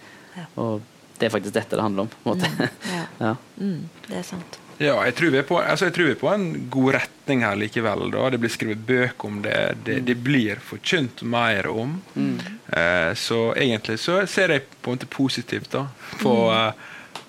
Og 0.61 0.81
det 1.19 1.27
er 1.27 1.33
faktisk 1.33 1.55
dette 1.55 1.77
det 1.77 1.85
handler 1.85 2.07
om. 2.07 2.11
på 2.11 2.19
en 2.23 2.35
måte. 2.35 2.49
Mm. 2.49 2.67
Ja. 2.93 3.05
ja. 3.27 3.35
Mm, 3.57 3.89
det 4.07 4.19
er 4.19 4.27
sant. 4.27 4.59
Ja, 4.81 4.95
jeg 5.05 5.13
tror, 5.15 5.35
på, 5.47 5.57
altså 5.61 5.87
jeg 5.87 5.93
tror, 5.95 6.07
vi 6.07 6.13
er 6.15 6.19
på, 6.19 6.29
en 6.33 6.47
god 6.73 6.95
retning 6.95 7.43
her 7.45 7.57
likevel. 7.59 8.07
Da. 8.11 8.29
Det 8.33 8.39
blir 8.41 8.51
skrevet 8.51 8.81
bøker 8.87 9.29
om 9.29 9.37
det. 9.45 9.59
Det, 9.85 9.99
det 10.07 10.15
blir 10.25 10.61
forkynt 10.65 11.21
mer 11.29 11.69
om. 11.69 11.99
Mm. 12.15 12.33
Eh, 12.67 13.11
så 13.19 13.41
egentlig 13.53 13.99
så 14.01 14.23
ser 14.27 14.55
jeg 14.55 14.65
på 14.81 14.91
en 14.91 14.97
måte 14.97 15.09
positivt 15.13 15.69
da, 15.75 15.85
på, 16.19 16.33
uh, 16.49 16.73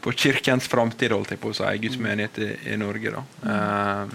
på 0.02 0.14
kirkens 0.24 0.66
framtid, 0.72 1.12
holdt 1.12 1.36
jeg 1.36 1.42
på 1.42 1.52
å 1.52 1.58
si, 1.60 1.68
Guds 1.84 2.00
menighet 2.00 2.40
i, 2.40 2.50
i 2.72 2.80
Norge. 2.80 3.12
da. 3.12 4.08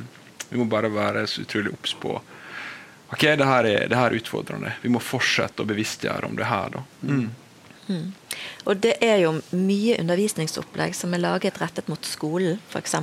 vi 0.50 0.58
må 0.58 0.66
bare 0.66 0.90
være 0.90 1.28
så 1.30 1.46
utrolig 1.46 1.72
obs 1.76 1.94
på 2.02 2.18
ok, 3.12 3.22
det 3.22 3.46
her, 3.46 3.68
er, 3.68 3.86
det 3.90 3.98
her, 3.98 4.10
er, 4.10 4.18
utfordrende. 4.22 4.74
Vi 4.82 4.92
må 4.94 5.02
fortsette 5.04 5.64
å 5.64 5.70
bevisstgjøre 5.70 6.30
om 6.30 6.38
det 6.40 6.50
her. 6.50 6.76
da. 6.78 6.84
Mm. 7.02 7.30
Mm. 7.90 8.10
Og 8.70 8.78
det 8.78 8.94
er 9.02 9.18
jo 9.24 9.32
mye 9.58 9.98
undervisningsopplegg 9.98 10.94
som 10.96 11.14
er 11.14 11.24
laget 11.24 11.58
rettet 11.62 11.90
mot 11.90 12.06
skolen, 12.06 12.60
f.eks. 12.70 12.96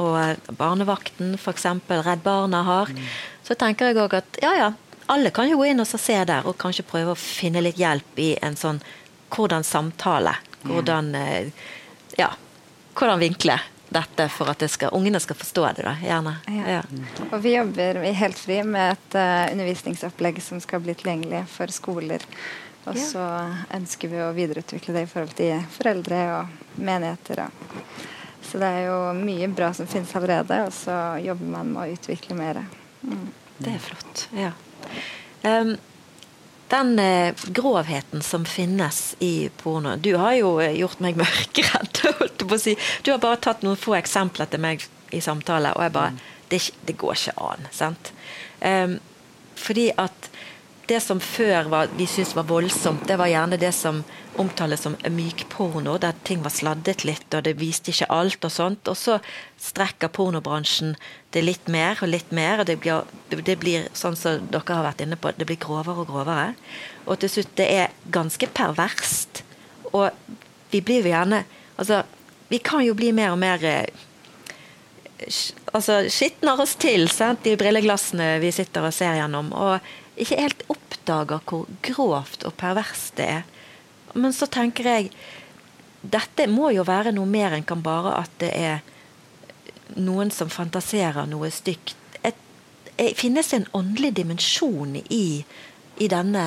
Og 0.00 0.54
barnevakten, 0.56 1.34
f.eks. 1.36 1.66
Redd 2.06 2.24
Barna 2.24 2.62
har. 2.64 2.92
Mm. 2.92 3.08
Så 3.44 3.56
tenker 3.60 3.90
jeg 3.90 4.00
òg 4.00 4.16
at 4.18 4.40
ja, 4.42 4.54
ja, 4.56 4.72
alle 5.12 5.32
kan 5.36 5.48
jo 5.48 5.60
gå 5.60 5.70
inn 5.70 5.84
og 5.84 5.88
se 5.88 6.16
der, 6.16 6.48
og 6.48 6.58
kanskje 6.60 6.86
prøve 6.88 7.14
å 7.14 7.20
finne 7.20 7.62
litt 7.64 7.80
hjelp 7.80 8.20
i 8.20 8.34
en 8.44 8.56
sånn 8.58 8.80
hvordan 9.32 9.64
samtale. 9.64 10.34
Hvordan 10.64 11.12
eh, 11.16 11.52
ja, 12.18 12.32
hvordan 12.98 13.20
vinkle 13.20 13.58
dette 13.88 14.28
for 14.32 14.50
at 14.52 14.62
skal, 14.70 14.92
ungene 14.96 15.20
skal 15.20 15.36
forstå 15.38 15.64
det. 15.78 15.84
da, 15.86 15.94
gjerne. 16.02 16.34
Ja. 16.46 16.82
Og 17.30 17.40
Vi 17.42 17.54
jobber 17.54 18.02
i 18.04 18.12
Helt 18.16 18.38
Fri 18.38 18.62
med 18.64 18.96
et 18.96 19.18
uh, 19.18 19.52
undervisningsopplegg 19.52 20.40
som 20.44 20.60
skal 20.60 20.82
bli 20.84 20.94
tilgjengelig 20.98 21.44
for 21.52 21.72
skoler. 21.72 22.24
Og 22.88 22.96
så 22.96 23.24
ønsker 23.76 24.08
vi 24.08 24.20
å 24.24 24.32
videreutvikle 24.36 24.94
det 24.96 25.04
i 25.04 25.10
forhold 25.10 25.34
til 25.36 25.60
foreldre 25.74 26.20
og 26.38 26.80
menigheter. 26.80 27.44
Så 28.48 28.60
det 28.60 28.70
er 28.78 28.86
jo 28.86 28.98
mye 29.18 29.48
bra 29.52 29.74
som 29.76 29.88
finnes 29.90 30.14
allerede, 30.16 30.62
og 30.64 30.72
så 30.72 30.96
jobber 31.20 31.52
man 31.52 31.74
med 31.74 31.82
å 31.82 31.98
utvikle 31.98 32.36
mer. 32.38 32.62
Mm. 33.02 33.26
Det 33.58 33.74
er 33.74 33.82
flott. 33.82 34.28
ja. 34.32 34.54
Um, 35.42 35.76
den 36.68 36.98
eh, 36.98 37.34
grovheten 37.46 38.22
som 38.22 38.44
finnes 38.44 39.16
i 39.24 39.48
porno 39.62 39.96
Du 39.96 40.14
har 40.16 40.34
jo 40.36 40.58
eh, 40.60 40.76
gjort 40.78 41.00
meg 41.04 41.16
mørkredd, 41.22 42.02
holdt 42.20 42.44
på 42.44 42.56
å 42.56 42.60
si. 42.60 42.76
Du 43.02 43.12
har 43.12 43.22
bare 43.22 43.40
tatt 43.42 43.64
noen 43.66 43.80
få 43.80 43.96
eksempler 43.98 44.50
til 44.52 44.62
meg 44.64 44.84
i 45.14 45.22
samtale, 45.24 45.72
og 45.76 45.86
jeg 45.86 45.94
bare 45.96 46.14
mm. 46.14 46.20
det, 46.52 46.62
det, 46.88 46.96
går 47.00 47.16
ikke 47.16 47.36
an. 47.50 47.68
sant? 47.72 48.12
Um, 48.60 48.98
fordi 49.58 49.88
at 49.96 50.28
det 50.88 51.00
som 51.04 51.20
før 51.20 51.68
var, 51.68 51.90
vi 51.96 52.06
syntes 52.08 52.34
var 52.36 52.46
voldsomt, 52.48 53.04
det 53.08 53.18
var 53.20 53.28
gjerne 53.28 53.58
det 53.60 53.70
som 53.76 54.00
omtales 54.40 54.84
som 54.86 54.94
mykporno, 55.12 55.98
der 56.00 56.16
ting 56.24 56.40
var 56.44 56.54
sladdet 56.54 57.04
litt, 57.04 57.26
og 57.34 57.44
det 57.44 57.56
viste 57.60 57.92
ikke 57.92 58.08
alt 58.14 58.46
og 58.46 58.54
sånt. 58.54 58.88
Og 58.88 58.96
så 58.96 59.18
strekker 59.60 60.12
pornobransjen 60.14 60.94
det 61.36 61.44
litt 61.44 61.68
mer 61.72 62.00
og 62.00 62.12
litt 62.12 62.32
mer, 62.32 62.62
og 62.62 62.70
det 62.70 62.78
blir, 62.80 63.04
det 63.28 63.58
blir 63.60 63.88
sånn 63.96 64.16
som 64.16 64.48
dere 64.52 64.78
har 64.78 64.86
vært 64.86 65.04
inne 65.04 65.20
på, 65.20 65.34
det 65.36 65.48
blir 65.48 65.60
grovere 65.60 66.04
og 66.04 66.12
grovere. 66.12 66.52
Og 67.06 67.20
til 67.20 67.34
slutt, 67.36 67.54
det 67.60 67.68
er 67.82 67.96
ganske 68.14 68.48
perverst. 68.56 69.42
Og 69.92 70.08
vi 70.72 70.84
blir 70.84 71.04
jo 71.04 71.14
gjerne 71.14 71.44
Altså, 71.78 72.00
vi 72.50 72.58
kan 72.58 72.82
jo 72.82 72.90
bli 72.98 73.12
mer 73.14 73.30
og 73.30 73.38
mer 73.38 73.62
eh, 73.62 73.86
altså, 75.72 76.00
skitner 76.10 76.58
oss 76.58 76.74
til 76.80 77.06
sant? 77.12 77.44
de 77.44 77.54
brilleglassene 77.54 78.32
vi 78.42 78.50
sitter 78.50 78.88
og 78.88 78.96
ser 78.96 79.14
gjennom. 79.20 79.52
Og 79.54 79.78
ikke 80.18 80.40
helt 80.40 80.64
oppdager 80.72 81.42
hvor 81.48 81.68
grovt 81.84 82.44
og 82.48 82.56
perverst 82.60 83.16
det 83.18 83.28
er. 83.38 83.46
Men 84.14 84.34
så 84.34 84.48
tenker 84.50 84.88
jeg 84.88 85.12
dette 86.02 86.46
må 86.50 86.70
jo 86.70 86.84
være 86.86 87.12
noe 87.14 87.26
mer 87.28 87.56
enn 87.56 87.66
kan 87.66 87.82
bare 87.82 88.14
at 88.20 88.34
det 88.42 88.52
er 88.54 88.82
noen 89.98 90.30
som 90.34 90.50
fantaserer 90.52 91.26
noe 91.26 91.50
stygt. 91.50 91.96
Et, 92.22 92.36
et, 92.96 93.16
finnes 93.18 93.50
det 93.50 93.62
en 93.62 93.70
åndelig 93.80 94.12
dimensjon 94.20 94.94
i, 95.00 95.42
i 95.98 96.10
denne, 96.10 96.44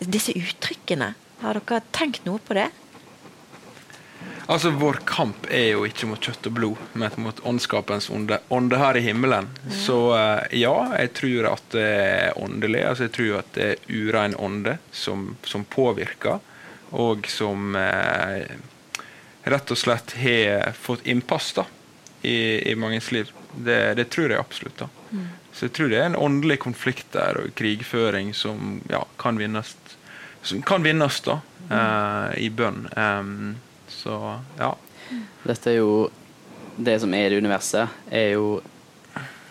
disse 0.00 0.34
uttrykkene? 0.38 1.14
Har 1.40 1.58
dere 1.58 1.82
tenkt 1.96 2.26
noe 2.28 2.42
på 2.44 2.56
det? 2.58 2.68
Altså, 4.50 4.70
Vår 4.74 4.96
kamp 5.06 5.46
er 5.46 5.68
jo 5.76 5.84
ikke 5.86 6.08
mot 6.10 6.24
kjøtt 6.26 6.48
og 6.50 6.54
blod, 6.56 6.78
men 6.98 7.12
mot 7.22 7.38
åndskapens 7.46 8.08
ånde, 8.10 8.40
ånde 8.50 8.80
her 8.80 8.98
i 8.98 9.02
himmelen. 9.04 9.46
Mm. 9.62 9.74
Så 9.84 9.98
uh, 10.10 10.42
ja, 10.50 10.74
jeg 10.98 11.12
tror 11.20 11.46
at 11.52 11.68
det 11.76 11.84
er 11.86 12.40
åndelig. 12.40 12.80
Altså, 12.88 13.06
jeg 13.06 13.14
tror 13.14 13.36
at 13.44 13.52
det 13.54 13.68
er 13.68 13.84
urein 13.94 14.34
ånde 14.34 14.74
som, 14.90 15.36
som 15.46 15.62
påvirker, 15.70 16.42
og 16.90 17.30
som 17.30 17.76
eh, 17.78 18.50
rett 19.46 19.70
og 19.70 19.78
slett 19.78 20.16
har 20.18 20.74
fått 20.74 21.06
innpass 21.06 21.52
da, 21.54 21.68
i, 22.26 22.34
i 22.66 22.74
manges 22.74 23.12
liv. 23.14 23.30
Det, 23.54 23.78
det, 23.94 24.08
tror 24.10 24.34
jeg 24.34 24.42
absolutt. 24.42 24.82
da. 24.82 24.90
Mm. 25.14 25.28
Så 25.54 25.68
jeg 25.68 25.76
tror 25.78 25.94
det 25.94 26.02
er 26.02 26.10
en 26.10 26.18
åndelig 26.18 26.58
konflikt 26.66 27.14
der, 27.14 27.38
og 27.38 27.54
krigføring 27.54 28.34
som 28.34 28.80
ja, 28.90 29.04
kan 29.22 29.38
vinnes, 29.38 29.76
som 30.42 30.66
kan 30.66 30.82
vinnes 30.82 31.22
da, 31.22 31.38
uh, 31.70 32.34
i 32.34 32.50
bønn. 32.50 32.88
Um, 32.98 33.60
så 34.00 34.16
ja. 34.58 34.74
Dette 35.44 35.72
er 35.72 35.80
jo 35.80 36.10
Det 36.80 36.96
som 37.02 37.12
er 37.14 37.26
i 37.26 37.32
det 37.32 37.40
universet, 37.42 37.90
er 38.08 38.36
jo 38.38 38.60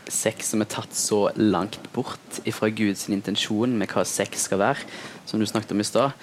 sex 0.10 0.47
som 0.50 0.64
er 0.64 0.70
tatt 0.72 0.95
så 0.97 1.28
langt 1.38 1.84
bort 1.93 2.39
fra 2.56 2.70
Guds 2.74 3.04
intensjon 3.14 3.76
med 3.78 3.91
hva 3.91 4.02
sex 4.08 4.47
skal 4.47 4.62
være, 4.64 4.88
som 5.30 5.38
du 5.38 5.45
snakket 5.45 5.76
om 5.76 5.84
i 5.84 5.86
stad, 5.86 6.16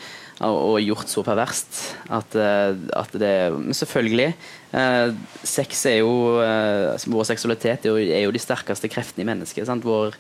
og 0.43 0.81
gjort 0.83 1.13
så 1.13 1.23
perverst 1.23 1.79
at, 2.11 2.35
eh, 2.35 2.75
at 2.99 3.15
det 3.15 3.53
Men 3.55 3.73
selvfølgelig. 3.73 4.35
Eh, 4.73 5.15
sex 5.45 5.87
er 5.87 6.01
jo 6.03 6.43
eh, 6.43 6.99
Vår 7.07 7.25
seksualitet 7.25 7.87
er 7.87 7.89
jo, 7.89 7.97
er 7.97 8.27
jo, 8.27 8.35
de 8.35 8.43
sterkeste 8.43 8.91
kreftene 8.91 9.23
i 9.23 9.31
mennesket. 9.31 9.65
Sant? 9.67 9.87
Vår 9.87 10.17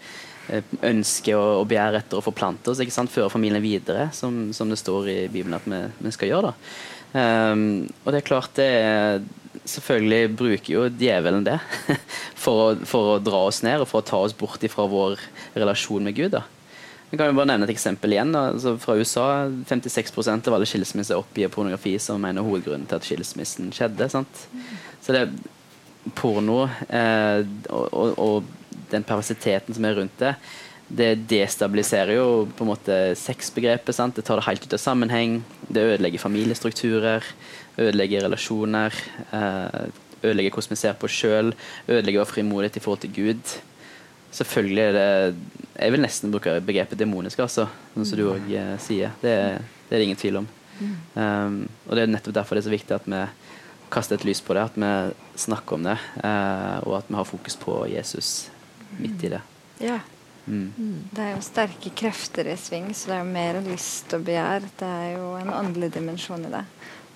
eh, 0.48 0.62
ønske 0.82 1.34
og, 1.36 1.64
og 1.64 1.68
begjær 1.68 1.98
etter 1.98 2.20
å 2.20 2.24
forplante 2.24 2.70
oss, 2.70 2.80
ikke 2.80 2.94
sant? 2.94 3.12
føre 3.12 3.32
familien 3.32 3.64
videre, 3.64 4.08
som, 4.12 4.54
som, 4.56 4.70
det 4.70 4.78
står 4.78 5.10
i 5.10 5.18
Bibelen 5.28 5.58
at 5.58 5.66
vi, 5.66 5.82
vi 6.06 6.14
skal 6.14 6.32
gjøre. 6.32 6.54
da 6.54 6.95
Um, 7.16 7.86
og 8.04 8.12
det 8.12 8.18
er 8.20 8.26
klart 8.26 8.56
det 8.58 8.66
er, 8.76 9.22
Selvfølgelig 9.66 10.34
bruker 10.36 10.68
jo 10.70 10.82
djevelen 10.92 11.46
det 11.46 11.56
for 12.42 12.60
å, 12.60 12.66
for 12.86 13.14
å, 13.14 13.22
dra 13.24 13.40
oss 13.48 13.62
ned 13.64 13.80
og 13.82 13.88
for 13.90 14.02
å 14.02 14.06
ta 14.06 14.20
oss 14.22 14.34
bort 14.36 14.62
fra 14.70 14.84
vår 14.90 15.16
relasjon 15.56 16.04
med 16.06 16.14
Gud. 16.14 16.36
da. 16.36 16.44
Jeg 17.10 17.18
kan 17.18 17.30
jo 17.30 17.38
bare 17.38 17.48
nevne 17.52 17.66
et 17.66 17.72
eksempel 17.72 18.14
igjen. 18.14 18.34
Altså 18.36 18.76
fra 18.82 18.94
USA 18.98 19.26
56% 19.48 20.50
av 20.50 20.58
alle 20.58 20.68
skilsmisser 20.68 21.18
oppgir 21.18 21.50
pornografi 21.50 21.96
som 22.02 22.22
en 22.28 22.38
av 22.38 22.46
hovedgrunnene 22.46 22.86
til 22.90 23.00
at 23.00 23.08
skilsmissen 23.08 23.72
skjedde. 23.74 24.10
Sant? 24.12 24.44
Så 25.02 25.16
det 25.16 25.24
porno 26.14 26.64
eh, 26.86 27.42
og, 27.70 27.86
og, 27.90 28.14
og, 28.22 28.54
den 28.90 29.02
perversiteten 29.02 29.74
som 29.74 29.86
er 29.88 29.96
rundt 29.98 30.20
det, 30.20 30.36
det 30.88 31.26
destabiliserer 31.26 32.14
jo 32.14 32.46
på 32.54 32.62
en 32.62 32.70
måte 32.70 32.96
sexbegrepet. 33.18 33.94
Sant? 33.96 34.16
Det 34.16 34.24
tar 34.26 34.38
det 34.38 34.46
helt 34.46 34.66
ut 34.66 34.76
av 34.76 34.82
sammenheng. 34.82 35.40
Det 35.66 35.82
ødelegger 35.82 36.22
familiestrukturer, 36.22 37.26
ødelegger 37.78 38.26
relasjoner. 38.28 38.94
Eh, 39.34 39.88
ødelegger 40.22 40.54
hvordan 40.54 40.74
vi 40.74 40.80
ser 40.80 40.98
på 40.98 41.08
oss 41.08 41.16
sjøl, 41.16 41.54
ødelegger 41.88 42.22
vår 42.22 42.30
frimodighet 42.30 42.78
i 42.78 42.84
forhold 42.84 43.02
til 43.02 43.14
Gud. 43.16 43.56
Selvfølgelig 44.36 44.82
er 44.82 44.92
det 44.92 45.34
Jeg 45.76 45.92
vil 45.92 46.00
nesten 46.00 46.32
bruke 46.32 46.54
begrepet 46.64 46.98
demonisk, 46.98 47.42
altså, 47.44 47.66
sånn 47.92 48.06
som 48.08 48.18
du 48.18 48.30
òg 48.30 48.46
eh, 48.48 48.76
sier. 48.80 49.12
Det, 49.20 49.34
det, 49.88 49.90
er 49.90 49.98
det 49.98 50.06
ingen 50.06 50.22
tvil 50.22 50.40
om. 50.40 50.48
Um, 51.16 51.68
og 51.88 51.96
det 51.96 52.02
er 52.04 52.10
nettopp 52.12 52.34
derfor 52.36 52.56
det 52.56 52.62
er 52.62 52.68
så 52.68 52.72
viktig 52.72 52.96
at 52.96 53.06
vi 53.08 53.20
kaster 53.92 54.16
et 54.16 54.24
lys 54.28 54.42
på 54.44 54.56
det, 54.56 54.64
at 54.70 54.76
vi 54.76 55.40
snakker 55.40 55.76
om 55.76 55.84
det, 55.84 55.96
uh, 56.22 56.80
og 56.84 56.98
at 56.98 57.08
vi 57.08 57.16
har 57.16 57.28
fokus 57.28 57.56
på 57.60 57.78
Jesus 57.92 58.50
midt 58.96 59.24
i 59.24 59.32
det. 59.36 59.42
Ja, 59.84 60.00
Mm. 60.46 61.08
Det 61.10 61.22
er 61.22 61.32
jo 61.34 61.42
sterke 61.44 61.90
krefter 61.98 62.48
i 62.48 62.56
sving, 62.60 62.92
så 62.94 63.10
det 63.10 63.16
er 63.16 63.24
jo 63.24 63.32
mer 63.34 63.60
lyst 63.66 64.14
og 64.14 64.26
begjær. 64.26 64.68
Det 64.78 64.90
er 64.90 65.16
jo 65.16 65.32
en 65.40 65.52
åndelig 65.54 65.90
dimensjon 65.96 66.46
i 66.46 66.52
det. 66.52 66.64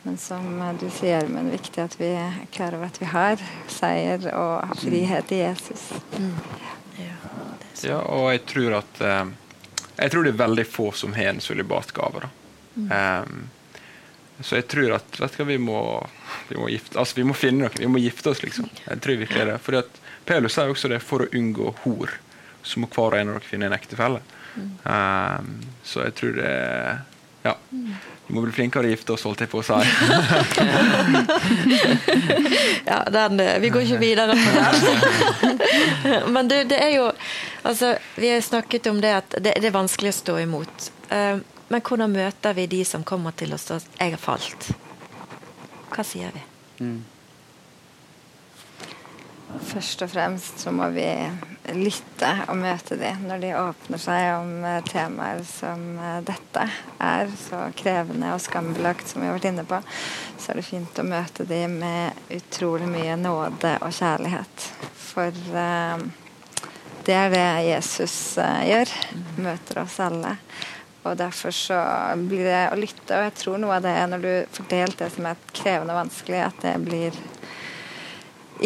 Men 0.02 0.16
som 0.18 0.46
du 0.80 0.86
sier, 0.90 1.28
men 1.28 1.50
viktig 1.52 1.82
at 1.82 1.94
vi 2.00 2.08
er 2.16 2.40
klar 2.54 2.74
over 2.76 2.88
at 2.88 3.00
vi 3.02 3.08
har 3.10 3.42
seier 3.68 4.30
og 4.32 4.76
frihet 4.80 5.32
i 5.36 5.42
Jesus. 5.42 5.90
Mm. 6.16 6.36
Ja, 7.84 8.00
og 8.00 8.30
jeg 8.32 8.42
tror 8.48 8.74
at 8.82 8.98
eh, 9.00 9.28
Jeg 10.00 10.12
tror 10.12 10.24
det 10.24 10.32
er 10.34 10.40
veldig 10.40 10.64
få 10.68 10.90
som 10.96 11.12
har 11.12 11.34
en 11.34 11.40
sølibatgave. 11.44 12.28
Mm. 12.74 12.88
Um, 12.88 13.48
så 14.40 14.56
jeg 14.56 14.66
tror 14.72 14.94
at 14.96 15.18
vet 15.20 15.36
du, 15.36 15.44
vi, 15.44 15.58
må, 15.60 15.80
vi, 16.48 16.56
må 16.56 16.70
gifte, 16.72 16.96
altså 16.98 17.18
vi 17.18 17.26
må 17.28 17.36
finne 17.36 17.66
noe. 17.66 17.76
Vi 17.76 17.88
må 17.90 18.00
gifte 18.00 18.32
oss, 18.32 18.40
liksom. 18.40 18.70
Jeg 18.86 19.02
tror 19.04 19.20
virkelig 19.20 19.46
det. 19.50 19.58
Fordi 19.60 19.82
at 19.82 20.00
Pelus 20.24 20.56
sier 20.56 20.72
også 20.72 20.88
det 20.88 21.02
for 21.04 21.26
å 21.26 21.28
unngå 21.36 21.74
hor, 21.82 22.14
så 22.62 22.80
må 22.80 22.88
hver 22.90 23.14
og 23.14 23.20
en 23.20 23.32
av 23.32 23.38
dere 23.38 23.48
finne 23.48 23.68
en 23.70 23.76
ektefelle. 23.76 24.20
Mm. 24.54 24.70
Um, 24.84 25.52
så 25.86 26.06
jeg 26.08 26.16
tror 26.20 26.32
det 26.40 26.54
Ja. 27.44 27.54
Vi 28.26 28.34
må 28.36 28.42
bli 28.44 28.52
flinkere 28.52 28.86
å 28.86 28.90
gifte 28.92 29.14
oss, 29.14 29.24
holdt 29.26 29.40
jeg 29.42 29.50
på 29.50 29.58
å 29.58 29.64
si. 29.64 29.72
ja, 32.90 32.98
den, 33.10 33.40
vi 33.64 33.70
går 33.74 33.86
ikke 33.86 33.98
videre 33.98 34.36
på 34.38 34.50
den. 34.54 35.56
Men 36.34 36.50
du, 36.50 36.54
det 36.68 36.78
er 36.78 36.92
jo 36.98 37.08
Altså, 37.66 37.96
vi 38.16 38.30
har 38.30 38.40
snakket 38.40 38.86
om 38.86 39.00
det 39.02 39.10
at 39.12 39.34
det, 39.36 39.56
det 39.60 39.68
er 39.68 39.74
vanskelig 39.74 40.14
å 40.14 40.18
stå 40.20 40.36
imot. 40.40 40.86
Uh, 41.10 41.42
men 41.70 41.82
hvordan 41.86 42.10
møter 42.10 42.54
vi 42.56 42.64
de 42.66 42.80
som 42.88 43.04
kommer 43.06 43.30
til 43.36 43.52
oss 43.54 43.68
og 43.70 43.82
'jeg 43.98 44.10
har 44.10 44.18
falt'? 44.18 44.70
Hva 45.90 46.02
sier 46.06 46.32
vi? 46.34 46.42
Mm. 46.80 47.04
Først 49.58 50.02
og 50.04 50.10
fremst 50.12 50.62
så 50.62 50.70
må 50.74 50.86
vi 50.94 51.06
lytte 51.74 52.30
og 52.50 52.58
møte 52.58 52.96
dem 52.98 53.24
når 53.28 53.42
de 53.42 53.50
åpner 53.58 54.00
seg 54.00 54.28
om 54.36 54.64
eh, 54.66 54.78
temaer 54.86 55.42
som 55.46 55.82
eh, 55.98 56.20
dette 56.26 56.66
er 57.02 57.30
så 57.38 57.64
krevende 57.78 58.32
og 58.34 58.42
skambelagt 58.42 59.10
som 59.10 59.22
vi 59.22 59.28
har 59.28 59.36
vært 59.36 59.50
inne 59.50 59.66
på. 59.68 59.80
Så 60.38 60.52
er 60.52 60.60
det 60.60 60.66
fint 60.68 61.02
å 61.02 61.06
møte 61.06 61.46
dem 61.48 61.78
med 61.82 62.34
utrolig 62.36 62.88
mye 62.90 63.18
nåde 63.20 63.76
og 63.84 63.94
kjærlighet. 63.94 64.66
For 65.10 65.34
uh, 65.54 66.00
det 67.06 67.16
er 67.16 67.32
det 67.34 67.46
Jesus 67.66 68.14
uh, 68.38 68.62
gjør. 68.66 68.92
Møter 69.42 69.82
oss 69.82 69.98
alle. 70.04 70.36
Og 71.02 71.16
derfor 71.18 71.54
så 71.54 71.80
blir 72.20 72.46
det 72.46 72.62
å 72.70 72.78
lytte. 72.78 73.16
Og 73.16 73.26
jeg 73.26 73.36
tror 73.40 73.60
noe 73.60 73.78
av 73.78 73.84
det 73.84 73.94
er 73.96 74.08
når 74.12 74.24
du 74.24 74.32
får 74.56 74.70
delt 74.70 75.00
det 75.00 75.10
som 75.16 75.28
er 75.30 75.44
krevende 75.50 75.96
og 75.96 76.02
vanskelig, 76.04 76.42
at 76.46 76.64
det 76.64 76.76
blir 76.84 77.20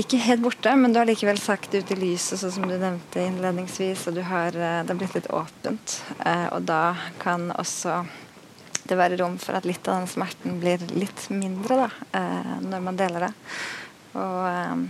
ikke 0.00 0.18
helt 0.24 0.42
borte, 0.42 0.72
men 0.76 0.92
du 0.92 0.98
har 1.00 1.08
likevel 1.08 1.38
sagt 1.40 1.72
det 1.72 1.84
ut 1.84 1.92
i 1.94 1.98
lyset, 2.00 2.40
sånn 2.40 2.52
som 2.56 2.66
du 2.68 2.74
nevnte 2.74 3.22
innledningsvis, 3.22 4.06
og 4.10 4.18
har, 4.28 4.56
eh, 4.56 4.82
det 4.82 4.92
har 4.92 5.00
blitt 5.00 5.14
litt 5.14 5.30
åpent. 5.30 6.02
Eh, 6.24 6.46
og 6.52 6.66
da 6.66 6.96
kan 7.18 7.50
også 7.52 8.04
det 8.84 8.98
være 8.98 9.16
rom 9.20 9.38
for 9.38 9.56
at 9.56 9.64
litt 9.64 9.86
av 9.88 10.02
den 10.02 10.10
smerten 10.10 10.58
blir 10.60 10.82
litt 10.92 11.28
mindre, 11.30 11.86
da, 11.86 11.90
eh, 12.20 12.60
når 12.60 12.82
man 12.82 12.96
deler 12.96 13.28
det. 13.28 13.32
Og 14.14 14.88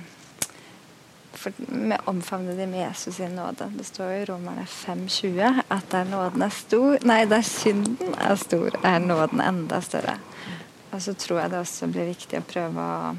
for, 1.45 1.53
med 1.69 2.01
omfavne 2.11 2.57
de 2.57 2.67
med 2.67 2.81
Jesus 2.87 3.17
sin 3.17 3.37
nåde. 3.37 3.71
Det 3.77 3.85
står 3.85 4.11
jo 4.13 4.23
i 4.23 4.25
Romerne 4.31 4.67
5,20 4.67 5.63
at 5.69 5.91
der 5.91 6.05
nåden 6.05 6.43
er 6.43 6.55
stor 6.55 6.99
Nei, 7.05 7.25
der 7.29 7.43
synden 7.43 8.15
er 8.19 8.37
stor, 8.37 8.71
er 8.85 8.99
nåden 8.99 9.41
enda 9.41 9.81
større. 9.81 10.19
Og 10.93 11.03
så 11.03 11.15
tror 11.19 11.41
jeg 11.41 11.51
det 11.51 11.61
også 11.61 11.91
blir 11.93 12.13
viktig 12.13 12.41
å 12.41 12.47
prøve 12.49 12.81
å 12.81 13.15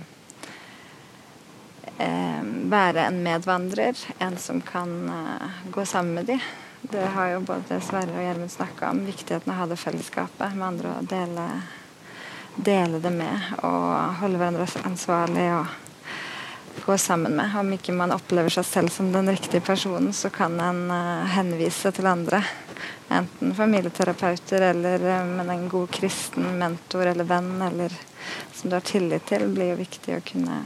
være 1.97 3.07
en 3.07 3.21
medvandrer. 3.23 3.97
En 4.19 4.37
som 4.37 4.61
kan 4.61 5.09
eh, 5.09 5.71
gå 5.71 5.85
sammen 5.85 6.13
med 6.13 6.25
de. 6.25 6.39
Det 6.81 7.05
har 7.15 7.27
jo 7.33 7.39
både 7.39 7.79
Sverre 7.81 8.13
og 8.13 8.25
Gjermund 8.25 8.51
snakka 8.51 8.91
om. 8.91 9.05
Viktigheten 9.07 9.51
av 9.51 9.57
å 9.57 9.61
ha 9.63 9.69
det 9.71 9.79
fellesskapet 9.81 10.53
med 10.57 10.67
andre 10.67 10.91
og 10.99 11.09
dele, 11.09 11.47
dele 12.55 13.01
det 13.01 13.13
med. 13.15 13.49
Og 13.63 14.19
holde 14.21 14.41
hverandre 14.41 14.67
ansvarlig. 14.83 15.49
og 15.55 15.81
gå 16.85 16.97
sammen 16.97 17.35
med. 17.35 17.55
Om 17.55 17.73
ikke 17.73 17.95
man 17.95 18.13
opplever 18.13 18.51
seg 18.53 18.65
selv 18.67 18.93
som 18.93 19.11
den 19.13 19.29
riktige 19.31 19.63
personen, 19.63 20.13
så 20.13 20.29
kan 20.29 20.59
en 20.59 20.91
uh, 20.91 21.25
henvise 21.33 21.91
til 21.95 22.05
andre. 22.05 22.43
Enten 23.09 23.55
familieterapeuter 23.55 24.61
eller 24.73 24.99
med 25.25 25.49
en 25.49 25.69
god 25.69 25.89
kristen 25.95 26.57
mentor 26.59 27.07
eller 27.07 27.25
venn 27.25 27.61
eller 27.61 27.93
som 28.53 28.69
du 28.69 28.75
har 28.75 28.85
tillit 28.85 29.25
til, 29.29 29.47
blir 29.53 29.71
jo 29.71 29.79
viktig 29.79 30.17
å 30.17 30.25
kunne 30.25 30.59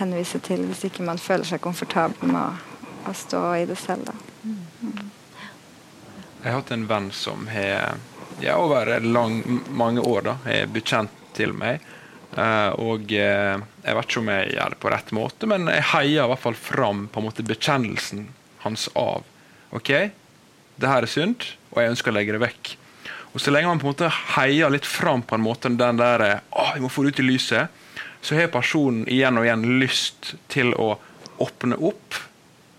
henvise 0.00 0.40
til 0.44 0.64
hvis 0.68 0.84
ikke 0.88 1.06
man 1.06 1.20
føler 1.20 1.46
seg 1.48 1.62
komfortabel 1.64 2.32
med 2.32 2.40
å, 2.40 2.82
å 3.10 3.14
stå 3.16 3.44
i 3.60 3.66
det 3.70 3.78
selv. 3.80 4.10
Mm. 4.42 5.06
Jeg 6.40 6.48
har 6.48 6.58
hatt 6.58 6.74
en 6.74 6.88
venn 6.88 7.10
som 7.12 7.46
har 7.52 7.96
ja, 8.40 8.56
over 8.56 8.96
lang, 9.04 9.42
mange 9.68 10.00
år 10.00 10.30
da, 10.30 10.36
er 10.48 10.70
bekjent 10.72 11.12
til 11.36 11.52
meg 11.56 11.84
Uh, 12.30 12.70
og 12.78 13.10
uh, 13.10 13.58
jeg 13.82 13.96
vet 13.96 14.06
ikke 14.06 14.20
om 14.20 14.28
jeg 14.30 14.50
gjør 14.54 14.74
det 14.74 14.76
på 14.78 14.90
rett 14.92 15.08
måte, 15.18 15.48
men 15.50 15.66
jeg 15.66 15.86
heier 15.90 16.28
i 16.28 16.30
hvert 16.30 16.42
fall 16.44 16.54
fram 16.54 17.08
på 17.10 17.18
en 17.18 17.26
måte 17.26 17.42
bekjennelsen 17.42 18.28
hans 18.62 18.86
av 18.94 19.24
OK, 19.74 19.90
det 20.78 20.90
her 20.92 21.02
er 21.02 21.10
synd, 21.10 21.48
og 21.72 21.80
jeg 21.82 21.90
ønsker 21.90 22.12
å 22.12 22.14
legge 22.14 22.36
det 22.36 22.42
vekk. 22.44 22.70
Og 23.34 23.42
Så 23.42 23.50
lenge 23.50 23.70
man 23.70 23.82
på 23.82 23.88
en 23.88 23.94
måte 23.96 24.12
heier 24.36 24.70
litt 24.70 24.86
fram 24.86 25.24
på 25.26 25.34
en 25.34 25.42
måte 25.42 25.70
den 25.74 25.98
der 25.98 26.22
å, 26.54 26.68
vi 26.76 26.84
må 26.84 26.90
få 26.90 27.02
det 27.02 27.16
ut 27.16 27.22
i 27.22 27.26
lyset, 27.26 27.79
så 28.20 28.36
har 28.36 28.52
personen 28.52 29.06
igjen 29.08 29.38
og 29.40 29.46
igjen 29.46 29.64
lyst 29.80 30.34
til 30.52 30.74
å 30.76 30.94
åpne 31.40 31.78
opp, 31.80 32.18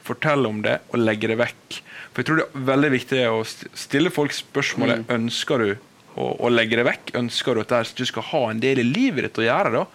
fortelle 0.05 0.49
om 0.49 0.61
det 0.65 0.79
og 0.91 1.01
legge 1.01 1.31
det 1.31 1.39
vekk. 1.41 1.79
For 2.11 2.21
jeg 2.21 2.27
tror 2.27 2.41
det 2.41 2.45
er 2.47 2.67
veldig 2.67 2.91
viktig 2.93 3.21
å 3.31 3.41
stille 3.47 4.11
folk 4.13 4.35
spørsmålet 4.35 5.05
mm. 5.05 5.11
ønsker 5.15 5.63
du 5.63 5.69
å, 5.71 6.25
å, 6.27 6.51
legge 6.51 6.77
det 6.77 6.85
vekk? 6.85 7.13
Ønsker 7.21 7.57
du 7.57 7.63
at 7.63 7.93
du 7.97 8.03
skal 8.07 8.27
ha 8.31 8.43
en 8.51 8.61
del 8.63 8.83
i 8.83 8.87
livet 8.87 9.29
ditt 9.29 9.41
å 9.41 9.47
gjøre? 9.47 9.71
da? 9.79 9.85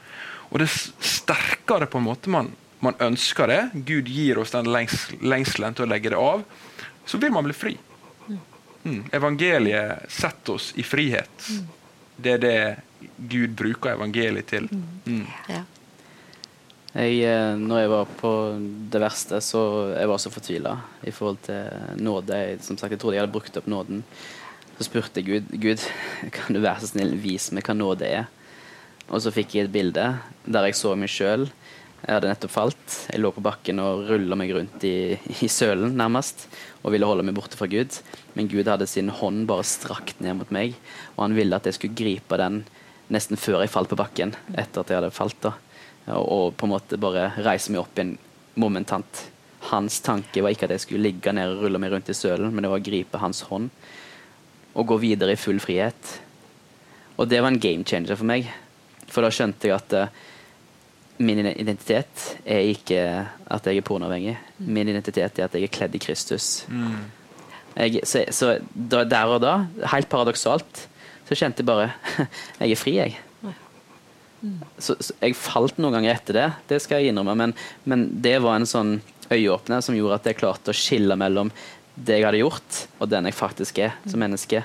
Og 0.51 0.63
det 0.63 0.71
sterkere 0.73 1.89
på 1.91 2.01
en 2.01 2.07
måte 2.07 2.33
man, 2.33 2.51
man 2.85 2.97
ønsker 3.03 3.51
det, 3.51 3.61
Gud 3.87 4.09
gir 4.09 4.41
oss 4.41 4.55
den 4.55 4.71
lengs, 4.73 5.11
lengselen 5.21 5.77
til 5.77 5.87
å 5.87 5.91
legge 5.91 6.15
det 6.15 6.21
av, 6.21 6.47
så 7.07 7.21
vil 7.23 7.35
man 7.35 7.47
bli 7.47 7.57
fri. 7.57 7.77
Mm. 8.87 9.03
Evangeliet 9.15 10.07
setter 10.13 10.57
oss 10.57 10.71
i 10.79 10.85
frihet. 10.87 11.51
Det 12.17 12.37
er 12.37 12.43
det 12.43 12.59
Gud 13.17 13.57
bruker 13.59 13.95
evangeliet 13.95 14.49
til. 14.51 14.69
Mm. 15.07 15.27
Ja. 15.51 15.63
Jeg, 16.97 17.19
eh, 17.29 17.59
når 17.61 17.83
jeg 17.83 17.93
var 17.93 18.13
på 18.23 18.31
det 18.93 19.01
verste, 19.03 19.41
så 19.45 19.61
jeg 19.93 20.09
var 20.09 20.21
så 20.23 20.33
fortvila 20.33 20.73
i 21.05 21.13
forhold 21.13 21.43
til 21.45 22.01
nåde. 22.01 22.39
Jeg, 22.41 22.63
som 22.65 22.79
sagt, 22.79 22.95
jeg 22.95 23.03
trodde 23.03 23.19
jeg 23.19 23.27
hadde 23.27 23.35
brukt 23.35 23.59
opp 23.61 23.69
nåden. 23.69 24.01
Så 24.79 24.87
spurte 24.89 25.21
jeg 25.21 25.29
Gud 25.29 25.53
Gud, 25.61 25.85
kan 26.37 26.57
du 26.57 26.63
være 26.63 26.81
så 26.81 26.95
snill 26.95 27.13
vise 27.21 27.53
meg 27.57 27.69
hva 27.69 27.77
nåde 27.77 28.09
er. 28.09 28.31
Og 29.11 29.21
så 29.23 29.33
fikk 29.35 29.55
jeg 29.55 29.69
et 29.69 29.75
bilde 29.75 30.07
der 30.47 30.69
jeg 30.69 30.79
så 30.79 30.95
meg 30.99 31.13
sjøl. 31.13 31.47
Jeg 32.07 32.15
hadde 32.15 32.31
nettopp 32.31 32.53
falt. 32.55 32.97
Jeg 33.11 33.21
lå 33.21 33.33
på 33.35 33.45
bakken 33.45 33.81
og 33.83 34.07
rulla 34.09 34.37
meg 34.39 34.53
rundt 34.55 34.85
i, 34.87 35.17
i, 35.41 35.49
sølen, 35.51 35.97
nærmest, 35.99 36.47
og 36.85 36.93
ville 36.95 37.09
holde 37.09 37.25
meg 37.27 37.37
borte 37.37 37.59
fra 37.59 37.69
Gud. 37.71 37.99
Men 38.37 38.51
Gud 38.53 38.69
hadde 38.71 38.89
sin 38.89 39.11
hånd 39.11 39.45
bare 39.51 39.65
strakt 39.67 40.21
ned 40.23 40.39
mot 40.39 40.53
meg, 40.55 40.77
og 41.17 41.27
han 41.27 41.37
ville 41.37 41.57
at 41.57 41.67
jeg 41.67 41.79
skulle 41.79 41.99
gripe 41.99 42.39
den 42.41 42.63
nesten 43.13 43.39
før 43.39 43.63
jeg 43.63 43.73
falt 43.73 43.91
på 43.93 43.99
bakken, 43.99 44.35
etter 44.55 44.83
at 44.83 44.91
jeg 44.91 45.01
hadde 45.01 45.15
falt. 45.15 45.39
da. 45.45 45.55
Og, 46.15 46.27
og 46.27 46.57
på 46.59 46.67
en 46.67 46.75
måte 46.75 47.01
bare 47.01 47.31
reise 47.45 47.73
meg 47.73 47.83
opp 47.83 47.99
igjen 47.99 48.17
momentant. 48.57 49.25
Hans 49.71 49.99
tanke 50.05 50.43
var 50.45 50.55
ikke 50.55 50.69
at 50.69 50.77
jeg 50.77 50.85
skulle 50.85 51.09
ligge 51.09 51.33
ned 51.35 51.55
og 51.55 51.67
rulle 51.67 51.81
meg 51.83 51.93
rundt 51.95 52.11
i 52.13 52.17
sølen, 52.17 52.53
men 52.53 52.65
det 52.65 52.71
var 52.73 52.83
å 52.83 52.87
gripe 52.87 53.23
hans 53.23 53.43
hånd 53.51 53.71
og 54.77 54.91
gå 54.93 54.99
videre 55.01 55.33
i 55.33 55.41
full 55.41 55.59
frihet. 55.63 56.15
Og 57.17 57.29
det 57.31 57.41
var 57.41 57.53
en 57.53 57.61
game 57.61 57.85
changer 57.89 58.19
for 58.19 58.29
meg. 58.29 58.49
For 59.09 59.25
da 59.25 59.31
skjønte 59.33 59.71
jeg 59.71 59.77
at 59.77 59.95
uh, 59.97 60.25
min 61.25 61.41
identitet 61.41 62.27
er 62.45 62.67
ikke 62.75 63.01
at 63.25 63.69
jeg 63.69 63.81
er 63.81 63.87
pornoavhengig. 63.87 64.35
Min 64.59 64.91
identitet 64.93 65.39
er 65.39 65.49
at 65.49 65.57
jeg 65.57 65.65
er 65.65 65.73
kledd 65.73 65.97
i 65.97 66.03
Kristus. 66.03 66.67
Mm. 66.69 67.07
Jeg, 67.77 68.03
så, 68.09 68.25
så 68.33 68.53
da, 68.73 69.05
der 69.09 69.33
og 69.33 69.41
da, 69.45 69.55
helt 69.93 70.11
paradoksalt, 70.13 70.87
så 71.27 71.39
kjente 71.39 71.63
jeg 71.63 71.69
bare 71.69 71.91
Jeg 72.63 72.73
er 72.75 72.81
fri, 72.81 72.97
jeg. 73.01 73.17
Mm. 74.43 74.61
Så, 74.79 74.95
så, 75.01 75.15
jeg 75.23 75.37
falt 75.39 75.79
noen 75.81 75.97
ganger 75.97 76.13
etter 76.13 76.37
det, 76.37 76.47
det 76.71 76.81
skal 76.85 77.01
jeg 77.01 77.13
innrømme, 77.13 77.35
men, 77.41 77.55
men 77.89 78.07
det 78.23 78.37
var 78.45 78.59
en 78.59 78.69
sånn 78.69 78.99
øyeåpner 79.33 79.83
som 79.83 79.97
gjorde 79.97 80.21
at 80.21 80.29
jeg 80.29 80.39
klarte 80.39 80.71
å 80.71 80.77
skille 80.77 81.17
mellom 81.19 81.51
det 81.97 82.19
jeg 82.19 82.27
hadde 82.29 82.43
gjort, 82.43 82.83
og 83.01 83.09
den 83.11 83.27
jeg 83.27 83.37
faktisk 83.37 83.81
er 83.87 83.97
som 84.05 84.21
menneske. 84.21 84.61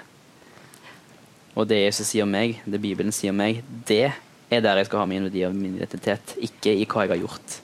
Og 1.55 1.67
det 1.67 1.79
Jesus 1.81 2.11
sier 2.11 2.27
om 2.27 2.31
meg, 2.31 2.59
det 2.67 2.81
Bibelen 2.83 3.15
sier 3.15 3.33
om 3.33 3.39
meg, 3.39 3.63
det 3.87 4.11
er 4.51 4.63
der 4.63 4.81
jeg 4.81 4.89
skal 4.89 5.03
ha 5.03 5.07
min 5.07 5.25
verdi 5.27 5.45
og 5.47 5.55
min 5.55 5.79
identitet, 5.79 6.35
ikke 6.43 6.75
i 6.75 6.85
hva 6.85 7.05
jeg 7.05 7.13
har 7.15 7.23
gjort. 7.23 7.57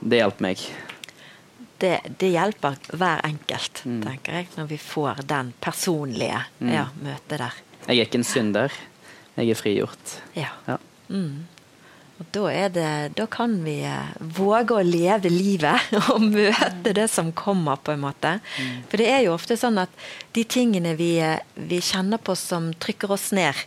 Det 0.00 0.20
hjalp 0.22 0.42
meg. 0.44 0.64
Det, 1.82 1.98
det, 2.18 2.30
hjelper 2.32 2.78
hver 2.96 3.20
enkelt, 3.26 3.82
mm. 3.84 3.98
tenker 4.06 4.38
jeg, 4.38 4.48
når 4.56 4.70
vi 4.70 4.78
får 4.80 5.20
den 5.28 5.52
personlige 5.60 6.38
mm. 6.58 6.70
ja, 6.72 6.86
møtet 7.02 7.42
der. 7.42 7.58
Jeg 7.86 7.98
er 7.98 8.08
ikke 8.08 8.22
en 8.22 8.26
synder. 8.26 8.78
Jeg 9.36 9.52
er 9.52 9.60
frigjort. 9.60 10.16
Ja. 10.36 10.54
ja. 10.66 10.78
Mm. 11.12 11.44
Og 12.16 12.30
da, 12.32 12.48
det, 12.72 12.88
da, 13.18 13.26
kan 13.28 13.58
vi 13.66 13.76
eh, 13.84 14.16
våge 14.38 14.78
å 14.78 14.84
leve 14.86 15.28
livet 15.28 15.92
og 16.14 16.24
møte 16.24 16.94
det 16.96 17.10
som 17.12 17.28
kommer, 17.36 17.76
på 17.76 17.92
en 17.92 18.04
måte. 18.06 18.38
Mm. 18.56 18.84
For 18.88 19.02
det 19.02 19.10
er 19.12 19.26
jo 19.26 19.36
ofte 19.36 19.58
sånn 19.60 19.82
at 19.84 19.92
de 20.32 20.46
tingene 20.48 20.96
vi, 20.96 21.18
eh, 21.20 21.42
vi 21.68 21.82
kjenner 21.84 22.16
på 22.16 22.38
som 22.40 22.72
trykker 22.80 23.12
oss 23.12 23.34
ned, 23.36 23.66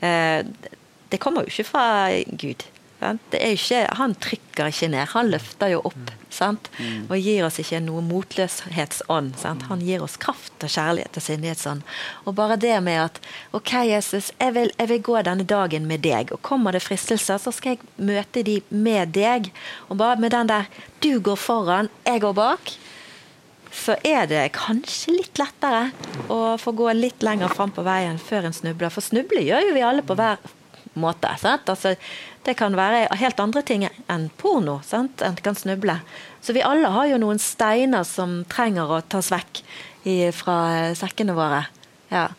Eh, 0.00 0.46
det 1.08 1.18
kommer 1.20 1.44
jo 1.44 1.52
ikke 1.52 1.68
fra 1.68 1.86
Gud. 2.26 2.64
Ikke, 3.00 3.84
han 3.96 4.14
trykker 4.20 4.68
ikke 4.68 4.88
ned, 4.92 5.06
han 5.14 5.30
løfter 5.32 5.72
jo 5.72 5.84
opp. 5.88 6.10
Mm. 6.40 7.08
Og 7.10 7.16
gir 7.18 7.44
oss 7.46 7.58
ikke 7.60 7.80
noe 7.82 8.02
motløshetsånd. 8.06 9.34
Sant? 9.40 9.64
Han 9.70 9.82
gir 9.84 10.04
oss 10.04 10.14
kraft 10.20 10.62
og 10.62 10.70
kjærlighet 10.70 11.16
og 11.18 11.24
sindighetsånd. 11.24 11.82
Og 12.24 12.36
bare 12.38 12.58
det 12.60 12.76
med 12.86 13.00
at 13.08 13.18
OK, 13.56 13.72
Jesus, 13.88 14.30
jeg 14.38 14.54
vil, 14.56 14.70
jeg 14.76 14.92
vil, 14.92 15.02
gå 15.10 15.16
denne 15.26 15.46
dagen 15.48 15.88
med 15.90 16.04
deg. 16.06 16.30
Og 16.36 16.42
kommer 16.46 16.76
det 16.76 16.84
fristelser, 16.84 17.40
så 17.42 17.52
skal 17.54 17.76
jeg 17.76 17.90
møte 17.96 18.44
de 18.46 18.60
med 18.70 19.16
deg. 19.16 19.50
Og 19.88 19.98
bare 20.00 20.20
med 20.20 20.36
den 20.36 20.52
der 20.52 20.70
Du 21.00 21.18
går 21.20 21.36
foran, 21.40 21.88
jeg 22.04 22.20
går 22.20 22.36
bak. 22.36 22.72
Så 23.72 23.96
er 24.04 24.26
det 24.28 24.50
kanskje 24.56 25.14
litt 25.14 25.38
lettere 25.38 25.90
å 26.28 26.56
få 26.60 26.74
gå 26.76 26.90
litt 26.96 27.22
lenger 27.22 27.52
fram 27.54 27.70
på 27.72 27.84
veien 27.86 28.18
før 28.20 28.48
en 28.48 28.56
snubler. 28.56 28.92
For 28.92 29.04
snuble 29.04 29.42
gjør 29.46 29.68
jo 29.68 29.76
vi 29.76 29.86
alle 29.86 30.04
på 30.06 30.16
hver 30.18 30.42
måte. 30.98 31.30
Sant? 31.40 31.68
Altså, 31.70 31.94
det 32.46 32.56
kan 32.56 32.76
være 32.76 33.04
helt 33.20 33.40
andre 33.42 33.62
ting 33.66 33.84
enn 33.84 34.28
porno. 34.40 34.78
Sant? 34.86 35.22
En 35.24 35.36
kan 35.36 35.58
snuble. 35.58 35.98
Så 36.40 36.56
vi 36.56 36.64
alle 36.64 36.88
har 36.92 37.10
jo 37.10 37.20
noen 37.20 37.40
steiner 37.42 38.06
som 38.08 38.40
trenger 38.48 38.88
å 38.88 39.02
tas 39.04 39.28
vekk 39.32 39.62
i, 40.08 40.16
fra 40.32 40.92
sekkene 40.96 41.36
våre. 41.36 41.66
Ja. 42.10 42.30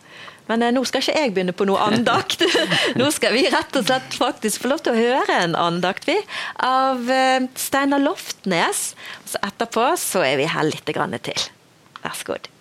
Men 0.50 0.64
eh, 0.66 0.72
nå 0.74 0.82
skal 0.88 1.04
ikke 1.04 1.14
jeg 1.16 1.34
begynne 1.36 1.54
på 1.56 1.66
noe 1.68 1.86
andakt. 1.86 2.42
nå 3.00 3.10
skal 3.14 3.36
vi 3.36 3.46
rett 3.52 3.78
og 3.78 3.86
slett 3.86 4.18
faktisk 4.18 4.64
få 4.64 4.72
lov 4.72 4.82
til 4.84 4.96
å 4.96 4.98
høre 4.98 5.38
en 5.44 5.54
andakt, 5.58 6.08
vi. 6.10 6.18
Av 6.66 7.06
eh, 7.06 7.46
Steinar 7.58 8.02
Loftnes. 8.02 8.88
Så 9.28 9.40
etterpå 9.46 9.92
så 10.00 10.26
er 10.26 10.40
vi 10.42 10.50
her 10.50 10.66
litt 10.68 10.90
til. 10.90 11.46
Vær 12.02 12.18
så 12.18 12.34
god. 12.34 12.51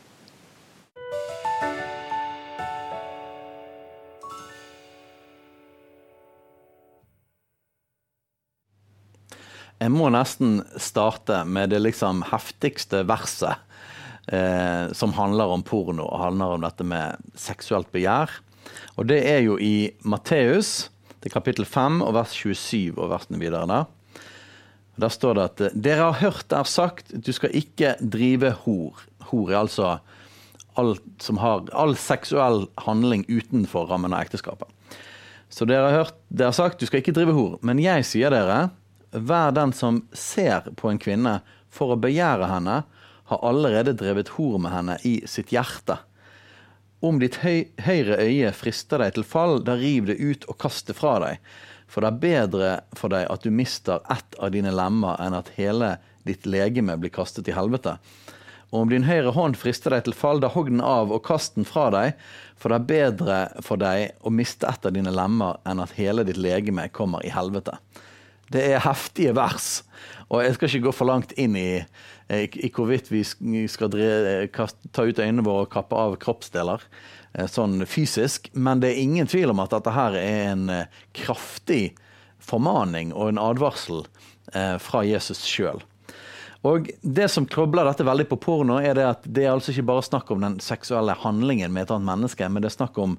Jeg 9.81 9.89
må 9.95 10.11
nesten 10.13 10.59
starte 10.77 11.41
med 11.49 11.71
det 11.73 11.79
liksom 11.81 12.21
heftigste 12.29 13.01
verset. 13.09 13.57
Eh, 14.29 14.91
som 14.93 15.15
handler 15.17 15.49
om 15.49 15.63
porno 15.65 16.05
og 16.05 16.21
handler 16.21 16.53
om 16.55 16.61
dette 16.61 16.85
med 16.85 17.17
seksuelt 17.33 17.89
begjær. 17.91 18.29
Og 19.01 19.07
det 19.09 19.17
er 19.25 19.41
jo 19.41 19.57
i 19.57 19.89
Matteus, 20.05 20.91
er 21.21 21.33
kapittel 21.33 21.65
5 21.65 21.99
og 22.05 22.13
vers 22.15 22.33
27 22.37 22.95
og 22.95 23.09
versene 23.11 23.41
videre 23.41 23.65
der. 23.69 23.89
Der 25.01 25.11
står 25.13 25.37
det 25.37 25.43
at 25.49 25.63
dere 25.73 26.11
har 26.11 26.21
hørt 26.21 26.47
det 26.49 26.59
er 26.59 26.69
sagt, 26.69 27.11
du 27.11 27.31
skal 27.33 27.53
ikke 27.57 27.95
drive 28.01 28.53
hor. 28.63 29.01
Hor 29.31 29.49
er 29.49 29.59
altså 29.63 29.95
all, 30.77 30.95
har, 31.41 31.65
all 31.73 31.97
seksuell 31.97 32.67
handling 32.85 33.25
utenfor 33.29 33.89
rammen 33.89 34.13
av 34.13 34.27
ekteskapet. 34.27 34.69
Så 35.51 35.65
dere 35.67 35.89
har 35.89 36.05
hørt 36.05 36.19
det 36.29 36.45
er 36.47 36.55
sagt, 36.55 36.79
du 36.79 36.87
skal 36.87 37.01
ikke 37.01 37.15
drive 37.17 37.33
hor. 37.35 37.57
Men 37.65 37.81
jeg 37.81 38.05
sier 38.07 38.33
dere, 38.33 38.69
Vær 39.11 39.51
den 39.51 39.73
som 39.75 40.05
ser 40.15 40.69
på 40.79 40.89
en 40.89 40.99
kvinne 41.01 41.39
for 41.71 41.93
å 41.93 41.99
begjære 41.99 42.47
henne, 42.47 42.81
har 43.31 43.43
allerede 43.47 43.95
drevet 43.95 44.33
hor 44.35 44.57
med 44.59 44.73
henne 44.73 44.97
i 45.07 45.21
sitt 45.27 45.53
hjerte. 45.55 45.97
Om 47.01 47.19
ditt 47.21 47.39
høy 47.41 47.71
høyre 47.81 48.19
øye 48.21 48.51
frister 48.53 49.01
deg 49.01 49.15
til 49.15 49.25
fall, 49.25 49.61
da 49.65 49.77
riv 49.79 50.09
det 50.11 50.19
ut 50.19 50.43
og 50.51 50.59
kast 50.61 50.91
det 50.91 50.97
fra 50.99 51.15
deg. 51.23 51.39
For 51.91 52.03
det 52.03 52.11
er 52.11 52.21
bedre 52.25 52.73
for 52.95 53.11
deg 53.11 53.25
at 53.31 53.43
du 53.43 53.51
mister 53.51 54.03
ett 54.11 54.37
av 54.39 54.51
dine 54.53 54.71
lemmer, 54.75 55.17
enn 55.19 55.35
at 55.35 55.51
hele 55.57 55.95
ditt 56.27 56.45
legeme 56.45 56.95
blir 56.99 57.11
kastet 57.11 57.49
i 57.49 57.55
helvete. 57.55 57.97
Og 58.71 58.85
om 58.85 58.91
din 58.91 59.07
høyre 59.07 59.33
hånd 59.35 59.57
frister 59.59 59.91
deg 59.91 60.05
til 60.05 60.15
fall, 60.15 60.39
da 60.39 60.51
hogg 60.53 60.69
den 60.71 60.83
av 60.83 61.11
og 61.11 61.25
kast 61.27 61.57
den 61.57 61.67
fra 61.67 61.89
deg. 61.91 62.13
For 62.55 62.71
det 62.71 62.77
er 62.79 62.91
bedre 62.93 63.39
for 63.65 63.81
deg 63.81 64.13
å 64.23 64.31
miste 64.31 64.69
ett 64.69 64.85
av 64.87 64.95
dine 64.95 65.11
lemmer, 65.11 65.59
enn 65.67 65.83
at 65.83 65.97
hele 65.97 66.23
ditt 66.27 66.39
legeme 66.39 66.87
kommer 66.95 67.25
i 67.27 67.33
helvete. 67.33 67.75
Det 68.51 68.63
er 68.73 68.83
heftige 68.83 69.35
vers. 69.37 69.81
Og 70.31 70.43
jeg 70.43 70.55
skal 70.55 70.69
ikke 70.69 70.87
gå 70.87 70.93
for 70.95 71.09
langt 71.09 71.33
inn 71.39 71.55
i, 71.59 71.81
i, 72.31 72.43
i 72.47 72.71
hvorvidt 72.71 73.11
vi 73.11 73.23
skal 73.23 73.91
ta 73.91 75.05
ut 75.07 75.19
øynene 75.19 75.45
våre 75.45 75.65
og 75.65 75.73
kappe 75.73 75.97
av 75.97 76.15
kroppsdeler 76.21 76.83
eh, 77.35 77.47
sånn 77.51 77.83
fysisk, 77.87 78.49
men 78.53 78.83
det 78.83 78.93
er 78.93 79.03
ingen 79.03 79.29
tvil 79.29 79.51
om 79.51 79.63
at 79.63 79.75
dette 79.75 79.93
her 79.95 80.17
er 80.19 80.51
en 80.53 80.67
eh, 80.71 80.99
kraftig 81.17 81.93
formaning 82.41 83.11
og 83.13 83.33
en 83.33 83.41
advarsel 83.41 84.05
eh, 84.55 84.77
fra 84.81 85.03
Jesus 85.07 85.43
sjøl. 85.47 85.83
Og 86.67 86.91
Det 87.01 87.25
som 87.33 87.47
krobler 87.49 87.87
dette 87.89 88.05
veldig 88.05 88.27
på 88.29 88.37
porno, 88.43 88.77
er 88.77 88.93
det 88.97 89.05
at 89.07 89.23
det 89.25 89.47
er 89.47 89.55
altså 89.55 89.73
ikke 89.73 89.87
bare 89.89 90.05
snakk 90.05 90.29
om 90.33 90.43
den 90.45 90.59
seksuelle 90.61 91.15
handlingen 91.17 91.73
med 91.73 91.87
et 91.87 91.93
annet 91.95 92.09
menneske, 92.11 92.47
men 92.47 92.61
det 92.61 92.69
er 92.69 92.77
snakk 92.77 92.99
om 93.01 93.15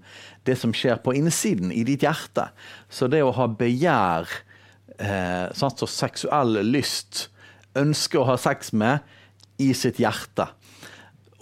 det 0.47 0.55
som 0.61 0.75
skjer 0.77 1.03
på 1.03 1.17
innsiden, 1.19 1.75
i 1.75 1.83
ditt 1.87 2.07
hjerte. 2.07 2.49
Så 2.87 3.11
det 3.11 3.25
å 3.27 3.35
ha 3.35 3.49
begjær 3.51 4.31
eh, 4.99 5.47
så 5.55 5.89
seksuell 5.89 6.61
lyst, 6.67 7.29
ønsker 7.79 8.21
å 8.21 8.29
ha 8.33 8.39
sex 8.41 8.73
med, 8.77 9.01
i 9.61 9.71
sitt 9.77 10.01
hjerte. 10.03 10.49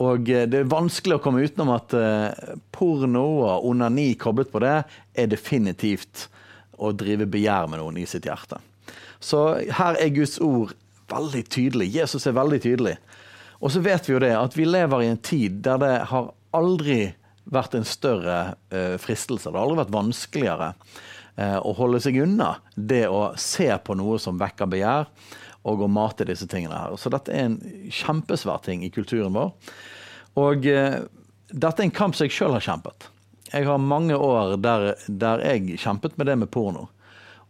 Og 0.01 0.31
eh, 0.33 0.47
det 0.51 0.63
er 0.63 0.71
vanskelig 0.71 1.19
å 1.19 1.23
komme 1.23 1.45
utenom 1.45 1.73
at 1.75 1.95
eh, 1.97 2.55
porno 2.75 3.25
og 3.45 3.69
onani 3.71 4.13
koblet 4.21 4.53
på 4.53 4.63
det, 4.65 4.77
er 5.15 5.31
definitivt 5.31 6.29
å 6.81 6.93
drive 6.97 7.29
begjær 7.29 7.69
med 7.71 7.83
noen 7.83 8.01
i 8.01 8.09
sitt 8.09 8.29
hjerte. 8.29 8.61
Så 9.21 9.61
her 9.77 9.99
er 10.01 10.15
Guds 10.17 10.39
ord 10.41 10.73
veldig 11.11 11.45
tydelig. 11.53 11.91
Jesus 11.93 12.25
er 12.27 12.39
veldig 12.39 12.61
tydelig. 12.65 12.97
Og 13.61 13.75
så 13.75 13.83
vet 13.85 14.07
vi 14.09 14.15
jo 14.15 14.23
det 14.23 14.33
at 14.33 14.55
vi 14.57 14.65
lever 14.65 15.05
i 15.05 15.11
en 15.13 15.21
tid 15.21 15.59
der 15.67 15.81
det 15.83 15.97
har 16.09 16.31
aldri 16.57 17.03
vært 17.51 17.75
en 17.77 17.85
større 17.85 18.39
uh, 18.73 18.97
fristelse. 19.03 19.51
Det 19.51 19.59
har 19.59 19.67
aldri 19.67 19.81
vært 19.83 19.93
vanskeligere 19.93 20.71
Eh, 20.71 21.20
å 21.41 21.73
holde 21.79 22.01
seg 22.05 22.19
unna 22.21 22.51
det 22.75 23.07
å 23.09 23.31
se 23.41 23.69
på 23.85 23.95
noe 23.97 24.19
som 24.21 24.41
vekker 24.41 24.69
begjær, 24.69 25.07
og 25.69 25.85
å 25.85 25.89
mate 25.93 26.27
disse 26.29 26.49
tingene 26.49 26.77
her. 26.77 26.97
Så 27.01 27.13
dette 27.13 27.33
er 27.33 27.49
en 27.49 27.59
kjempesvær 27.93 28.63
ting 28.65 28.85
i 28.85 28.93
kulturen 28.93 29.35
vår. 29.37 29.51
Og 30.41 30.69
uh, 30.69 31.01
dette 31.51 31.83
er 31.83 31.89
en 31.89 31.97
kamp 31.97 32.17
som 32.17 32.29
jeg 32.29 32.37
sjøl 32.37 32.55
har 32.57 32.65
kjempet. 32.65 33.11
Jeg 33.51 33.67
har 33.67 33.83
mange 33.83 34.15
år 34.15 34.57
der, 34.63 34.93
der, 35.09 35.43
jeg 35.43 35.81
kjempet 35.83 36.17
med 36.19 36.31
det 36.31 36.39
med 36.39 36.51
porno. 36.55 36.87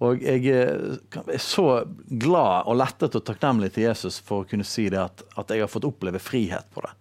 Og 0.00 0.22
jeg 0.24 0.46
eh, 0.48 0.94
er 1.20 1.42
så 1.44 1.82
glad 2.08 2.70
og 2.70 2.78
lettet 2.80 3.18
og 3.18 3.24
takknemlig 3.26 3.74
til 3.74 3.84
Jesus 3.84 4.16
for 4.24 4.40
å 4.40 4.48
kunne 4.48 4.64
si 4.64 4.86
det 4.88 4.96
at, 5.02 5.20
at 5.36 5.52
jeg 5.52 5.60
har 5.60 5.68
fått 5.68 5.84
oppleve 5.84 6.22
frihet 6.24 6.70
på 6.72 6.80
det. 6.86 6.94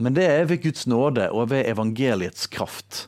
Men 0.00 0.16
det 0.16 0.24
er 0.24 0.48
ved 0.48 0.62
Guds 0.64 0.86
nåde 0.88 1.28
og 1.36 1.50
ved 1.52 1.68
evangeliets 1.68 2.48
kraft. 2.48 3.04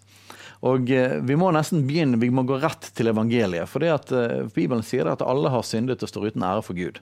Og 0.64 0.90
eh, 0.90 1.18
Vi 1.26 1.36
må 1.36 1.50
nesten 1.54 1.84
begynne, 1.88 2.20
vi 2.20 2.30
må 2.32 2.46
gå 2.46 2.58
rett 2.62 2.90
til 2.96 3.10
evangeliet. 3.12 3.68
For 3.68 3.82
det 3.82 3.92
at 3.92 4.12
uh, 4.14 4.46
Bibelen 4.54 4.84
sier 4.86 5.08
at 5.10 5.24
alle 5.24 5.52
har 5.52 5.66
syndet 5.66 6.04
og 6.04 6.10
står 6.10 6.30
uten 6.30 6.46
ære 6.46 6.64
for 6.64 6.78
Gud. 6.78 7.00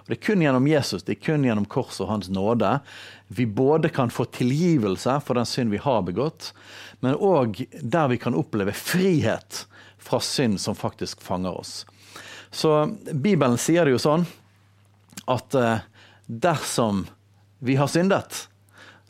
Og 0.00 0.10
Det 0.10 0.16
er 0.16 0.24
kun 0.24 0.42
gjennom 0.42 0.66
Jesus, 0.70 1.04
det 1.04 1.18
er 1.18 1.24
kun 1.26 1.44
gjennom 1.46 1.68
korset 1.68 2.06
og 2.06 2.12
hans 2.14 2.30
nåde 2.32 2.78
vi 3.28 3.44
både 3.44 3.90
kan 3.92 4.10
få 4.10 4.24
tilgivelse 4.32 5.18
for 5.20 5.36
den 5.36 5.46
synd 5.46 5.70
vi 5.70 5.82
har 5.84 6.00
begått, 6.06 6.54
men 7.04 7.18
òg 7.20 7.60
der 7.82 8.08
vi 8.08 8.16
kan 8.16 8.36
oppleve 8.38 8.72
frihet 8.72 9.66
fra 10.00 10.20
synd 10.24 10.56
som 10.62 10.78
faktisk 10.78 11.20
fanger 11.20 11.52
oss. 11.60 11.82
Så 12.50 12.88
Bibelen 13.12 13.58
sier 13.60 13.84
det 13.84 13.92
jo 13.92 14.00
sånn 14.00 14.24
at 15.28 15.58
uh, 15.60 15.84
dersom 16.24 17.04
vi 17.60 17.76
har 17.76 17.90
syndet, 17.92 18.46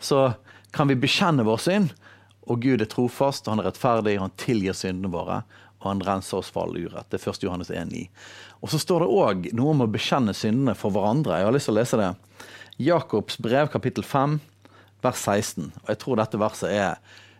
så 0.02 0.32
kan 0.74 0.90
vi 0.90 0.98
bekjenne 0.98 1.46
vår 1.46 1.62
synd 1.62 1.94
og 2.48 2.62
Gud 2.64 2.82
er 2.82 2.88
trofast, 2.90 3.48
han 3.50 3.60
er 3.60 3.68
rettferdig, 3.68 4.18
han 4.20 4.34
tilgir 4.40 4.76
syndene 4.76 5.12
våre, 5.12 5.42
og 5.78 5.90
han 5.92 6.02
renser 6.02 6.40
oss 6.40 6.50
for 6.50 6.66
all 6.66 6.76
urett. 6.76 7.06
Det 7.12 7.20
er 7.20 7.30
1. 7.30 7.44
Johannes 7.44 7.70
1,9. 7.70 8.06
Og 8.64 8.72
så 8.72 8.80
står 8.82 9.04
det 9.04 9.10
òg 9.14 9.50
noe 9.54 9.74
om 9.74 9.84
å 9.84 9.90
bekjenne 9.90 10.34
syndene 10.34 10.74
for 10.78 10.94
hverandre. 10.94 11.38
Jeg 11.38 11.46
har 11.46 11.54
lyst 11.54 11.70
til 11.70 11.76
å 11.76 11.78
lese 11.78 12.00
det. 12.00 12.08
Jakobs 12.82 13.38
brev, 13.42 13.70
kapittel 13.70 14.06
5, 14.06 14.38
vers 15.04 15.20
16. 15.22 15.68
Og 15.84 15.92
jeg 15.92 16.00
tror 16.02 16.18
dette 16.18 16.40
verset 16.40 16.72
er 16.74 16.96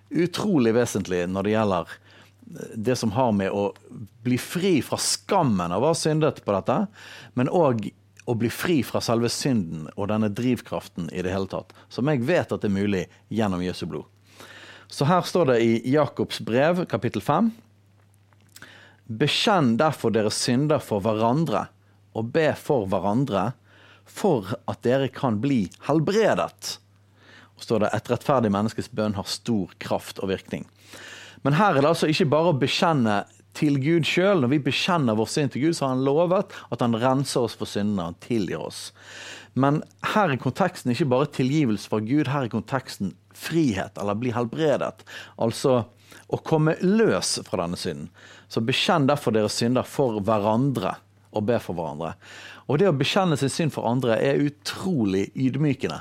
utrolig 0.08 0.74
vesentlig 0.76 1.24
når 1.30 1.48
det 1.48 1.56
gjelder 1.56 1.96
det 2.74 2.96
som 2.96 3.10
har 3.12 3.32
med 3.36 3.52
å 3.52 3.72
bli 4.24 4.38
fri 4.40 4.78
fra 4.84 4.96
skammen 5.00 5.72
av 5.74 5.84
å 5.84 5.90
ha 5.90 5.96
syndet 5.98 6.40
på 6.44 6.54
dette, 6.54 6.78
men 7.36 7.50
òg 7.52 7.90
å 8.28 8.36
bli 8.36 8.50
fri 8.52 8.78
fra 8.84 9.00
selve 9.04 9.28
synden 9.32 9.86
og 9.94 10.08
denne 10.10 10.30
drivkraften 10.32 11.08
i 11.12 11.24
det 11.24 11.32
hele 11.32 11.48
tatt. 11.48 11.74
Som 11.92 12.08
jeg 12.12 12.24
vet 12.28 12.52
at 12.52 12.60
det 12.60 12.68
er 12.70 12.76
mulig 12.76 13.04
gjennom 13.32 13.64
Jesu 13.64 13.86
blod. 13.88 14.08
Så 14.88 15.04
her 15.04 15.22
står 15.22 15.50
det 15.52 15.58
i 15.60 15.72
Jakobs 15.92 16.40
brev, 16.40 16.86
kapittel 16.88 17.22
5. 17.22 17.50
Bekjenn 19.20 19.74
derfor 19.80 20.12
deres 20.12 20.38
synder 20.40 20.80
for 20.80 21.04
hverandre, 21.04 21.66
og 22.16 22.30
be 22.32 22.48
for 22.56 22.88
hverandre, 22.88 23.50
for 24.08 24.54
at 24.64 24.80
dere 24.86 25.10
kan 25.12 25.42
bli 25.42 25.66
helbredet. 25.84 26.78
Og 27.58 27.66
står 27.66 27.84
det 27.84 27.92
et 27.98 28.08
rettferdig 28.14 28.52
menneskes 28.54 28.88
bønn 28.96 29.18
har 29.18 29.28
stor 29.28 29.76
kraft 29.82 30.22
og 30.24 30.32
virkning. 30.32 30.64
Men 31.44 31.58
her 31.60 31.76
er 31.76 31.84
det 31.84 31.92
altså 31.92 32.08
ikke 32.08 32.30
bare 32.32 32.54
å 32.54 32.58
bekjenne 32.58 33.20
til 33.58 33.76
Gud 33.82 34.08
sjøl. 34.08 34.40
Når 34.40 34.54
vi 34.54 34.64
bekjenner 34.70 35.18
vår 35.18 35.28
synd 35.30 35.52
til 35.52 35.66
Gud, 35.66 35.76
så 35.76 35.86
har 35.86 35.96
han 35.96 36.06
lovet 36.06 36.56
at 36.72 36.84
han 36.84 36.96
renser 36.96 37.44
oss 37.44 37.56
for 37.58 37.68
syndene, 37.68 38.08
han 38.08 38.20
tilgir 38.24 38.64
oss. 38.64 38.88
Men 39.58 39.82
her 40.14 40.32
er 40.32 40.40
konteksten 40.40 40.94
ikke 40.94 41.10
bare 41.12 41.28
tilgivelse 41.34 41.90
fra 41.90 42.00
Gud, 42.00 42.30
her 42.30 42.46
er 42.46 42.52
konteksten 42.52 43.12
frihet, 43.38 43.98
eller 43.98 44.18
bli 44.18 44.34
helbredet. 44.34 45.06
Altså 45.38 45.84
å 46.28 46.40
komme 46.44 46.76
løs 46.84 47.38
fra 47.46 47.62
denne 47.62 47.78
synden. 47.80 48.10
Så 48.48 48.60
bekjenn 48.64 49.08
derfor 49.08 49.34
deres 49.36 49.56
synder 49.60 49.86
for 49.88 50.20
hverandre, 50.24 50.96
og 51.32 51.44
be 51.48 51.58
for 51.60 51.76
hverandre. 51.76 52.14
Og 52.68 52.80
det 52.80 52.88
å 52.90 52.96
bekjenne 52.96 53.36
sin 53.40 53.52
synd 53.52 53.74
for 53.74 53.88
andre 53.88 54.18
er 54.20 54.42
utrolig 54.44 55.28
ydmykende. 55.36 56.00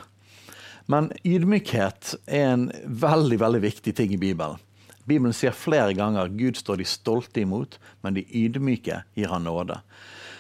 Men 0.88 1.12
ydmykhet 1.28 2.14
er 2.26 2.54
en 2.54 2.70
veldig, 2.86 3.40
veldig 3.44 3.62
viktig 3.64 3.94
ting 3.96 4.14
i 4.16 4.20
Bibelen. 4.20 4.60
Bibelen 5.08 5.36
sier 5.36 5.56
flere 5.56 5.96
ganger 5.96 6.32
Gud 6.36 6.60
står 6.60 6.80
de 6.80 6.88
stolte 6.88 7.44
imot, 7.44 7.78
men 8.04 8.16
de 8.16 8.26
ydmyke 8.28 9.02
gir 9.16 9.32
han 9.32 9.48
nåde. 9.48 9.80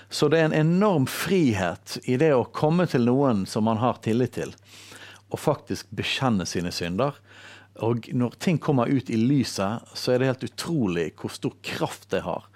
Så 0.09 0.27
det 0.31 0.39
er 0.39 0.49
en 0.49 0.55
enorm 0.55 1.07
frihet 1.07 1.97
i 2.07 2.15
det 2.19 2.33
å 2.35 2.47
komme 2.55 2.87
til 2.87 3.07
noen 3.07 3.45
som 3.47 3.67
man 3.67 3.79
har 3.79 3.99
tillit 4.03 4.35
til, 4.39 4.53
og 5.31 5.41
faktisk 5.41 5.89
bekjenne 5.95 6.47
sine 6.47 6.71
synder. 6.71 7.17
Og 7.83 8.07
når 8.13 8.37
ting 8.41 8.57
kommer 8.61 8.89
ut 8.89 9.09
i 9.09 9.19
lyset, 9.19 9.85
så 9.93 10.13
er 10.13 10.19
det 10.19 10.31
helt 10.31 10.47
utrolig 10.49 11.11
hvor 11.19 11.33
stor 11.33 11.53
kraft 11.65 12.09
det 12.13 12.23
har 12.25 12.47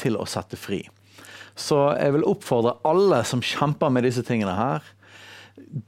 til 0.00 0.16
å 0.16 0.26
sette 0.28 0.56
fri. 0.56 0.84
Så 1.58 1.76
jeg 1.98 2.14
vil 2.14 2.26
oppfordre 2.28 2.78
alle 2.88 3.20
som 3.28 3.44
kjemper 3.44 3.92
med 3.92 4.06
disse 4.08 4.24
tingene 4.24 4.54
her, 4.56 4.84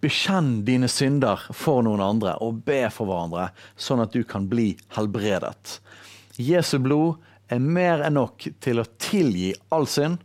bekjenn 0.04 0.58
dine 0.66 0.90
synder 0.92 1.40
for 1.56 1.82
noen 1.86 2.02
andre 2.04 2.34
og 2.44 2.60
be 2.66 2.82
for 2.92 3.08
hverandre, 3.08 3.48
sånn 3.76 4.02
at 4.04 4.12
du 4.12 4.20
kan 4.28 4.48
bli 4.50 4.74
helbredet. 4.96 5.78
Jesu 6.36 6.76
blod 6.82 7.22
er 7.52 7.62
mer 7.62 8.04
enn 8.04 8.18
nok 8.18 8.48
til 8.64 8.82
å 8.82 8.88
tilgi 9.00 9.52
all 9.74 9.88
synd, 9.88 10.20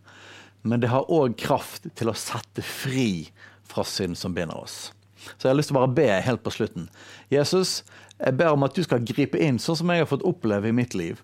men 0.67 0.83
det 0.83 0.91
har 0.91 1.07
òg 1.07 1.37
kraft 1.39 1.87
til 1.95 2.11
å 2.11 2.17
sette 2.17 2.63
fri 2.65 3.29
fra 3.69 3.85
synd 3.87 4.19
som 4.19 4.35
binder 4.35 4.59
oss. 4.59 4.89
Så 5.37 5.47
jeg 5.47 5.51
har 5.51 5.57
lyst 5.59 5.71
til 5.71 5.77
å 5.77 5.81
bare 5.81 5.95
be 5.97 6.09
helt 6.25 6.43
på 6.45 6.53
slutten. 6.53 6.87
Jesus, 7.31 7.81
jeg 8.19 8.35
ber 8.39 8.55
om 8.55 8.65
at 8.67 8.75
du 8.75 8.83
skal 8.83 9.05
gripe 9.07 9.39
inn 9.39 9.59
sånn 9.61 9.79
som 9.79 9.91
jeg 9.93 10.03
har 10.03 10.09
fått 10.09 10.25
oppleve 10.27 10.71
i 10.71 10.75
mitt 10.75 10.95
liv. 10.97 11.21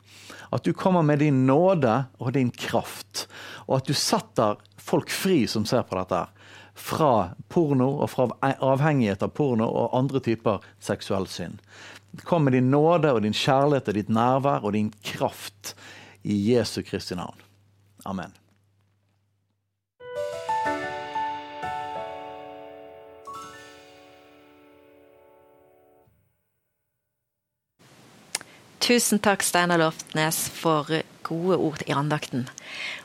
At 0.55 0.63
du 0.63 0.71
kommer 0.77 1.03
med 1.03 1.19
din 1.23 1.43
nåde 1.47 2.05
og 2.19 2.35
din 2.37 2.51
kraft, 2.55 3.25
og 3.67 3.81
at 3.81 3.89
du 3.89 3.97
setter 3.97 4.61
folk 4.79 5.11
fri 5.11 5.43
som 5.51 5.65
ser 5.67 5.83
på 5.89 5.97
dette. 5.99 6.21
Fra 6.75 7.35
porno 7.51 7.87
og 8.03 8.09
fra 8.11 8.29
avhengighet 8.43 9.23
av 9.23 9.31
porno 9.35 9.67
og 9.67 9.95
andre 9.95 10.21
typer 10.23 10.63
seksuell 10.83 11.27
synd. 11.31 11.61
Kom 12.23 12.47
med 12.47 12.55
din 12.55 12.71
nåde 12.71 13.11
og 13.11 13.23
din 13.25 13.35
kjærlighet 13.35 13.91
og 13.91 13.99
ditt 13.99 14.11
nærvær 14.11 14.63
og 14.63 14.75
din 14.75 14.91
kraft 15.03 15.75
i 16.23 16.35
Jesu 16.51 16.81
Kristi 16.83 17.15
navn. 17.19 17.39
Amen. 18.05 18.35
Tusen 28.85 29.17
takk, 29.17 29.41
Steinar 29.41 29.81
Loftnes, 29.81 30.43
for 30.53 30.85
gode 31.25 31.57
ord 31.57 31.81
i 31.87 31.93
andakten. 31.97 32.43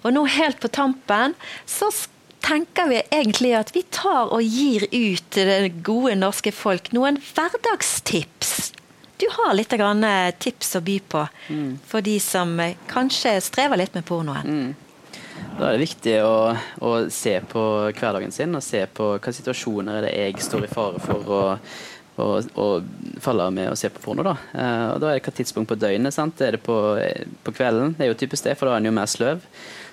Og 0.05 0.13
nå 0.13 0.27
helt 0.29 0.61
på 0.61 0.69
tampen 0.69 1.33
så 1.65 1.89
tenker 2.45 2.91
vi 2.91 2.99
egentlig 3.07 3.55
at 3.57 3.73
vi 3.73 3.87
tar 3.89 4.29
og 4.29 4.45
gir 4.45 4.85
ut 4.93 5.25
til 5.33 5.49
det 5.49 5.81
gode 5.87 6.19
norske 6.21 6.53
folk 6.53 6.93
noen 6.93 7.17
hverdagstips. 7.31 8.75
Du 9.21 9.27
har 9.39 9.57
litt 9.57 9.73
tips 10.41 10.77
å 10.77 10.85
by 10.85 10.99
på 11.01 11.25
mm. 11.49 11.73
for 11.89 12.05
de 12.05 12.19
som 12.21 12.53
kanskje 12.89 13.39
strever 13.41 13.81
litt 13.81 13.97
med 13.97 14.05
pornoen. 14.09 14.45
Mm. 14.45 14.71
Da 15.57 15.69
er 15.69 15.77
det 15.77 15.87
viktig 15.87 16.15
å, 16.25 16.57
å, 16.85 16.91
se 17.13 17.39
på 17.49 17.63
hverdagen 17.97 18.33
sin 18.33 18.57
og 18.57 18.65
se 18.65 18.85
på 18.85 19.15
hvilke 19.15 19.33
situasjoner 19.33 20.01
er 20.01 20.07
det 20.07 20.13
jeg 20.17 20.45
står 20.45 20.67
i 20.67 20.73
fare 20.73 21.01
for 21.05 21.33
å 21.37 21.43
og, 22.21 22.49
og 22.61 23.21
faller 23.23 23.53
med 23.55 23.73
å 23.73 23.77
se 23.79 23.91
på 23.93 24.03
porno. 24.05 24.25
Da 24.27 24.37
eh, 24.55 24.87
og 24.95 25.03
da 25.03 25.11
er 25.11 25.19
det 25.19 25.27
hva 25.27 25.35
tidspunkt 25.37 25.73
på 25.73 25.79
døgnet. 25.81 26.15
sant? 26.15 26.41
Er 26.45 26.57
det 26.57 26.65
på, 26.67 26.77
på, 27.45 27.55
kvelden? 27.57 27.97
Det 27.99 28.07
er 28.07 28.13
jo 28.13 28.19
typisk 28.23 28.49
det, 28.49 28.57
for 28.59 28.69
da 28.69 28.77
er 28.77 28.85
en 28.85 28.91
jo 28.91 28.97
mer 28.97 29.11
sløv. 29.11 29.45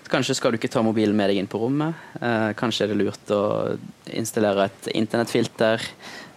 Så 0.04 0.14
kanskje 0.14 0.38
skal 0.40 0.54
du 0.54 0.60
ikke 0.60 0.72
ta 0.72 0.84
mobilen 0.86 1.18
med 1.20 1.32
deg 1.32 1.42
inn 1.42 1.50
på 1.52 1.60
rommet. 1.60 1.98
Eh, 2.22 2.52
kanskje 2.60 2.86
er 2.86 2.94
det 2.94 3.00
lurt 3.02 3.34
å 3.36 3.44
installere 4.16 4.70
et 4.70 4.92
internettfilter 4.96 5.84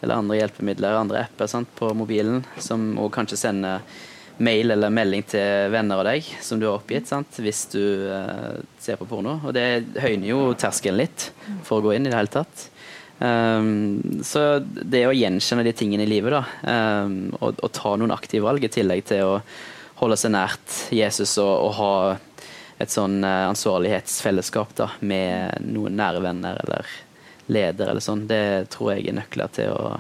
eller 0.01 0.17
andre 0.17 0.41
hjelpemidler, 0.41 0.97
andre 0.97 1.27
apper 1.27 1.51
sant, 1.51 1.69
på 1.77 1.93
mobilen, 1.95 2.41
som 2.59 2.95
og 2.99 3.13
kanskje 3.15 3.39
sende 3.39 3.77
mail 4.41 4.73
eller 4.73 4.93
melding 4.93 5.23
til 5.29 5.69
venner 5.73 6.01
av 6.01 6.09
deg 6.09 6.27
som 6.41 6.61
du 6.61 6.67
har 6.67 6.79
oppgitt, 6.79 7.09
sant? 7.11 7.41
hvis 7.45 7.67
du 7.75 7.83
eh, 8.09 8.61
ser 8.81 8.99
på 9.01 9.09
porno. 9.09 9.37
Og 9.45 9.55
det 9.57 10.01
høyner 10.01 10.31
jo 10.33 10.43
terskelen 10.59 11.03
litt 11.03 11.29
for 11.67 11.79
å 11.79 11.89
gå 11.89 11.95
inn 11.97 12.09
i 12.09 12.13
det 12.13 12.17
hele 12.17 12.33
tatt. 12.41 12.71
Um, 13.21 14.23
så 14.25 14.63
det 14.65 15.03
å 15.05 15.13
gjenkjenne 15.13 15.65
de 15.67 15.75
tingene 15.77 16.07
i 16.07 16.09
livet, 16.09 16.33
da, 16.33 16.41
um, 17.05 17.29
og, 17.37 17.59
og, 17.61 17.69
ta 17.77 17.93
noen 18.01 18.15
aktive 18.15 18.47
valg, 18.47 18.65
i 18.65 18.73
tillegg 18.73 19.05
til 19.11 19.27
å 19.27 19.35
holde 20.01 20.17
seg 20.17 20.33
nært 20.33 20.77
Jesus 20.97 21.35
og, 21.43 21.53
og 21.67 21.75
ha 21.77 21.93
et 22.81 22.93
sånn 22.93 23.19
uh, 23.21 23.51
ansvarlighetsfellesskap 23.51 24.73
da, 24.79 24.89
med 25.05 25.69
noen 25.69 26.01
nære 26.01 26.25
venner 26.25 26.63
eller 26.65 26.89
leder 27.53 27.93
eller 27.93 28.05
sånn, 28.05 28.25
det 28.31 28.71
tror 28.73 28.95
jeg 28.95 29.11
er 29.11 29.19
nøkler 29.21 29.53
til 29.53 29.75
å 29.75 29.99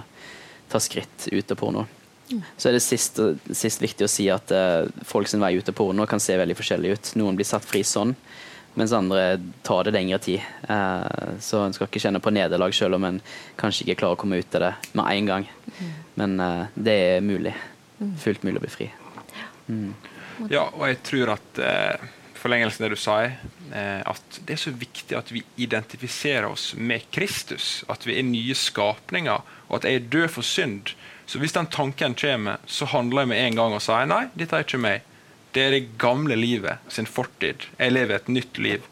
ta 0.70 0.80
skritt 0.80 1.28
ut 1.28 1.52
av 1.52 1.60
porno. 1.60 1.84
Mm. 2.30 2.42
Så 2.56 2.70
er 2.70 2.78
det 2.78 2.84
sist, 2.86 3.20
sist 3.52 3.82
viktig 3.82 4.06
å 4.06 4.10
si 4.10 4.30
at 4.32 4.52
uh, 4.54 4.86
folk 5.04 5.28
sin 5.28 5.42
vei 5.44 5.58
ut 5.58 5.68
av 5.68 5.76
porno 5.76 6.08
kan 6.08 6.22
se 6.22 6.38
veldig 6.40 6.56
forskjellig 6.56 6.94
ut. 6.94 7.12
Noen 7.20 7.36
blir 7.36 7.48
satt 7.48 7.68
fri 7.68 7.82
sånn, 7.84 8.14
mens 8.78 8.92
andre 8.94 9.40
tar 9.66 9.84
det 9.84 9.94
lengre 9.96 10.18
tid. 10.22 10.44
Eh, 10.68 11.34
så 11.42 11.64
en 11.64 11.74
skal 11.76 11.88
ikke 11.88 12.02
kjenne 12.02 12.22
på 12.22 12.32
nederlag 12.34 12.74
selv 12.76 12.98
om 12.98 13.08
en 13.08 13.18
kanskje 13.60 13.86
ikke 13.86 14.02
klarer 14.04 14.18
å 14.18 14.22
komme 14.22 14.40
ut 14.40 14.56
av 14.58 14.66
det 14.66 14.72
med 14.92 15.10
en 15.10 15.32
gang. 15.32 15.50
Men 16.20 16.38
eh, 16.40 16.62
det 16.74 16.96
er 17.16 17.26
mulig. 17.26 17.54
Fullt 18.22 18.46
mulig 18.46 18.62
å 18.62 18.64
bli 18.64 18.72
fri. 18.72 18.88
Mm. 19.68 19.92
Ja, 20.48 20.70
og 20.72 20.86
jeg 20.88 21.00
tror 21.04 21.34
at 21.34 21.60
eh, 21.60 22.08
forlengelsen 22.40 22.84
av 22.84 22.88
det 22.88 22.96
du 22.96 23.00
sa, 23.00 23.16
eh, 23.24 24.00
at 24.08 24.40
det 24.46 24.56
er 24.56 24.62
så 24.62 24.72
viktig 24.72 25.16
at 25.18 25.32
vi 25.34 25.42
identifiserer 25.60 26.48
oss 26.48 26.72
med 26.76 27.04
Kristus. 27.12 27.82
At 27.92 28.06
vi 28.08 28.16
er 28.18 28.26
nye 28.26 28.56
skapninger, 28.56 29.44
og 29.68 29.78
at 29.80 29.88
jeg 29.88 30.00
er 30.00 30.08
død 30.14 30.28
for 30.38 30.46
synd. 30.46 30.94
Så 31.28 31.38
hvis 31.42 31.54
den 31.54 31.68
tanken 31.70 32.16
kommer, 32.18 32.58
så 32.66 32.88
handler 32.90 33.26
jeg 33.26 33.32
med 33.34 33.44
en 33.44 33.60
gang 33.60 33.76
og 33.76 33.84
sier 33.84 34.08
nei, 34.08 34.24
dette 34.34 34.56
er 34.56 34.66
ikke 34.66 34.82
meg. 34.82 35.06
Det 35.54 35.66
er 35.66 35.74
det 35.74 35.98
gamle 35.98 36.36
livet 36.38 36.92
sin 36.92 37.08
fortid. 37.10 37.66
Jeg 37.78 37.94
lever 37.94 38.20
et 38.20 38.30
nytt 38.30 38.60
liv. 38.62 38.86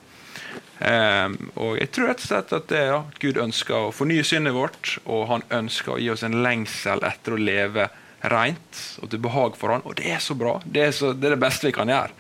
Um, 0.79 1.35
og 1.59 1.79
jeg 1.81 1.91
tror 1.91 2.13
rett 2.13 2.21
og 2.23 2.29
slett 2.29 2.53
at 2.55 2.69
det, 2.71 2.83
ja, 2.87 2.99
Gud 3.19 3.39
ønsker 3.43 3.89
å 3.89 3.95
fornye 3.95 4.23
syndet 4.27 4.55
vårt, 4.55 4.93
og 5.11 5.25
han 5.33 5.43
ønsker 5.55 5.97
å 5.97 5.99
gi 5.99 6.11
oss 6.13 6.23
en 6.27 6.39
lengsel 6.45 7.03
etter 7.07 7.35
å 7.35 7.41
leve 7.41 7.89
rent 8.31 8.79
og 9.03 9.11
til 9.11 9.23
behag 9.23 9.59
for 9.59 9.75
han, 9.75 9.83
og 9.87 9.97
det 9.99 10.07
er 10.15 10.23
så 10.23 10.35
bra. 10.39 10.57
Det 10.65 10.85
er, 10.87 10.95
så, 10.95 11.13
det, 11.15 11.27
er 11.27 11.35
det, 11.35 11.43
beste 11.43 11.67
vi 11.67 11.75
kan 11.75 11.91
gjøre. 11.91 12.15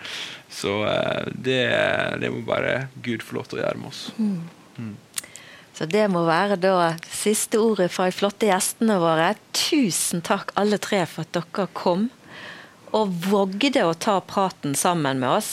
Så 0.51 0.74
uh, 0.86 1.26
det, 1.30 1.61
det, 2.22 2.32
må 2.34 2.43
bare 2.47 2.89
Gud 3.05 3.22
få 3.26 3.39
lov 3.39 3.51
til 3.51 3.61
å 3.61 3.64
gjøre 3.64 3.82
med 3.82 3.93
oss. 3.93 4.03
Mm. 4.18 4.41
Mm. 4.78 4.97
Så 5.78 5.86
det 5.86 6.09
må 6.11 6.24
være 6.26 6.59
da 6.59 6.93
siste 7.07 7.61
ordet 7.62 7.93
fra 7.95 8.09
de 8.09 8.14
flotte 8.18 8.49
gjestene 8.51 8.99
våre. 8.99 9.36
Tusen 9.55 10.24
takk 10.26 10.51
alle 10.59 10.80
tre 10.82 11.05
for 11.07 11.22
at 11.22 11.36
dere 11.39 11.70
kom 11.78 12.09
og 12.97 13.12
vågde 13.28 13.84
å 13.86 13.95
ta 13.95 14.18
praten 14.24 14.76
sammen 14.78 15.20
med 15.22 15.39
oss. 15.39 15.53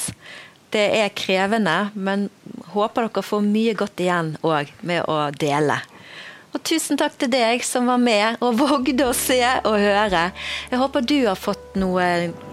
Det 0.74 0.86
er 0.98 1.14
krevende, 1.16 1.90
men 1.94 2.30
håper 2.74 3.08
dere 3.08 3.24
får 3.24 3.44
mye 3.46 3.76
godt 3.78 4.02
igjen 4.04 4.34
òg 4.44 4.72
med 4.84 5.06
å 5.08 5.30
dele. 5.32 5.80
Og 6.56 6.62
tusen 6.64 6.96
takk 6.96 7.18
til 7.20 7.32
deg 7.34 7.64
som 7.68 7.90
var 7.92 8.00
med 8.00 8.40
og 8.44 8.60
vågde 8.64 9.10
å 9.10 9.16
se 9.16 9.42
og 9.68 9.76
høre. 9.80 10.30
Jeg 10.72 10.80
håper 10.80 11.04
du 11.04 11.18
har 11.28 11.40
fått 11.40 11.76
noe, 11.80 12.06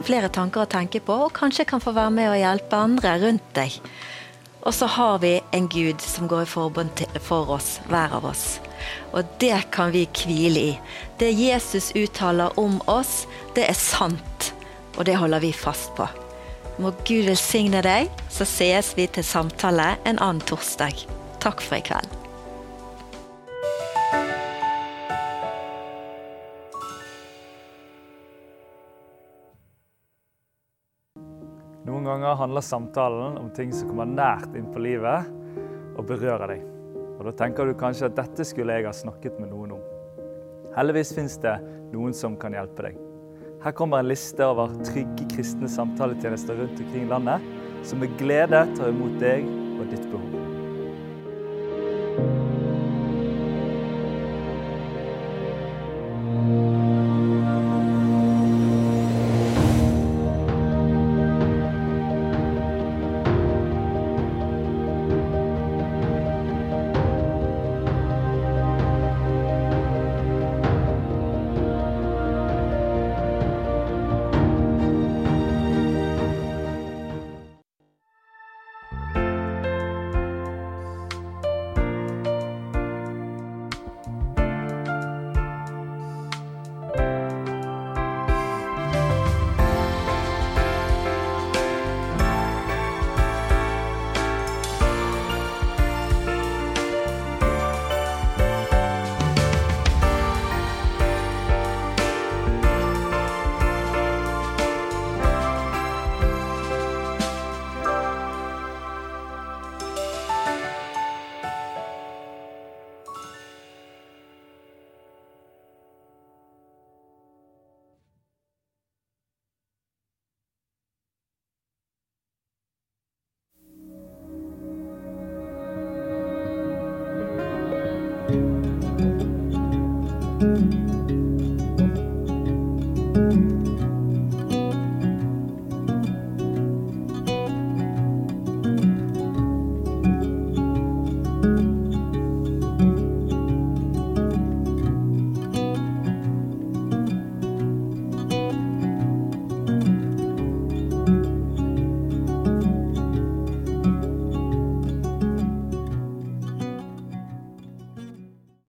flere 0.06 0.30
tanker 0.32 0.64
å 0.64 0.70
tenke 0.70 1.02
på, 1.02 1.20
og 1.26 1.36
kanskje 1.36 1.68
kan 1.70 1.82
få 1.82 1.94
være 1.94 2.14
med 2.14 2.32
og 2.32 2.40
hjelpe 2.40 2.82
andre 2.88 3.14
rundt 3.22 3.54
deg. 3.58 3.78
Og 4.62 4.74
så 4.74 4.86
har 4.86 5.18
vi 5.22 5.36
en 5.54 5.66
Gud 5.70 6.02
som 6.02 6.28
går 6.30 6.44
i 6.44 6.50
forbund 6.50 7.02
for 7.22 7.50
oss, 7.50 7.80
hver 7.90 8.14
av 8.18 8.26
oss. 8.30 8.60
Og 9.14 9.26
det 9.42 9.56
kan 9.74 9.90
vi 9.94 10.04
hvile 10.06 10.66
i. 10.70 10.72
Det 11.18 11.30
Jesus 11.34 11.90
uttaler 11.98 12.54
om 12.58 12.78
oss, 12.90 13.24
det 13.56 13.66
er 13.70 13.78
sant 13.78 14.52
og 14.96 15.04
det 15.08 15.16
holder 15.20 15.42
vi 15.44 15.52
fast 15.56 15.94
på. 15.98 16.08
Må 16.80 16.94
Gud 17.04 17.26
velsigne 17.28 17.82
deg, 17.84 18.08
så 18.32 18.46
sees 18.48 18.94
vi 18.96 19.06
til 19.06 19.24
samtale 19.26 19.94
en 20.08 20.18
annen 20.18 20.40
torsdag. 20.48 21.04
Takk 21.42 21.60
for 21.60 21.78
i 21.78 21.84
kveld. 21.84 22.18
Noen 31.82 32.06
ganger 32.06 32.38
handler 32.38 32.64
samtalen 32.64 33.36
om 33.38 33.50
ting 33.54 33.72
som 33.74 33.90
kommer 33.90 34.08
nært 34.08 34.56
inn 34.58 34.70
på 34.72 34.80
livet 34.82 35.28
og 35.98 36.06
berører 36.08 36.54
deg. 36.54 36.66
Og 37.18 37.24
Da 37.28 37.36
tenker 37.44 37.68
du 37.68 37.76
kanskje 37.78 38.08
at 38.08 38.16
dette 38.16 38.46
skulle 38.48 38.74
jeg 38.74 38.88
ha 38.88 38.94
snakket 38.96 39.38
med 39.38 39.52
noen 39.52 39.76
om. 39.76 39.88
Heldigvis 40.74 41.12
fins 41.14 41.36
det 41.42 41.58
noen 41.92 42.14
som 42.16 42.38
kan 42.40 42.56
hjelpe 42.56 42.88
deg. 42.88 43.11
Her 43.62 43.70
kommer 43.78 44.00
en 44.02 44.08
liste 44.10 44.42
over 44.42 44.72
trygge 44.82 45.28
kristne 45.30 45.68
samtaletjenester 45.70 46.58
rundt 46.58 46.80
omkring 46.82 47.04
i 47.06 47.10
landet, 47.12 47.44
som 47.86 48.02
med 48.02 48.16
glede 48.18 48.64
tar 48.74 48.90
imot 48.90 49.20
deg 49.22 49.46
og 49.78 49.84
ditt 49.92 50.08
behov. 50.10 50.31